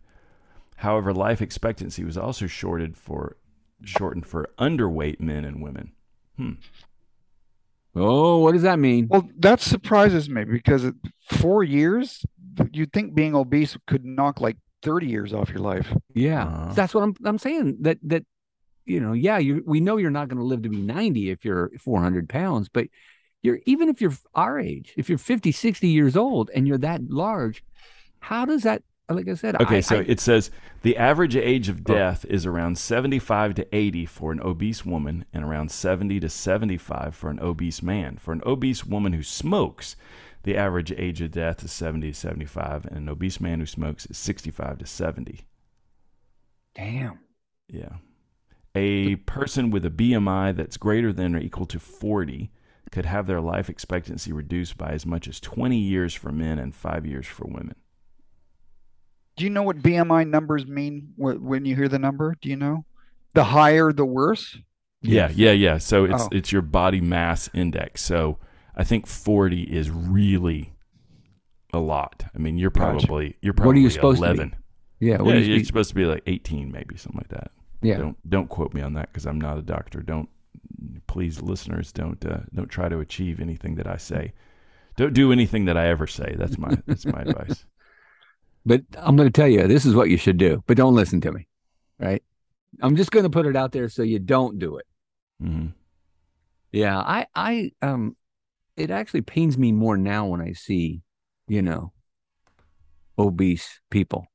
However, 0.78 1.14
life 1.14 1.42
expectancy 1.42 2.04
was 2.04 2.16
also 2.18 2.46
shorted 2.46 2.96
for 2.96 3.38
shortened 3.84 4.28
for 4.28 4.52
underweight 4.60 5.20
men 5.20 5.44
and 5.44 5.64
women. 5.64 5.94
Hmm. 6.38 6.52
Oh, 7.96 8.38
what 8.38 8.54
does 8.54 8.62
that 8.62 8.78
mean? 8.78 9.08
Well, 9.10 9.28
that 9.40 9.62
surprises 9.62 10.30
me 10.30 10.44
because 10.44 10.92
four 11.20 11.64
years, 11.64 12.24
you'd 12.72 12.94
think 12.94 13.16
being 13.16 13.36
obese 13.36 13.76
could 13.88 14.06
knock 14.06 14.40
like 14.40 14.58
30 14.82 15.08
years 15.08 15.34
off 15.34 15.50
your 15.50 15.60
life. 15.60 15.88
Yeah, 16.14 16.46
Uh. 16.48 16.74
that's 16.74 16.94
what 16.94 17.04
I'm. 17.04 17.16
I'm 17.24 17.38
saying 17.38 17.78
that 17.82 17.98
that 18.04 18.26
you 18.86 19.00
know, 19.00 19.14
yeah, 19.14 19.38
you 19.38 19.64
we 19.66 19.80
know 19.80 19.98
you're 19.98 20.10
not 20.12 20.28
going 20.28 20.40
to 20.40 20.44
live 20.44 20.64
to 20.64 20.70
be 20.70 20.78
90 20.82 21.30
if 21.30 21.46
you're 21.46 21.72
400 21.80 22.28
pounds, 22.28 22.68
but 22.68 22.88
you're 23.44 23.60
even 23.66 23.90
if 23.90 24.02
you're 24.02 24.14
our 24.36 24.60
age, 24.60 24.94
if 24.98 25.08
you're 25.10 25.18
50, 25.18 25.52
60 25.52 25.88
years 25.88 26.16
old 26.18 26.50
and 26.54 26.68
you're 26.68 26.78
that 26.80 27.02
large, 27.10 27.64
how 28.20 28.46
does 28.46 28.64
that? 28.64 28.84
Like 29.10 29.28
I 29.28 29.34
said, 29.34 29.60
Okay, 29.62 29.78
I, 29.78 29.82
so 29.82 29.98
I- 29.98 30.06
it 30.08 30.20
says 30.22 30.52
the 30.84 30.96
average 30.96 31.36
age 31.36 31.68
of 31.70 31.80
Oh. 31.82 31.94
death 31.94 32.24
is 32.30 32.46
around 32.46 32.78
75 32.78 33.54
to 33.56 33.76
80 33.76 34.06
for 34.06 34.32
an 34.32 34.40
obese 34.42 34.86
woman 34.86 35.26
and 35.34 35.44
around 35.44 35.70
70 35.70 36.20
to 36.22 36.30
75 36.30 37.14
for 37.14 37.30
an 37.30 37.40
obese 37.42 37.84
man. 37.84 38.16
For 38.18 38.32
an 38.32 38.42
obese 38.46 38.86
woman 38.86 39.12
who 39.14 39.22
smokes, 39.24 39.96
the 40.44 40.58
average 40.58 40.92
age 40.92 41.22
of 41.22 41.32
death 41.32 41.64
is 41.64 41.72
70 41.72 42.12
to 42.12 42.18
75, 42.18 42.86
and 42.86 42.98
an 42.98 43.10
obese 43.10 43.40
man 43.40 43.60
who 43.60 43.66
smokes 43.66 44.06
is 44.08 44.18
65 44.18 44.80
to 44.80 44.86
70. 44.86 45.42
damn. 46.76 47.20
Yeah. 47.68 47.98
A 48.76 49.18
person 49.18 49.70
with 49.72 49.86
a 49.86 49.90
BMI 49.90 50.56
that's 50.56 50.78
greater 50.78 51.12
than 51.14 51.36
or 51.36 51.40
equal 51.40 51.66
to 51.68 51.80
40 51.80 52.50
could 52.92 53.06
have 53.06 53.28
their 53.28 53.42
life 53.42 53.70
expectancy 53.70 54.32
reduced 54.34 54.78
by 54.78 54.92
as 54.92 55.06
much 55.06 55.28
as 55.28 55.40
20 55.42 55.78
years 55.78 56.14
for 56.14 56.32
men 56.32 56.58
and 56.60 56.74
5 56.76 57.06
years 57.06 57.28
for 57.28 57.46
women. 57.46 57.76
Do 59.38 59.44
you 59.46 59.50
know 59.50 59.64
what 59.64 59.82
BMI 59.82 60.28
numbers 60.28 60.66
mean 60.66 61.14
when 61.18 61.66
you 61.66 61.76
hear 61.76 61.88
the 61.88 62.00
number? 62.00 62.36
Do 62.42 62.50
you 62.50 62.56
know? 62.58 62.86
The 63.34 63.46
higher, 63.46 63.92
the 63.94 64.06
worse. 64.06 64.58
Yeah, 65.02 65.32
yeah, 65.34 65.52
yeah. 65.52 65.78
So 65.78 66.06
it's 66.06 66.24
Oh. 66.24 66.30
it's 66.32 66.52
your 66.52 66.62
body 66.62 67.02
mass 67.02 67.50
index. 67.54 68.02
So 68.02 68.38
I 68.76 68.84
think 68.84 69.08
40 69.08 69.64
is 69.64 69.90
really 69.90 70.74
a 71.74 71.80
lot. 71.80 72.24
I 72.36 72.38
mean, 72.40 72.58
you're 72.58 72.70
Gotcha. 72.70 73.06
probably 73.08 73.38
you're 73.42 73.54
What 73.54 73.60
are 73.60 73.64
probably 73.64 73.82
you 73.82 73.90
supposed 73.90 74.22
to 74.22 74.28
be? 74.28 74.34
11. 74.34 74.56
Yeah, 75.00 75.18
Yeah, 75.24 75.34
you're 75.34 75.58
the- 75.58 75.64
supposed 75.64 75.90
to 75.90 75.96
be 75.96 76.06
like 76.06 76.24
18 76.28 76.72
maybe, 76.72 76.96
something 76.98 77.18
like 77.20 77.30
that. 77.30 77.52
yeah. 77.82 77.98
Don't 77.98 78.30
don't 78.30 78.48
quote 78.50 78.74
me 78.74 78.82
on 78.82 78.94
that 78.94 79.12
cuz 79.14 79.26
I'm 79.26 79.40
not 79.42 79.58
a 79.58 79.62
doctor. 79.62 80.02
Don't 80.02 80.30
please 81.08 81.42
listeners 81.42 81.92
don't 81.92 82.24
uh, 82.26 82.42
don't 82.54 82.70
try 82.70 82.88
to 82.90 83.00
achieve 83.00 83.40
anything 83.40 83.76
that 83.76 83.88
I 83.88 83.98
say. 83.98 84.34
Don't 84.98 85.14
do 85.14 85.32
anything 85.32 85.66
that 85.66 85.78
I 85.78 85.88
ever 85.88 86.08
say. 86.08 86.36
That's 86.38 86.58
my 86.58 86.78
that's 86.86 87.06
my 87.06 87.22
advice. 87.26 87.66
But 88.66 88.84
I'm 88.98 89.16
going 89.16 89.28
to 89.28 89.34
tell 89.34 89.48
you, 89.48 89.68
this 89.68 89.86
is 89.86 89.96
what 89.96 90.10
you 90.12 90.18
should 90.18 90.38
do. 90.38 90.64
But 90.68 90.78
don't 90.78 90.94
listen 90.94 91.20
to 91.22 91.32
me, 91.32 91.48
right? 92.00 92.22
I'm 92.82 92.96
just 92.96 93.12
going 93.12 93.24
to 93.24 93.30
put 93.30 93.48
it 93.48 93.56
out 93.56 93.72
there 93.72 93.90
so 93.90 94.04
you 94.04 94.20
don't 94.20 94.60
do 94.60 94.78
it. 94.78 94.86
hmm 95.40 95.68
Yeah, 96.72 97.00
I, 97.00 97.26
I, 97.36 97.72
um, 97.82 98.16
it 98.78 98.90
actually 98.92 99.22
pains 99.22 99.58
me 99.58 99.72
more 99.72 99.98
now 99.98 100.26
when 100.26 100.42
I 100.42 100.54
see, 100.54 101.02
you 101.48 101.62
know, 101.62 101.94
obese 103.18 103.80
people. 103.90 104.28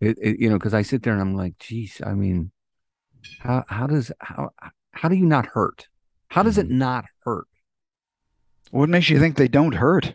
It, 0.00 0.18
it 0.20 0.40
you 0.40 0.48
know, 0.48 0.58
because 0.58 0.74
I 0.74 0.82
sit 0.82 1.02
there 1.02 1.12
and 1.12 1.22
I'm 1.22 1.36
like, 1.36 1.58
geez, 1.58 2.00
I 2.04 2.14
mean, 2.14 2.52
how, 3.40 3.64
how 3.68 3.86
does, 3.86 4.12
how, 4.20 4.50
how 4.92 5.08
do 5.08 5.16
you 5.16 5.26
not 5.26 5.46
hurt? 5.46 5.88
How 6.28 6.42
does 6.42 6.58
it 6.58 6.66
mm-hmm. 6.66 6.78
not 6.78 7.04
hurt? 7.24 7.46
What 8.70 8.88
makes 8.88 9.10
you 9.10 9.18
think 9.18 9.36
they 9.36 9.48
don't 9.48 9.74
hurt? 9.74 10.14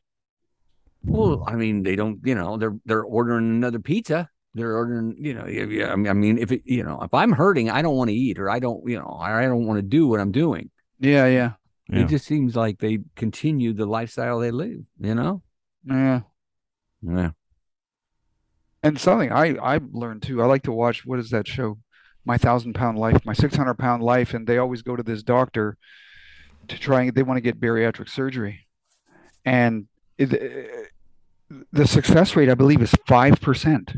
Well, 1.04 1.44
I 1.46 1.56
mean, 1.56 1.84
they 1.84 1.96
don't, 1.96 2.20
you 2.24 2.34
know, 2.34 2.58
they're, 2.58 2.76
they're 2.86 3.04
ordering 3.04 3.50
another 3.50 3.80
pizza. 3.80 4.30
They're 4.56 4.78
ordering, 4.78 5.18
you 5.20 5.34
know, 5.34 5.46
yeah, 5.46 5.92
I 5.92 5.98
mean, 5.98 6.08
I 6.08 6.14
mean, 6.14 6.38
if 6.38 6.52
it, 6.52 6.62
you 6.64 6.82
know, 6.82 7.02
if 7.02 7.14
I'm 7.14 7.34
hurting, 7.34 7.70
I 7.70 7.82
don't 7.82 7.98
want 7.98 8.10
to 8.10 8.16
eat 8.16 8.40
or 8.40 8.50
I 8.50 8.60
don't, 8.60 8.88
you 8.90 8.98
know, 8.98 9.20
I 9.22 9.38
I 9.38 9.42
don't 9.48 9.66
want 9.68 9.80
to 9.80 9.82
do 9.82 10.08
what 10.08 10.22
I'm 10.22 10.32
doing. 10.32 10.72
Yeah, 11.00 11.28
yeah, 11.28 11.52
Yeah. 11.90 12.02
It 12.02 12.08
just 12.10 12.26
seems 12.26 12.56
like 12.56 12.80
they 12.80 13.00
continue 13.16 13.74
the 13.74 13.86
lifestyle 13.86 14.40
they 14.40 14.52
live, 14.52 14.82
you 15.00 15.16
know? 15.16 15.42
yeah. 15.88 16.22
Yeah. 17.02 17.32
And 18.82 19.00
something 19.00 19.32
I 19.32 19.56
I 19.58 19.80
learned 19.92 20.24
too. 20.24 20.42
I 20.42 20.46
like 20.46 20.64
to 20.64 20.72
watch 20.72 21.06
what 21.06 21.20
is 21.20 21.30
that 21.30 21.48
show? 21.48 21.78
My 22.26 22.38
Thousand 22.38 22.74
Pound 22.74 22.98
Life, 22.98 23.24
My 23.26 23.34
Six 23.34 23.56
Hundred 23.56 23.76
Pound 23.76 24.02
Life, 24.02 24.34
and 24.34 24.48
they 24.48 24.58
always 24.58 24.82
go 24.82 24.96
to 24.96 25.04
this 25.04 25.22
doctor 25.22 25.78
to 26.68 26.80
try 26.80 27.04
and 27.04 27.14
they 27.14 27.22
want 27.22 27.38
to 27.38 27.42
get 27.42 27.60
bariatric 27.60 28.10
surgery, 28.10 28.68
and 29.44 29.86
it, 30.18 30.82
the 31.72 31.86
success 31.88 32.36
rate 32.36 32.50
I 32.50 32.56
believe 32.56 32.82
is 32.82 32.96
five 33.08 33.40
percent. 33.42 33.94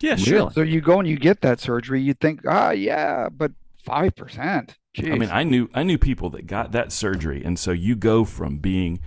yeah, 0.00 0.16
sure. 0.16 0.38
Really? 0.38 0.52
So 0.54 0.62
you 0.62 0.80
go 0.80 0.98
and 0.98 1.08
you 1.08 1.16
get 1.16 1.40
that 1.42 1.60
surgery, 1.60 2.00
you 2.02 2.14
think, 2.14 2.40
ah, 2.48 2.70
yeah, 2.70 3.28
but 3.28 3.52
five 3.86 4.14
percent. 4.16 4.76
I 4.98 5.14
mean, 5.14 5.30
I 5.30 5.42
knew 5.44 5.68
I 5.74 5.82
knew 5.82 5.98
people 5.98 6.30
that 6.30 6.46
got 6.46 6.72
that 6.72 6.90
surgery, 6.92 7.42
and 7.44 7.58
so 7.58 7.70
you 7.70 7.96
go 7.96 8.24
from 8.24 8.58
being 8.58 9.00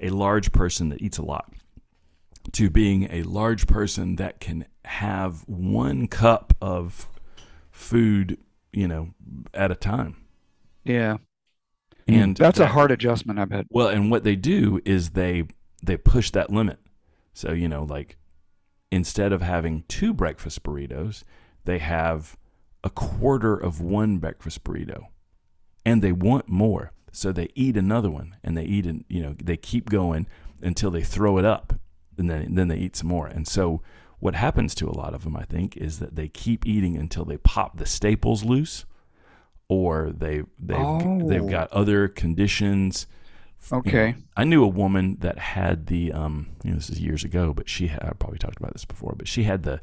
a 0.00 0.10
large 0.10 0.52
person 0.52 0.88
that 0.90 1.00
eats 1.00 1.18
a 1.18 1.24
lot 1.24 1.52
to 2.52 2.70
being 2.70 3.08
a 3.12 3.22
large 3.24 3.66
person 3.66 4.16
that 4.16 4.40
can 4.40 4.64
have 4.84 5.46
one 5.46 6.08
cup 6.08 6.54
of 6.60 7.08
food, 7.70 8.38
you 8.72 8.88
know, 8.88 9.10
at 9.52 9.70
a 9.70 9.74
time. 9.74 10.16
yeah, 10.84 11.18
And 12.06 12.34
mm, 12.34 12.38
that's 12.38 12.58
a 12.58 12.66
hard 12.66 12.90
adjustment, 12.90 13.38
I 13.38 13.44
bet. 13.44 13.66
Well, 13.70 13.88
and 13.88 14.10
what 14.10 14.24
they 14.24 14.36
do 14.36 14.80
is 14.84 15.10
they 15.10 15.44
they 15.82 15.96
push 15.96 16.30
that 16.32 16.50
limit. 16.50 16.78
So 17.32 17.52
you 17.52 17.68
know, 17.68 17.84
like 17.84 18.16
instead 18.90 19.32
of 19.32 19.42
having 19.42 19.84
two 19.88 20.14
breakfast 20.14 20.62
burritos, 20.62 21.22
they 21.64 21.78
have 21.78 22.36
a 22.84 22.90
quarter 22.90 23.56
of 23.56 23.80
one 23.80 24.18
breakfast 24.18 24.62
burrito, 24.64 25.06
and 25.84 26.02
they 26.02 26.12
want 26.12 26.48
more, 26.48 26.92
so 27.12 27.32
they 27.32 27.48
eat 27.54 27.76
another 27.76 28.10
one, 28.10 28.36
and 28.44 28.56
they 28.56 28.64
eat, 28.64 28.86
and 28.86 29.04
you 29.08 29.22
know, 29.22 29.34
they 29.42 29.56
keep 29.56 29.88
going 29.90 30.26
until 30.62 30.90
they 30.90 31.02
throw 31.02 31.38
it 31.38 31.44
up, 31.44 31.74
and 32.16 32.28
then 32.30 32.54
then 32.54 32.68
they 32.68 32.76
eat 32.78 32.96
some 32.96 33.08
more, 33.08 33.26
and 33.26 33.46
so. 33.46 33.82
What 34.20 34.34
happens 34.34 34.74
to 34.74 34.88
a 34.88 34.90
lot 34.90 35.14
of 35.14 35.22
them, 35.22 35.36
I 35.36 35.44
think, 35.44 35.76
is 35.76 36.00
that 36.00 36.16
they 36.16 36.26
keep 36.26 36.66
eating 36.66 36.96
until 36.96 37.24
they 37.24 37.36
pop 37.36 37.76
the 37.78 37.86
staples 37.86 38.42
loose, 38.42 38.84
or 39.68 40.10
they 40.10 40.42
they've 40.58 41.28
they've 41.28 41.44
Oh. 41.44 41.48
got 41.48 41.70
other 41.72 42.08
conditions. 42.08 43.06
you 43.62 43.76
know, 43.76 43.78
Okay. 43.78 44.16
I 44.36 44.42
knew 44.42 44.64
a 44.64 44.66
woman 44.66 45.18
that 45.20 45.38
had 45.38 45.86
the 45.86 46.10
um 46.12 46.48
you 46.64 46.70
know 46.70 46.76
this 46.78 46.90
is 46.90 46.98
years 46.98 47.22
ago, 47.22 47.54
but 47.54 47.68
she 47.68 47.86
had 47.86 48.02
I 48.02 48.10
probably 48.18 48.38
talked 48.40 48.56
about 48.58 48.72
this 48.72 48.84
before, 48.84 49.14
but 49.16 49.28
she 49.28 49.44
had 49.44 49.62
the 49.62 49.80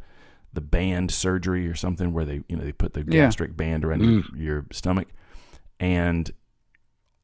the 0.55 0.61
band 0.61 1.11
surgery 1.11 1.67
or 1.67 1.75
something 1.75 2.11
where 2.13 2.25
they 2.25 2.41
you 2.49 2.55
know 2.57 2.63
they 2.63 2.71
put 2.71 2.93
the 2.93 3.01
Yeah. 3.01 3.25
gastric 3.25 3.55
band 3.55 3.85
around 3.85 4.01
your, 4.03 4.23
mm. 4.23 4.25
your 4.41 4.65
stomach 4.71 5.07
and 5.79 6.31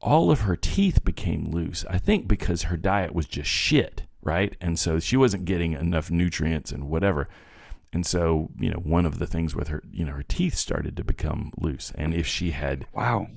all 0.00 0.30
of 0.30 0.40
her 0.40 0.56
teeth 0.56 1.04
became 1.04 1.44
loose. 1.50 1.84
I 1.88 1.98
think 1.98 2.26
because 2.26 2.64
her 2.64 2.76
diet 2.76 3.14
was 3.14 3.26
just 3.26 3.48
shit, 3.48 4.02
right? 4.20 4.56
And 4.60 4.76
so 4.78 4.98
she 4.98 5.16
wasn't 5.16 5.44
getting 5.44 5.74
enough 5.74 6.10
nutrients 6.10 6.72
and 6.72 6.88
whatever. 6.88 7.28
And 7.92 8.04
so, 8.04 8.50
you 8.58 8.70
know, 8.70 8.78
one 8.78 9.06
of 9.06 9.18
the 9.20 9.26
things 9.28 9.54
with 9.54 9.68
her, 9.68 9.82
you 9.92 10.04
know, 10.04 10.12
her 10.12 10.24
teeth 10.24 10.54
started 10.56 10.96
to 10.96 11.04
become 11.04 11.52
loose. 11.56 11.92
And 11.94 12.14
if 12.14 12.26
she 12.26 12.50
had 12.50 12.86
Wow. 12.92 13.28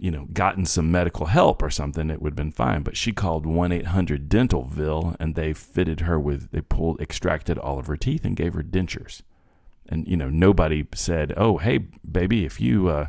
You 0.00 0.10
know, 0.10 0.26
gotten 0.32 0.64
some 0.64 0.90
medical 0.90 1.26
help 1.26 1.62
or 1.62 1.68
something, 1.68 2.08
it 2.10 2.22
would 2.22 2.30
have 2.32 2.36
been 2.36 2.50
fine. 2.52 2.82
But 2.82 2.96
she 2.96 3.12
called 3.12 3.44
1 3.44 3.70
800 3.70 4.28
Dentalville 4.30 5.14
and 5.20 5.34
they 5.34 5.52
fitted 5.52 6.00
her 6.00 6.18
with, 6.18 6.50
they 6.52 6.62
pulled, 6.62 7.00
extracted 7.00 7.58
all 7.58 7.78
of 7.78 7.86
her 7.86 7.96
teeth 7.98 8.24
and 8.24 8.34
gave 8.34 8.54
her 8.54 8.62
dentures. 8.62 9.20
And, 9.88 10.08
you 10.08 10.16
know, 10.16 10.30
nobody 10.30 10.86
said, 10.94 11.34
oh, 11.36 11.58
hey, 11.58 11.78
baby, 12.10 12.44
if 12.46 12.60
you, 12.60 12.88
uh, 12.88 13.06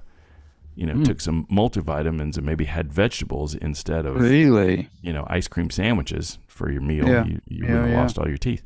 you 0.75 0.85
know, 0.85 0.95
Mm. 0.95 1.05
took 1.05 1.21
some 1.21 1.45
multivitamins 1.45 2.35
and 2.37 2.45
maybe 2.45 2.65
had 2.65 2.91
vegetables 2.91 3.55
instead 3.55 4.05
of, 4.05 4.15
Really? 4.19 4.89
you 5.01 5.13
know, 5.13 5.25
ice 5.29 5.47
cream 5.47 5.69
sandwiches 5.69 6.39
for 6.47 6.71
your 6.71 6.81
meal, 6.81 7.07
Yeah. 7.07 7.25
you, 7.25 7.41
you 7.47 7.65
Yeah, 7.65 7.71
would 7.73 7.81
have 7.83 7.89
yeah. 7.91 8.01
lost 8.01 8.17
all 8.17 8.27
your 8.27 8.37
teeth. 8.37 8.63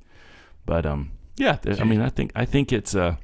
But, 0.66 0.86
um, 0.86 1.12
yeah, 1.38 1.58
I 1.80 1.84
mean, 1.84 2.02
I 2.02 2.10
think, 2.10 2.32
I 2.36 2.46
think 2.46 2.72
it's, 2.74 2.96
uh, 2.96 3.18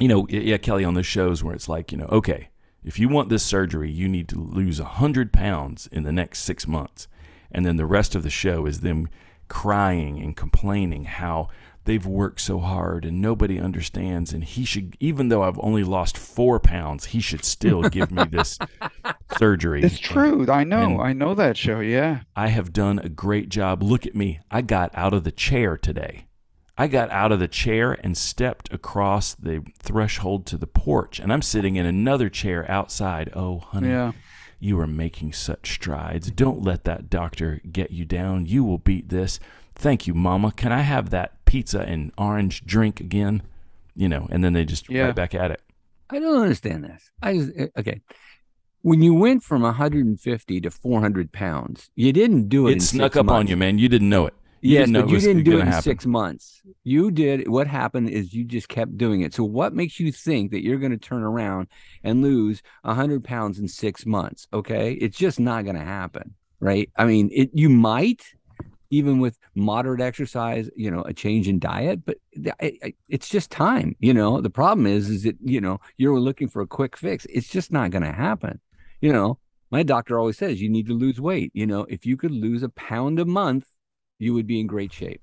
you 0.00 0.08
know, 0.08 0.26
yeah, 0.30 0.56
Kelly, 0.58 0.84
on 0.84 0.94
those 0.94 1.06
shows 1.06 1.42
where 1.44 1.54
it's 1.54 1.68
like, 1.68 1.90
you 1.92 1.98
know, 1.98 2.06
okay, 2.06 2.48
if 2.84 2.98
you 2.98 3.08
want 3.08 3.28
this 3.28 3.42
surgery, 3.44 3.90
you 3.90 4.08
need 4.08 4.28
to 4.28 4.38
lose 4.38 4.80
100 4.80 5.32
pounds 5.32 5.88
in 5.92 6.04
the 6.04 6.12
next 6.12 6.40
six 6.40 6.66
months. 6.66 7.08
And 7.50 7.64
then 7.66 7.76
the 7.76 7.86
rest 7.86 8.14
of 8.14 8.22
the 8.22 8.30
show 8.30 8.66
is 8.66 8.80
them 8.80 9.08
crying 9.48 10.20
and 10.20 10.36
complaining 10.36 11.04
how 11.04 11.48
they've 11.84 12.04
worked 12.06 12.40
so 12.40 12.58
hard 12.60 13.04
and 13.06 13.20
nobody 13.20 13.58
understands. 13.58 14.32
And 14.32 14.44
he 14.44 14.64
should, 14.64 14.96
even 15.00 15.28
though 15.28 15.42
I've 15.42 15.58
only 15.60 15.82
lost 15.82 16.18
four 16.18 16.60
pounds, 16.60 17.06
he 17.06 17.20
should 17.20 17.44
still 17.44 17.82
give 17.82 18.10
me 18.10 18.24
this 18.30 18.58
surgery. 19.38 19.82
It's 19.82 19.98
true. 19.98 20.46
I 20.50 20.64
know. 20.64 20.82
And- 20.82 21.00
I 21.00 21.12
know 21.14 21.34
that 21.34 21.56
show. 21.56 21.80
Yeah. 21.80 22.20
I 22.36 22.48
have 22.48 22.72
done 22.72 22.98
a 22.98 23.08
great 23.08 23.48
job. 23.48 23.82
Look 23.82 24.06
at 24.06 24.14
me. 24.14 24.40
I 24.50 24.60
got 24.62 24.90
out 24.94 25.14
of 25.14 25.24
the 25.24 25.32
chair 25.32 25.76
today. 25.76 26.26
I 26.80 26.86
got 26.86 27.10
out 27.10 27.32
of 27.32 27.40
the 27.40 27.48
chair 27.48 27.92
and 28.04 28.16
stepped 28.16 28.72
across 28.72 29.34
the 29.34 29.64
threshold 29.80 30.46
to 30.46 30.56
the 30.56 30.68
porch, 30.68 31.18
and 31.18 31.32
I'm 31.32 31.42
sitting 31.42 31.74
in 31.76 31.84
another 31.84 32.28
chair 32.28 32.64
outside. 32.70 33.30
Oh, 33.34 33.58
honey, 33.58 33.88
Yeah. 33.88 34.12
you 34.60 34.78
are 34.78 34.86
making 34.86 35.32
such 35.32 35.72
strides. 35.74 36.30
Don't 36.30 36.62
let 36.62 36.84
that 36.84 37.10
doctor 37.10 37.60
get 37.70 37.90
you 37.90 38.04
down. 38.04 38.46
You 38.46 38.62
will 38.62 38.78
beat 38.78 39.08
this. 39.08 39.40
Thank 39.74 40.06
you, 40.06 40.14
Mama. 40.14 40.52
Can 40.52 40.70
I 40.72 40.82
have 40.82 41.10
that 41.10 41.44
pizza 41.46 41.80
and 41.80 42.12
orange 42.16 42.64
drink 42.64 43.00
again? 43.00 43.42
You 43.96 44.08
know, 44.08 44.28
and 44.30 44.44
then 44.44 44.52
they 44.52 44.64
just 44.64 44.88
Yeah. 44.88 45.06
right 45.06 45.14
back 45.16 45.34
at 45.34 45.50
it. 45.50 45.60
I 46.10 46.20
don't 46.20 46.40
understand 46.40 46.84
this. 46.84 47.10
I 47.20 47.34
just, 47.34 47.50
okay. 47.76 48.00
when 48.82 49.02
you 49.02 49.12
went 49.12 49.42
from 49.42 49.62
150 49.62 50.60
to 50.60 50.70
400 50.70 51.32
pounds, 51.32 51.90
you 51.96 52.12
didn't 52.12 52.48
do 52.48 52.68
it. 52.68 52.70
It 52.70 52.72
in 52.74 52.80
snuck 52.80 53.12
six 53.14 53.20
up 53.20 53.28
on 53.30 53.48
you, 53.48 53.56
man. 53.56 53.78
You 53.78 53.88
didn't 53.88 54.08
know 54.08 54.26
it. 54.26 54.34
You 54.60 54.74
yes, 54.74 54.90
but 54.90 55.08
you 55.08 55.20
didn't 55.20 55.44
do 55.44 55.58
it 55.58 55.60
in 55.60 55.66
happen. 55.68 55.82
six 55.82 56.04
months. 56.06 56.62
You 56.82 57.10
did. 57.10 57.48
What 57.48 57.66
happened 57.66 58.10
is 58.10 58.34
you 58.34 58.44
just 58.44 58.68
kept 58.68 58.96
doing 58.96 59.20
it. 59.20 59.32
So, 59.34 59.44
what 59.44 59.72
makes 59.72 60.00
you 60.00 60.10
think 60.10 60.50
that 60.50 60.64
you're 60.64 60.78
going 60.78 60.90
to 60.92 60.98
turn 60.98 61.22
around 61.22 61.68
and 62.02 62.22
lose 62.22 62.62
100 62.82 63.22
pounds 63.22 63.58
in 63.58 63.68
six 63.68 64.04
months? 64.04 64.48
Okay, 64.52 64.92
it's 64.94 65.16
just 65.16 65.38
not 65.38 65.64
going 65.64 65.76
to 65.76 65.84
happen, 65.84 66.34
right? 66.60 66.90
I 66.96 67.04
mean, 67.04 67.30
it. 67.32 67.50
You 67.54 67.68
might, 67.68 68.24
even 68.90 69.20
with 69.20 69.38
moderate 69.54 70.00
exercise, 70.00 70.68
you 70.74 70.90
know, 70.90 71.02
a 71.02 71.12
change 71.12 71.46
in 71.46 71.58
diet, 71.60 72.04
but 72.04 72.16
th- 72.34 72.54
I- 72.60 72.78
I- 72.82 72.94
it's 73.08 73.28
just 73.28 73.50
time. 73.50 73.94
You 74.00 74.14
know, 74.14 74.40
the 74.40 74.50
problem 74.50 74.86
is, 74.86 75.08
is 75.08 75.22
that 75.22 75.36
you 75.44 75.60
know 75.60 75.78
you're 75.98 76.18
looking 76.18 76.48
for 76.48 76.62
a 76.62 76.66
quick 76.66 76.96
fix. 76.96 77.26
It's 77.30 77.48
just 77.48 77.70
not 77.70 77.90
going 77.92 78.04
to 78.04 78.12
happen. 78.12 78.60
You 79.00 79.12
know, 79.12 79.38
my 79.70 79.84
doctor 79.84 80.18
always 80.18 80.36
says 80.38 80.60
you 80.60 80.68
need 80.68 80.86
to 80.88 80.94
lose 80.94 81.20
weight. 81.20 81.52
You 81.54 81.66
know, 81.66 81.86
if 81.88 82.04
you 82.06 82.16
could 82.16 82.32
lose 82.32 82.64
a 82.64 82.68
pound 82.70 83.20
a 83.20 83.24
month, 83.24 83.66
you 84.18 84.34
would 84.34 84.46
be 84.46 84.60
in 84.60 84.66
great 84.66 84.92
shape. 84.92 85.22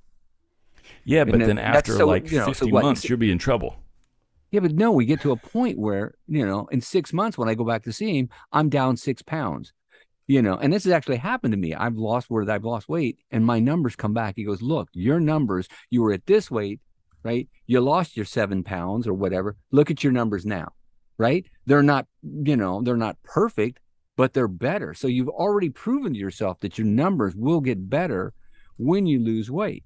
Yeah, 1.03 1.23
but 1.23 1.39
then 1.39 1.47
then 1.47 1.57
after 1.59 1.97
so- 1.97 2.07
like 2.07 2.31
you 2.31 2.39
know, 2.39 2.45
so 2.45 2.53
50 2.53 2.71
what, 2.71 2.83
months, 2.83 3.07
you'll 3.09 3.17
be 3.17 3.31
in 3.31 3.37
trouble. 3.37 3.77
Yeah, 4.51 4.61
but 4.61 4.73
no, 4.73 4.91
we 4.91 5.05
get 5.05 5.21
to 5.21 5.31
a 5.31 5.35
point 5.35 5.77
where, 5.77 6.13
you 6.27 6.45
know, 6.45 6.67
in 6.71 6.79
six 6.79 7.11
months 7.11 7.37
when 7.37 7.49
I 7.49 7.55
go 7.55 7.65
back 7.65 7.83
to 7.83 7.91
see 7.91 8.17
him, 8.17 8.29
I'm 8.53 8.69
down 8.69 8.95
six 8.95 9.21
pounds. 9.21 9.73
You 10.27 10.41
know, 10.41 10.55
and 10.55 10.73
this 10.73 10.85
has 10.85 10.93
actually 10.93 11.17
happened 11.17 11.51
to 11.51 11.57
me. 11.57 11.75
I've 11.75 11.97
lost 11.97 12.31
where 12.31 12.49
I've 12.49 12.63
lost 12.63 12.89
weight 12.89 13.19
and 13.29 13.45
my 13.45 13.59
numbers 13.59 13.95
come 13.95 14.13
back. 14.13 14.33
He 14.35 14.43
goes, 14.43 14.61
Look, 14.61 14.89
your 14.93 15.19
numbers, 15.19 15.67
you 15.91 16.01
were 16.01 16.13
at 16.13 16.25
this 16.25 16.49
weight, 16.49 16.79
right? 17.21 17.47
You 17.67 17.81
lost 17.81 18.15
your 18.17 18.25
seven 18.25 18.63
pounds 18.63 19.07
or 19.07 19.13
whatever. 19.13 19.55
Look 19.71 19.91
at 19.91 20.03
your 20.03 20.13
numbers 20.13 20.45
now, 20.45 20.73
right? 21.19 21.45
They're 21.67 21.83
not, 21.83 22.07
you 22.23 22.55
know, 22.55 22.81
they're 22.81 22.97
not 22.97 23.21
perfect, 23.23 23.79
but 24.15 24.33
they're 24.33 24.47
better. 24.47 24.95
So 24.95 25.07
you've 25.07 25.29
already 25.29 25.69
proven 25.69 26.13
to 26.13 26.19
yourself 26.19 26.59
that 26.61 26.77
your 26.77 26.87
numbers 26.87 27.35
will 27.35 27.61
get 27.61 27.89
better 27.89 28.33
when 28.77 29.05
you 29.05 29.19
lose 29.19 29.49
weight. 29.49 29.83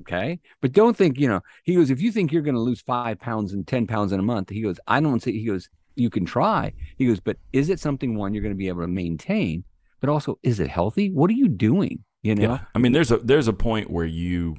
Okay. 0.00 0.40
But 0.60 0.72
don't 0.72 0.96
think, 0.96 1.18
you 1.18 1.28
know, 1.28 1.40
he 1.64 1.74
goes, 1.74 1.90
if 1.90 2.00
you 2.00 2.12
think 2.12 2.32
you're 2.32 2.42
going 2.42 2.54
to 2.54 2.60
lose 2.60 2.80
five 2.80 3.18
pounds 3.18 3.52
and 3.52 3.66
10 3.66 3.86
pounds 3.86 4.12
in 4.12 4.20
a 4.20 4.22
month, 4.22 4.50
he 4.50 4.62
goes, 4.62 4.78
I 4.86 5.00
don't 5.00 5.20
see, 5.20 5.32
he 5.32 5.46
goes, 5.46 5.68
you 5.96 6.10
can 6.10 6.24
try. 6.24 6.72
He 6.96 7.06
goes, 7.06 7.20
but 7.20 7.36
is 7.52 7.68
it 7.68 7.80
something 7.80 8.16
one 8.16 8.32
you're 8.32 8.42
going 8.42 8.54
to 8.54 8.58
be 8.58 8.68
able 8.68 8.82
to 8.82 8.88
maintain? 8.88 9.64
But 10.00 10.10
also, 10.10 10.38
is 10.44 10.60
it 10.60 10.68
healthy? 10.68 11.10
What 11.10 11.28
are 11.30 11.34
you 11.34 11.48
doing? 11.48 12.04
You 12.22 12.36
know? 12.36 12.42
Yeah. 12.42 12.58
I 12.74 12.78
mean, 12.78 12.92
there's 12.92 13.10
a 13.10 13.18
there's 13.18 13.48
a 13.48 13.52
point 13.52 13.90
where 13.90 14.04
you, 14.04 14.56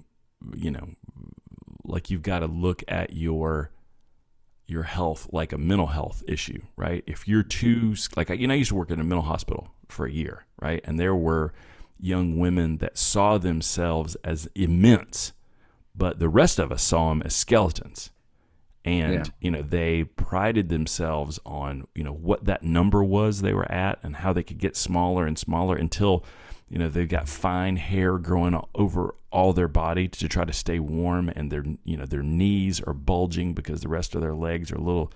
you 0.54 0.72
know, 0.72 0.90
like 1.86 2.10
you've 2.10 2.22
got 2.22 2.40
to 2.40 2.48
look 2.48 2.84
at 2.90 3.14
your 3.14 3.72
your 4.68 4.84
health 4.84 5.28
like 5.32 5.52
a 5.52 5.58
mental 5.58 5.88
health 5.88 6.24
issue, 6.28 6.62
right? 6.76 7.04
If 7.08 7.28
you're 7.28 7.44
too 7.44 7.96
like 8.16 8.30
you 8.30 8.48
know, 8.48 8.54
I 8.54 8.58
used 8.58 8.70
to 8.70 8.76
work 8.76 8.92
in 8.92 9.00
a 9.00 9.04
mental 9.04 9.24
hospital 9.24 9.70
for 9.88 10.06
a 10.06 10.12
year, 10.12 10.46
right? 10.62 10.82
And 10.84 11.00
there 11.00 11.16
were 11.16 11.54
young 12.00 12.38
women 12.38 12.78
that 12.78 12.98
saw 12.98 13.38
themselves 13.38 14.16
as 14.24 14.50
immense, 14.56 15.34
but 15.96 16.20
the 16.20 16.30
rest 16.30 16.60
of 16.60 16.72
us 16.72 16.82
saw 16.82 17.10
them 17.10 17.22
as 17.24 17.36
skeletons. 17.36 18.12
And 18.86 19.14
Yeah. 19.14 19.24
you 19.42 19.52
know, 19.52 19.62
they 19.62 20.06
prided 20.06 20.70
themselves 20.70 21.40
on, 21.46 21.88
you 21.94 22.04
know, 22.04 22.14
what 22.14 22.46
that 22.46 22.64
number 22.64 23.04
was 23.04 23.42
they 23.42 23.54
were 23.54 23.70
at 23.70 24.00
and 24.02 24.18
how 24.18 24.32
they 24.32 24.44
could 24.44 24.58
get 24.58 24.78
smaller 24.78 25.26
and 25.26 25.38
smaller 25.38 25.76
until 25.76 26.24
you 26.70 26.78
know 26.78 26.88
they've 26.88 27.10
got 27.10 27.28
fine 27.28 27.78
hair 27.78 28.18
growing 28.18 28.60
over 28.76 29.16
all 29.32 29.54
their 29.54 29.68
body 29.68 30.08
to 30.08 30.28
try 30.28 30.46
to 30.46 30.54
stay 30.54 30.80
warm 30.80 31.30
and 31.36 31.52
their 31.52 31.64
you 31.84 31.98
know 31.98 32.06
their 32.06 32.24
knees 32.24 32.80
are 32.82 32.94
bulging 32.94 33.54
because 33.54 33.82
the 33.82 33.88
rest 33.88 34.16
of 34.16 34.22
their 34.22 34.36
legs 34.36 34.72
are 34.72 34.78
little 34.78 35.12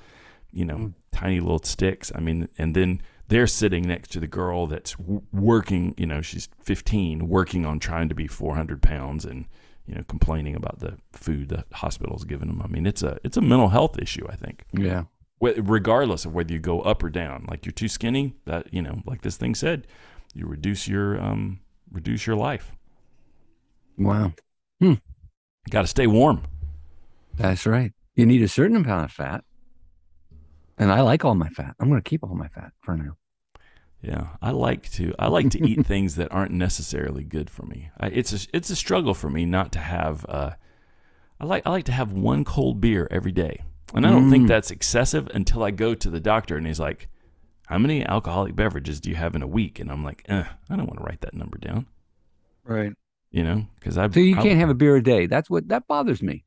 you 0.51 0.65
know 0.65 0.75
mm. 0.75 0.93
tiny 1.11 1.39
little 1.39 1.61
sticks 1.63 2.11
i 2.15 2.19
mean 2.19 2.49
and 2.57 2.75
then 2.75 3.01
they're 3.33 3.47
sitting 3.47 3.87
next 3.87 4.11
to 4.11 4.19
the 4.19 4.27
girl 4.27 4.67
that's 4.67 4.95
working 5.31 5.93
you 5.97 6.05
know 6.05 6.21
she's 6.21 6.47
15 6.61 7.27
working 7.27 7.65
on 7.65 7.79
trying 7.79 8.07
to 8.09 8.15
be 8.15 8.27
400 8.27 8.81
pounds 8.81 9.25
and 9.25 9.45
you 9.87 9.95
know 9.95 10.03
complaining 10.07 10.55
about 10.55 10.79
the 10.79 10.97
food 11.11 11.49
the 11.49 11.65
hospital's 11.73 12.23
giving 12.25 12.47
them 12.47 12.61
i 12.63 12.67
mean 12.67 12.85
it's 12.85 13.01
a 13.01 13.17
it's 13.23 13.35
a 13.37 13.41
mental 13.41 13.69
health 13.69 13.97
issue 13.99 14.25
i 14.29 14.35
think 14.35 14.63
Yeah. 14.71 15.03
Regardless 15.41 16.23
of 16.25 16.33
whether 16.33 16.53
you 16.53 16.59
go 16.59 16.81
up 16.81 17.03
or 17.03 17.09
down 17.09 17.45
like 17.49 17.65
you're 17.65 17.73
too 17.73 17.87
skinny 17.89 18.35
that 18.45 18.73
you 18.73 18.81
know 18.81 19.01
like 19.05 19.21
this 19.23 19.35
thing 19.35 19.55
said 19.55 19.87
you 20.33 20.45
reduce 20.45 20.87
your 20.87 21.19
um 21.19 21.59
reduce 21.91 22.25
your 22.27 22.35
life 22.37 22.71
Wow. 23.97 24.33
you 24.79 24.97
got 25.69 25.81
to 25.81 25.87
stay 25.87 26.07
warm 26.07 26.43
That's 27.35 27.65
right. 27.65 27.91
You 28.15 28.25
need 28.25 28.41
a 28.43 28.47
certain 28.47 28.75
amount 28.77 29.05
of 29.05 29.11
fat. 29.11 29.43
And 30.77 30.91
I 30.91 31.01
like 31.01 31.25
all 31.25 31.35
my 31.35 31.49
fat. 31.49 31.75
I'm 31.79 31.89
going 31.89 32.01
to 32.01 32.07
keep 32.09 32.23
all 32.23 32.35
my 32.35 32.47
fat 32.47 32.71
for 32.81 32.95
now. 32.95 33.17
Yeah 34.03 34.27
i 34.41 34.51
like 34.51 34.89
to 34.91 35.13
i 35.17 35.27
like 35.27 35.49
to 35.49 35.63
eat 35.65 35.85
things 35.93 36.15
that 36.15 36.31
aren't 36.31 36.51
necessarily 36.51 37.23
good 37.23 37.49
for 37.49 37.63
me 37.65 37.89
I, 37.99 38.07
it's 38.07 38.33
a 38.33 38.47
it's 38.53 38.69
a 38.69 38.75
struggle 38.75 39.13
for 39.13 39.29
me 39.29 39.45
not 39.45 39.71
to 39.71 39.79
have 39.79 40.25
uh 40.27 40.51
i 41.39 41.45
like 41.45 41.65
i 41.65 41.69
like 41.69 41.85
to 41.85 41.91
have 41.93 42.11
one 42.11 42.43
cold 42.43 42.81
beer 42.81 43.07
every 43.09 43.31
day 43.31 43.63
and 43.93 44.05
i 44.05 44.09
don't 44.09 44.29
think 44.29 44.45
Mm. 44.45 44.49
that's 44.49 44.71
excessive 44.71 45.27
until 45.33 45.63
i 45.63 45.71
go 45.71 45.95
to 45.95 46.09
the 46.09 46.19
doctor 46.19 46.57
and 46.57 46.67
he's 46.67 46.79
like 46.79 47.07
how 47.67 47.77
many 47.77 48.05
alcoholic 48.05 48.55
beverages 48.55 48.99
do 48.99 49.09
you 49.09 49.15
have 49.15 49.35
in 49.35 49.41
a 49.41 49.47
week 49.47 49.79
and 49.79 49.89
i'm 49.89 50.03
like 50.03 50.23
eh, 50.27 50.43
i 50.69 50.75
don't 50.75 50.87
want 50.87 50.99
to 50.99 51.05
write 51.05 51.21
that 51.21 51.33
number 51.33 51.57
down 51.57 51.85
Right. 52.65 52.91
you 53.31 53.43
know 53.43 53.65
because 53.79 53.97
i 53.97 54.09
So 54.09 54.19
you 54.19 54.37
I- 54.37 54.43
can't 54.43 54.59
have 54.59 54.69
a 54.69 54.73
beer 54.75 54.97
a 54.97 55.03
day. 55.03 55.27
That's 55.27 55.49
what 55.49 55.69
that 55.69 55.87
bothers 55.87 56.21
me. 56.21 56.43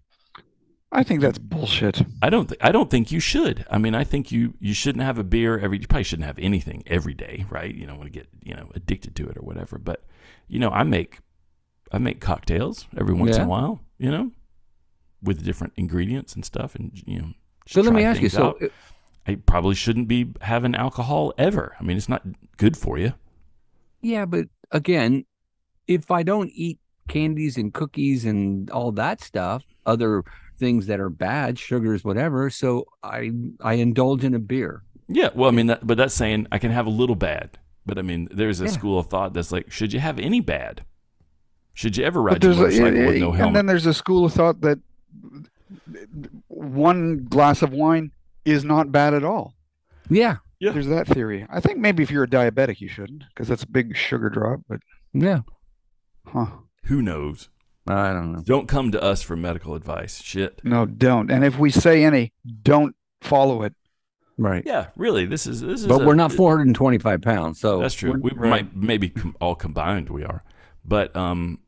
I 0.93 1.03
think 1.03 1.21
that's 1.21 1.39
bullshit. 1.39 2.03
I 2.23 2.31
don't. 2.31 2.49
Th- 2.49 2.61
I 2.63 2.71
don't 2.71 2.91
think 2.91 3.11
you 3.11 3.21
should. 3.21 3.67
I 3.71 3.79
mean, 3.79 3.95
I 3.95 4.05
think 4.05 4.31
you 4.31 4.55
you 4.61 4.73
shouldn't 4.73 5.05
have 5.05 5.19
a 5.19 5.25
beer 5.25 5.59
every. 5.59 5.79
You 5.79 5.87
probably 5.87 6.05
shouldn't 6.05 6.27
have 6.27 6.39
anything 6.39 6.85
every 6.87 7.15
day, 7.15 7.45
right? 7.51 7.75
You 7.75 7.87
don't 7.87 7.99
want 7.99 8.13
to 8.13 8.19
get 8.19 8.29
you 8.43 8.55
know 8.55 8.71
addicted 8.75 9.17
to 9.17 9.29
it 9.29 9.37
or 9.37 9.43
whatever. 9.43 9.79
But 9.79 10.05
you 10.49 10.59
know, 10.59 10.71
I 10.71 10.85
make 10.85 11.19
I 11.91 11.99
make 11.99 12.21
cocktails 12.21 12.87
every 12.97 13.15
once 13.15 13.37
in 13.37 13.43
a 13.43 13.49
while. 13.49 13.81
You 13.99 14.11
know, 14.11 14.31
with 15.23 15.45
different 15.45 15.73
ingredients 15.77 16.35
and 16.35 16.45
stuff, 16.45 16.75
and 16.77 16.93
you 17.05 17.19
know. 17.19 17.29
So 17.67 17.81
let 17.81 17.93
me 17.93 18.05
ask 18.05 18.23
you. 18.23 18.29
So. 18.29 18.59
I 19.29 19.35
probably 19.35 19.75
shouldn't 19.75 20.07
be 20.07 20.33
having 20.41 20.77
alcohol 20.77 21.35
ever. 21.37 21.75
I 21.81 21.83
mean, 21.83 21.97
it's 21.97 22.09
not 22.09 22.23
good 22.59 22.77
for 22.77 22.97
you. 22.97 23.13
Yeah, 24.01 24.25
but 24.25 24.47
again, 24.71 25.25
if 25.89 26.13
I 26.13 26.23
don't 26.23 26.51
eat 26.55 26.79
candies 27.09 27.57
and 27.57 27.75
cookies 27.75 28.25
and 28.25 28.71
all 28.71 28.93
that 28.93 29.21
stuff, 29.21 29.65
other 29.85 30.23
things 30.59 30.87
that 30.87 31.01
are 31.01 31.09
bad, 31.11 31.59
sugars, 31.59 32.05
whatever, 32.05 32.51
so 32.51 32.87
I 33.03 33.31
I 33.61 33.75
indulge 33.75 34.25
in 34.25 34.35
a 34.35 34.39
beer. 34.39 34.83
Yeah. 35.09 35.29
Well, 35.35 35.49
I 35.49 35.53
mean, 35.53 35.67
that, 35.69 35.87
but 35.87 35.97
that's 35.97 36.15
saying 36.15 36.47
I 36.51 36.59
can 36.59 36.71
have 36.73 36.87
a 36.87 36.91
little 36.91 37.15
bad. 37.17 37.59
But 37.85 37.99
I 37.99 38.03
mean, 38.03 38.29
there's 38.33 38.61
a 38.61 38.65
Yeah. 38.65 38.71
school 38.71 38.99
of 38.99 39.07
thought 39.07 39.33
that's 39.35 39.53
like, 39.53 39.71
should 39.71 39.93
you 39.93 40.01
have 40.01 40.19
any 40.19 40.41
bad? 40.41 40.85
Should 41.75 41.97
you 41.97 42.05
ever 42.05 42.21
ride 42.23 42.43
your 42.43 42.55
there's 42.55 42.79
a, 42.79 42.83
with 42.83 42.95
no 43.21 43.31
helmet? 43.33 43.41
and 43.47 43.57
then 43.57 43.67
there's 43.67 43.87
a 43.87 43.95
school 43.95 44.25
of 44.25 44.33
thought 44.33 44.63
that 44.63 44.81
one 46.49 47.25
glass 47.29 47.63
of 47.63 47.73
wine 47.73 48.13
is 48.45 48.65
not 48.65 48.91
bad 48.93 49.15
at 49.15 49.25
all. 49.25 49.55
Yeah, 50.09 50.37
Yeah. 50.61 50.71
There's 50.73 50.87
that 50.87 51.07
theory. 51.07 51.47
I 51.51 51.61
think 51.61 51.79
maybe 51.79 52.03
if 52.03 52.11
you're 52.11 52.25
a 52.25 52.29
diabetic, 52.29 52.81
you 52.81 52.89
shouldn't, 52.89 53.25
because 53.29 53.49
that's 53.49 53.63
a 53.65 53.69
big 53.69 53.97
sugar 53.97 54.29
drop. 54.31 54.61
But 54.69 54.81
yeah. 55.13 55.41
huh? 56.27 56.47
Who 56.85 57.03
knows? 57.03 57.49
I 57.87 58.13
don't 58.13 58.33
know. 58.33 58.41
Don't 58.41 58.67
come 58.69 58.91
to 58.93 59.03
us 59.03 59.23
for 59.23 59.37
medical 59.37 59.75
advice. 59.75 60.21
Shit. 60.23 60.61
No, 60.65 60.87
don't. 60.87 61.31
And 61.31 61.45
if 61.45 61.59
we 61.59 61.71
say 61.71 62.05
any, 62.05 62.33
don't 62.63 62.95
follow 63.21 63.63
it. 63.63 63.75
Right. 64.39 64.63
Yeah, 64.67 64.89
really. 64.97 65.25
This 65.25 65.47
is 65.47 65.61
this 65.63 65.81
is. 65.83 65.87
But 65.87 66.03
a- 66.03 66.07
we're 66.07 66.15
not 66.15 66.33
425 66.33 67.23
pounds, 67.23 67.59
so 67.61 67.81
That's 67.81 67.95
true. 67.95 68.13
we're- 68.21 68.37
right. 68.37 68.51
might 68.51 68.77
maybe 68.77 69.09
com- 69.09 69.37
all 69.41 69.55
combined 69.55 70.11
we 70.11 70.25
are, 70.25 70.43
but 70.85 71.15
um, 71.17 71.61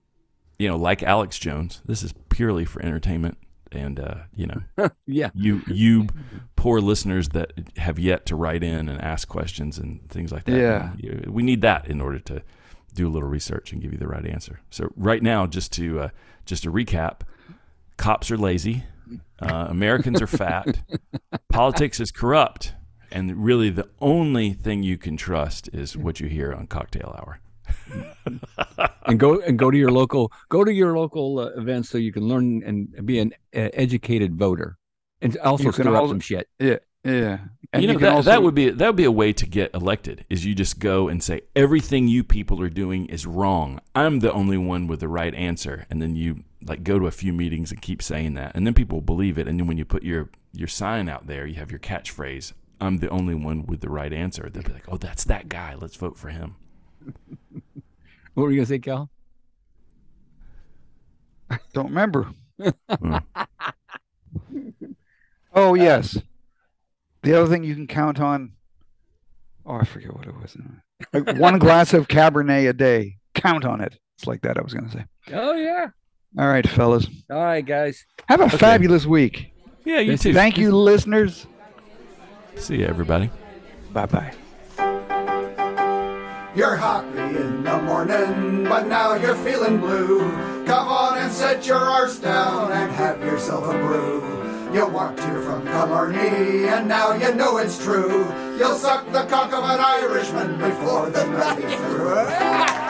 you 0.58 0.68
know, 0.68 0.76
like 0.76 1.02
Alex 1.02 1.38
Jones, 1.38 1.80
this 1.86 2.02
is 2.02 2.12
purely 2.28 2.66
for 2.66 2.82
entertainment, 2.84 3.38
and 3.72 3.98
uh, 3.98 4.14
you 4.34 4.48
know, 4.48 4.90
yeah. 5.06 5.30
you 5.34 5.62
you 5.66 6.08
poor 6.56 6.80
listeners 6.80 7.30
that 7.30 7.52
have 7.78 7.98
yet 7.98 8.26
to 8.26 8.36
write 8.36 8.62
in 8.62 8.88
and 8.90 9.00
ask 9.00 9.28
questions 9.28 9.78
and 9.78 10.06
things 10.10 10.30
like 10.30 10.44
that. 10.44 10.58
Yeah. 10.58 10.90
we 11.28 11.42
need 11.42 11.62
that 11.62 11.88
in 11.88 12.00
order 12.02 12.18
to 12.18 12.42
do 12.98 13.08
a 13.08 13.10
little 13.10 13.28
research 13.28 13.72
and 13.72 13.80
give 13.80 13.92
you 13.92 13.98
the 13.98 14.08
right 14.08 14.26
answer. 14.26 14.60
So 14.70 14.92
right 14.96 15.22
now, 15.22 15.46
just 15.46 15.72
to 15.74 16.00
uh, 16.00 16.08
just 16.44 16.64
to 16.64 16.72
recap, 16.72 17.20
cops 17.96 18.30
are 18.30 18.36
lazy, 18.36 18.84
uh, 19.40 19.66
Americans 19.68 20.20
are 20.20 20.26
fat, 20.26 20.80
politics 21.48 22.00
is 22.00 22.10
corrupt, 22.10 22.74
and 23.10 23.44
really 23.44 23.70
the 23.70 23.88
only 24.00 24.52
thing 24.52 24.82
you 24.82 24.98
can 24.98 25.16
trust 25.16 25.68
is 25.72 25.96
what 25.96 26.20
you 26.20 26.28
hear 26.28 26.52
on 26.52 26.66
Cocktail 26.66 27.14
Hour. 27.18 27.40
and 29.06 29.20
go 29.20 29.40
and 29.40 29.58
go 29.58 29.70
to 29.70 29.76
your 29.76 29.90
local 29.90 30.32
go 30.48 30.64
to 30.64 30.72
your 30.72 30.98
local 30.98 31.38
uh, 31.38 31.48
events 31.50 31.90
so 31.90 31.98
you 31.98 32.12
can 32.12 32.26
learn 32.26 32.62
and 32.64 33.06
be 33.06 33.18
an 33.18 33.32
uh, 33.54 33.68
educated 33.74 34.34
voter 34.34 34.78
and 35.20 35.36
also 35.38 35.64
You 35.64 35.72
can 35.72 35.84
stir 35.84 35.96
up 35.96 36.08
some 36.08 36.20
shit. 36.20 36.48
Yeah, 36.58 36.76
yeah. 37.12 37.38
And 37.72 37.82
you 37.82 37.88
know 37.88 37.94
can 37.94 38.02
that, 38.02 38.12
also- 38.12 38.30
that 38.30 38.42
would 38.42 38.54
be 38.54 38.70
that 38.70 38.86
would 38.86 38.96
be 38.96 39.04
a 39.04 39.10
way 39.12 39.32
to 39.32 39.46
get 39.46 39.74
elected. 39.74 40.24
Is 40.30 40.44
you 40.44 40.54
just 40.54 40.78
go 40.78 41.08
and 41.08 41.22
say 41.22 41.42
everything 41.54 42.08
you 42.08 42.24
people 42.24 42.60
are 42.62 42.70
doing 42.70 43.06
is 43.06 43.26
wrong. 43.26 43.80
I'm 43.94 44.20
the 44.20 44.32
only 44.32 44.56
one 44.56 44.86
with 44.86 45.00
the 45.00 45.08
right 45.08 45.34
answer, 45.34 45.86
and 45.90 46.00
then 46.00 46.16
you 46.16 46.44
like 46.64 46.82
go 46.82 46.98
to 46.98 47.06
a 47.06 47.10
few 47.10 47.32
meetings 47.32 47.70
and 47.70 47.80
keep 47.82 48.02
saying 48.02 48.34
that, 48.34 48.52
and 48.54 48.66
then 48.66 48.74
people 48.74 49.00
believe 49.00 49.38
it. 49.38 49.46
And 49.46 49.58
then 49.60 49.66
when 49.66 49.76
you 49.78 49.84
put 49.84 50.02
your 50.02 50.30
your 50.52 50.68
sign 50.68 51.08
out 51.08 51.26
there, 51.26 51.46
you 51.46 51.54
have 51.56 51.70
your 51.70 51.80
catchphrase. 51.80 52.52
I'm 52.80 52.98
the 52.98 53.08
only 53.10 53.34
one 53.34 53.66
with 53.66 53.80
the 53.80 53.90
right 53.90 54.12
answer, 54.12 54.48
they'll 54.48 54.62
be 54.62 54.72
like, 54.72 54.88
"Oh, 54.88 54.96
that's 54.96 55.24
that 55.24 55.48
guy. 55.48 55.74
Let's 55.78 55.96
vote 55.96 56.16
for 56.16 56.28
him." 56.28 56.56
What 58.34 58.44
were 58.44 58.50
you 58.52 58.58
gonna 58.58 58.66
say, 58.66 58.78
Cal? 58.78 59.10
I 61.50 61.58
don't 61.72 61.88
remember. 61.88 62.28
Oh 65.54 65.74
yes. 65.74 66.16
The 67.28 67.38
other 67.38 67.50
thing 67.50 67.62
you 67.62 67.74
can 67.74 67.86
count 67.86 68.20
on. 68.20 68.52
Oh, 69.66 69.74
I 69.74 69.84
forget 69.84 70.16
what 70.16 70.26
it 70.26 70.34
was. 70.34 70.56
Like 71.12 71.36
one 71.36 71.58
glass 71.58 71.92
of 71.92 72.08
Cabernet 72.08 72.70
a 72.70 72.72
day. 72.72 73.18
Count 73.34 73.66
on 73.66 73.82
it. 73.82 73.98
It's 74.16 74.26
like 74.26 74.40
that. 74.40 74.56
I 74.56 74.62
was 74.62 74.72
going 74.72 74.88
to 74.88 74.92
say. 74.92 75.04
Oh 75.34 75.52
yeah. 75.52 75.88
All 76.38 76.48
right, 76.48 76.66
fellas. 76.66 77.06
All 77.30 77.44
right, 77.44 77.60
guys. 77.60 78.06
Have 78.30 78.40
a 78.40 78.48
fabulous 78.48 79.04
week. 79.04 79.52
Yeah, 79.84 79.98
you 79.98 80.16
too. 80.16 80.32
Thank 80.32 80.56
you, 80.56 80.74
listeners. 80.74 81.46
See 82.56 82.76
you, 82.76 82.86
everybody. 82.86 83.28
Bye 83.92 84.06
bye. 84.06 84.32
You're 86.56 86.76
happy 86.76 87.18
in 87.18 87.62
the 87.62 87.82
morning, 87.82 88.64
but 88.64 88.86
now 88.86 89.16
you're 89.16 89.36
feeling 89.36 89.76
blue. 89.80 90.20
Come 90.64 90.88
on 90.88 91.18
and 91.18 91.30
set 91.30 91.66
your 91.66 91.76
arse 91.76 92.18
down 92.20 92.72
and 92.72 92.90
have 92.92 93.20
yourself 93.20 93.66
a 93.66 93.72
brew. 93.72 94.47
You 94.72 94.86
walked 94.86 95.20
here 95.20 95.40
from 95.40 95.64
Killarney, 95.64 96.68
and 96.68 96.86
now 96.88 97.12
you 97.14 97.34
know 97.34 97.56
it's 97.56 97.82
true. 97.82 98.26
You'll 98.58 98.74
suck 98.74 99.10
the 99.10 99.24
cock 99.24 99.52
of 99.52 99.64
an 99.64 99.80
Irishman 99.80 100.58
before 100.58 101.08
the 101.08 101.24
night 101.26 101.58
is 101.58 101.74
through. 101.74 102.84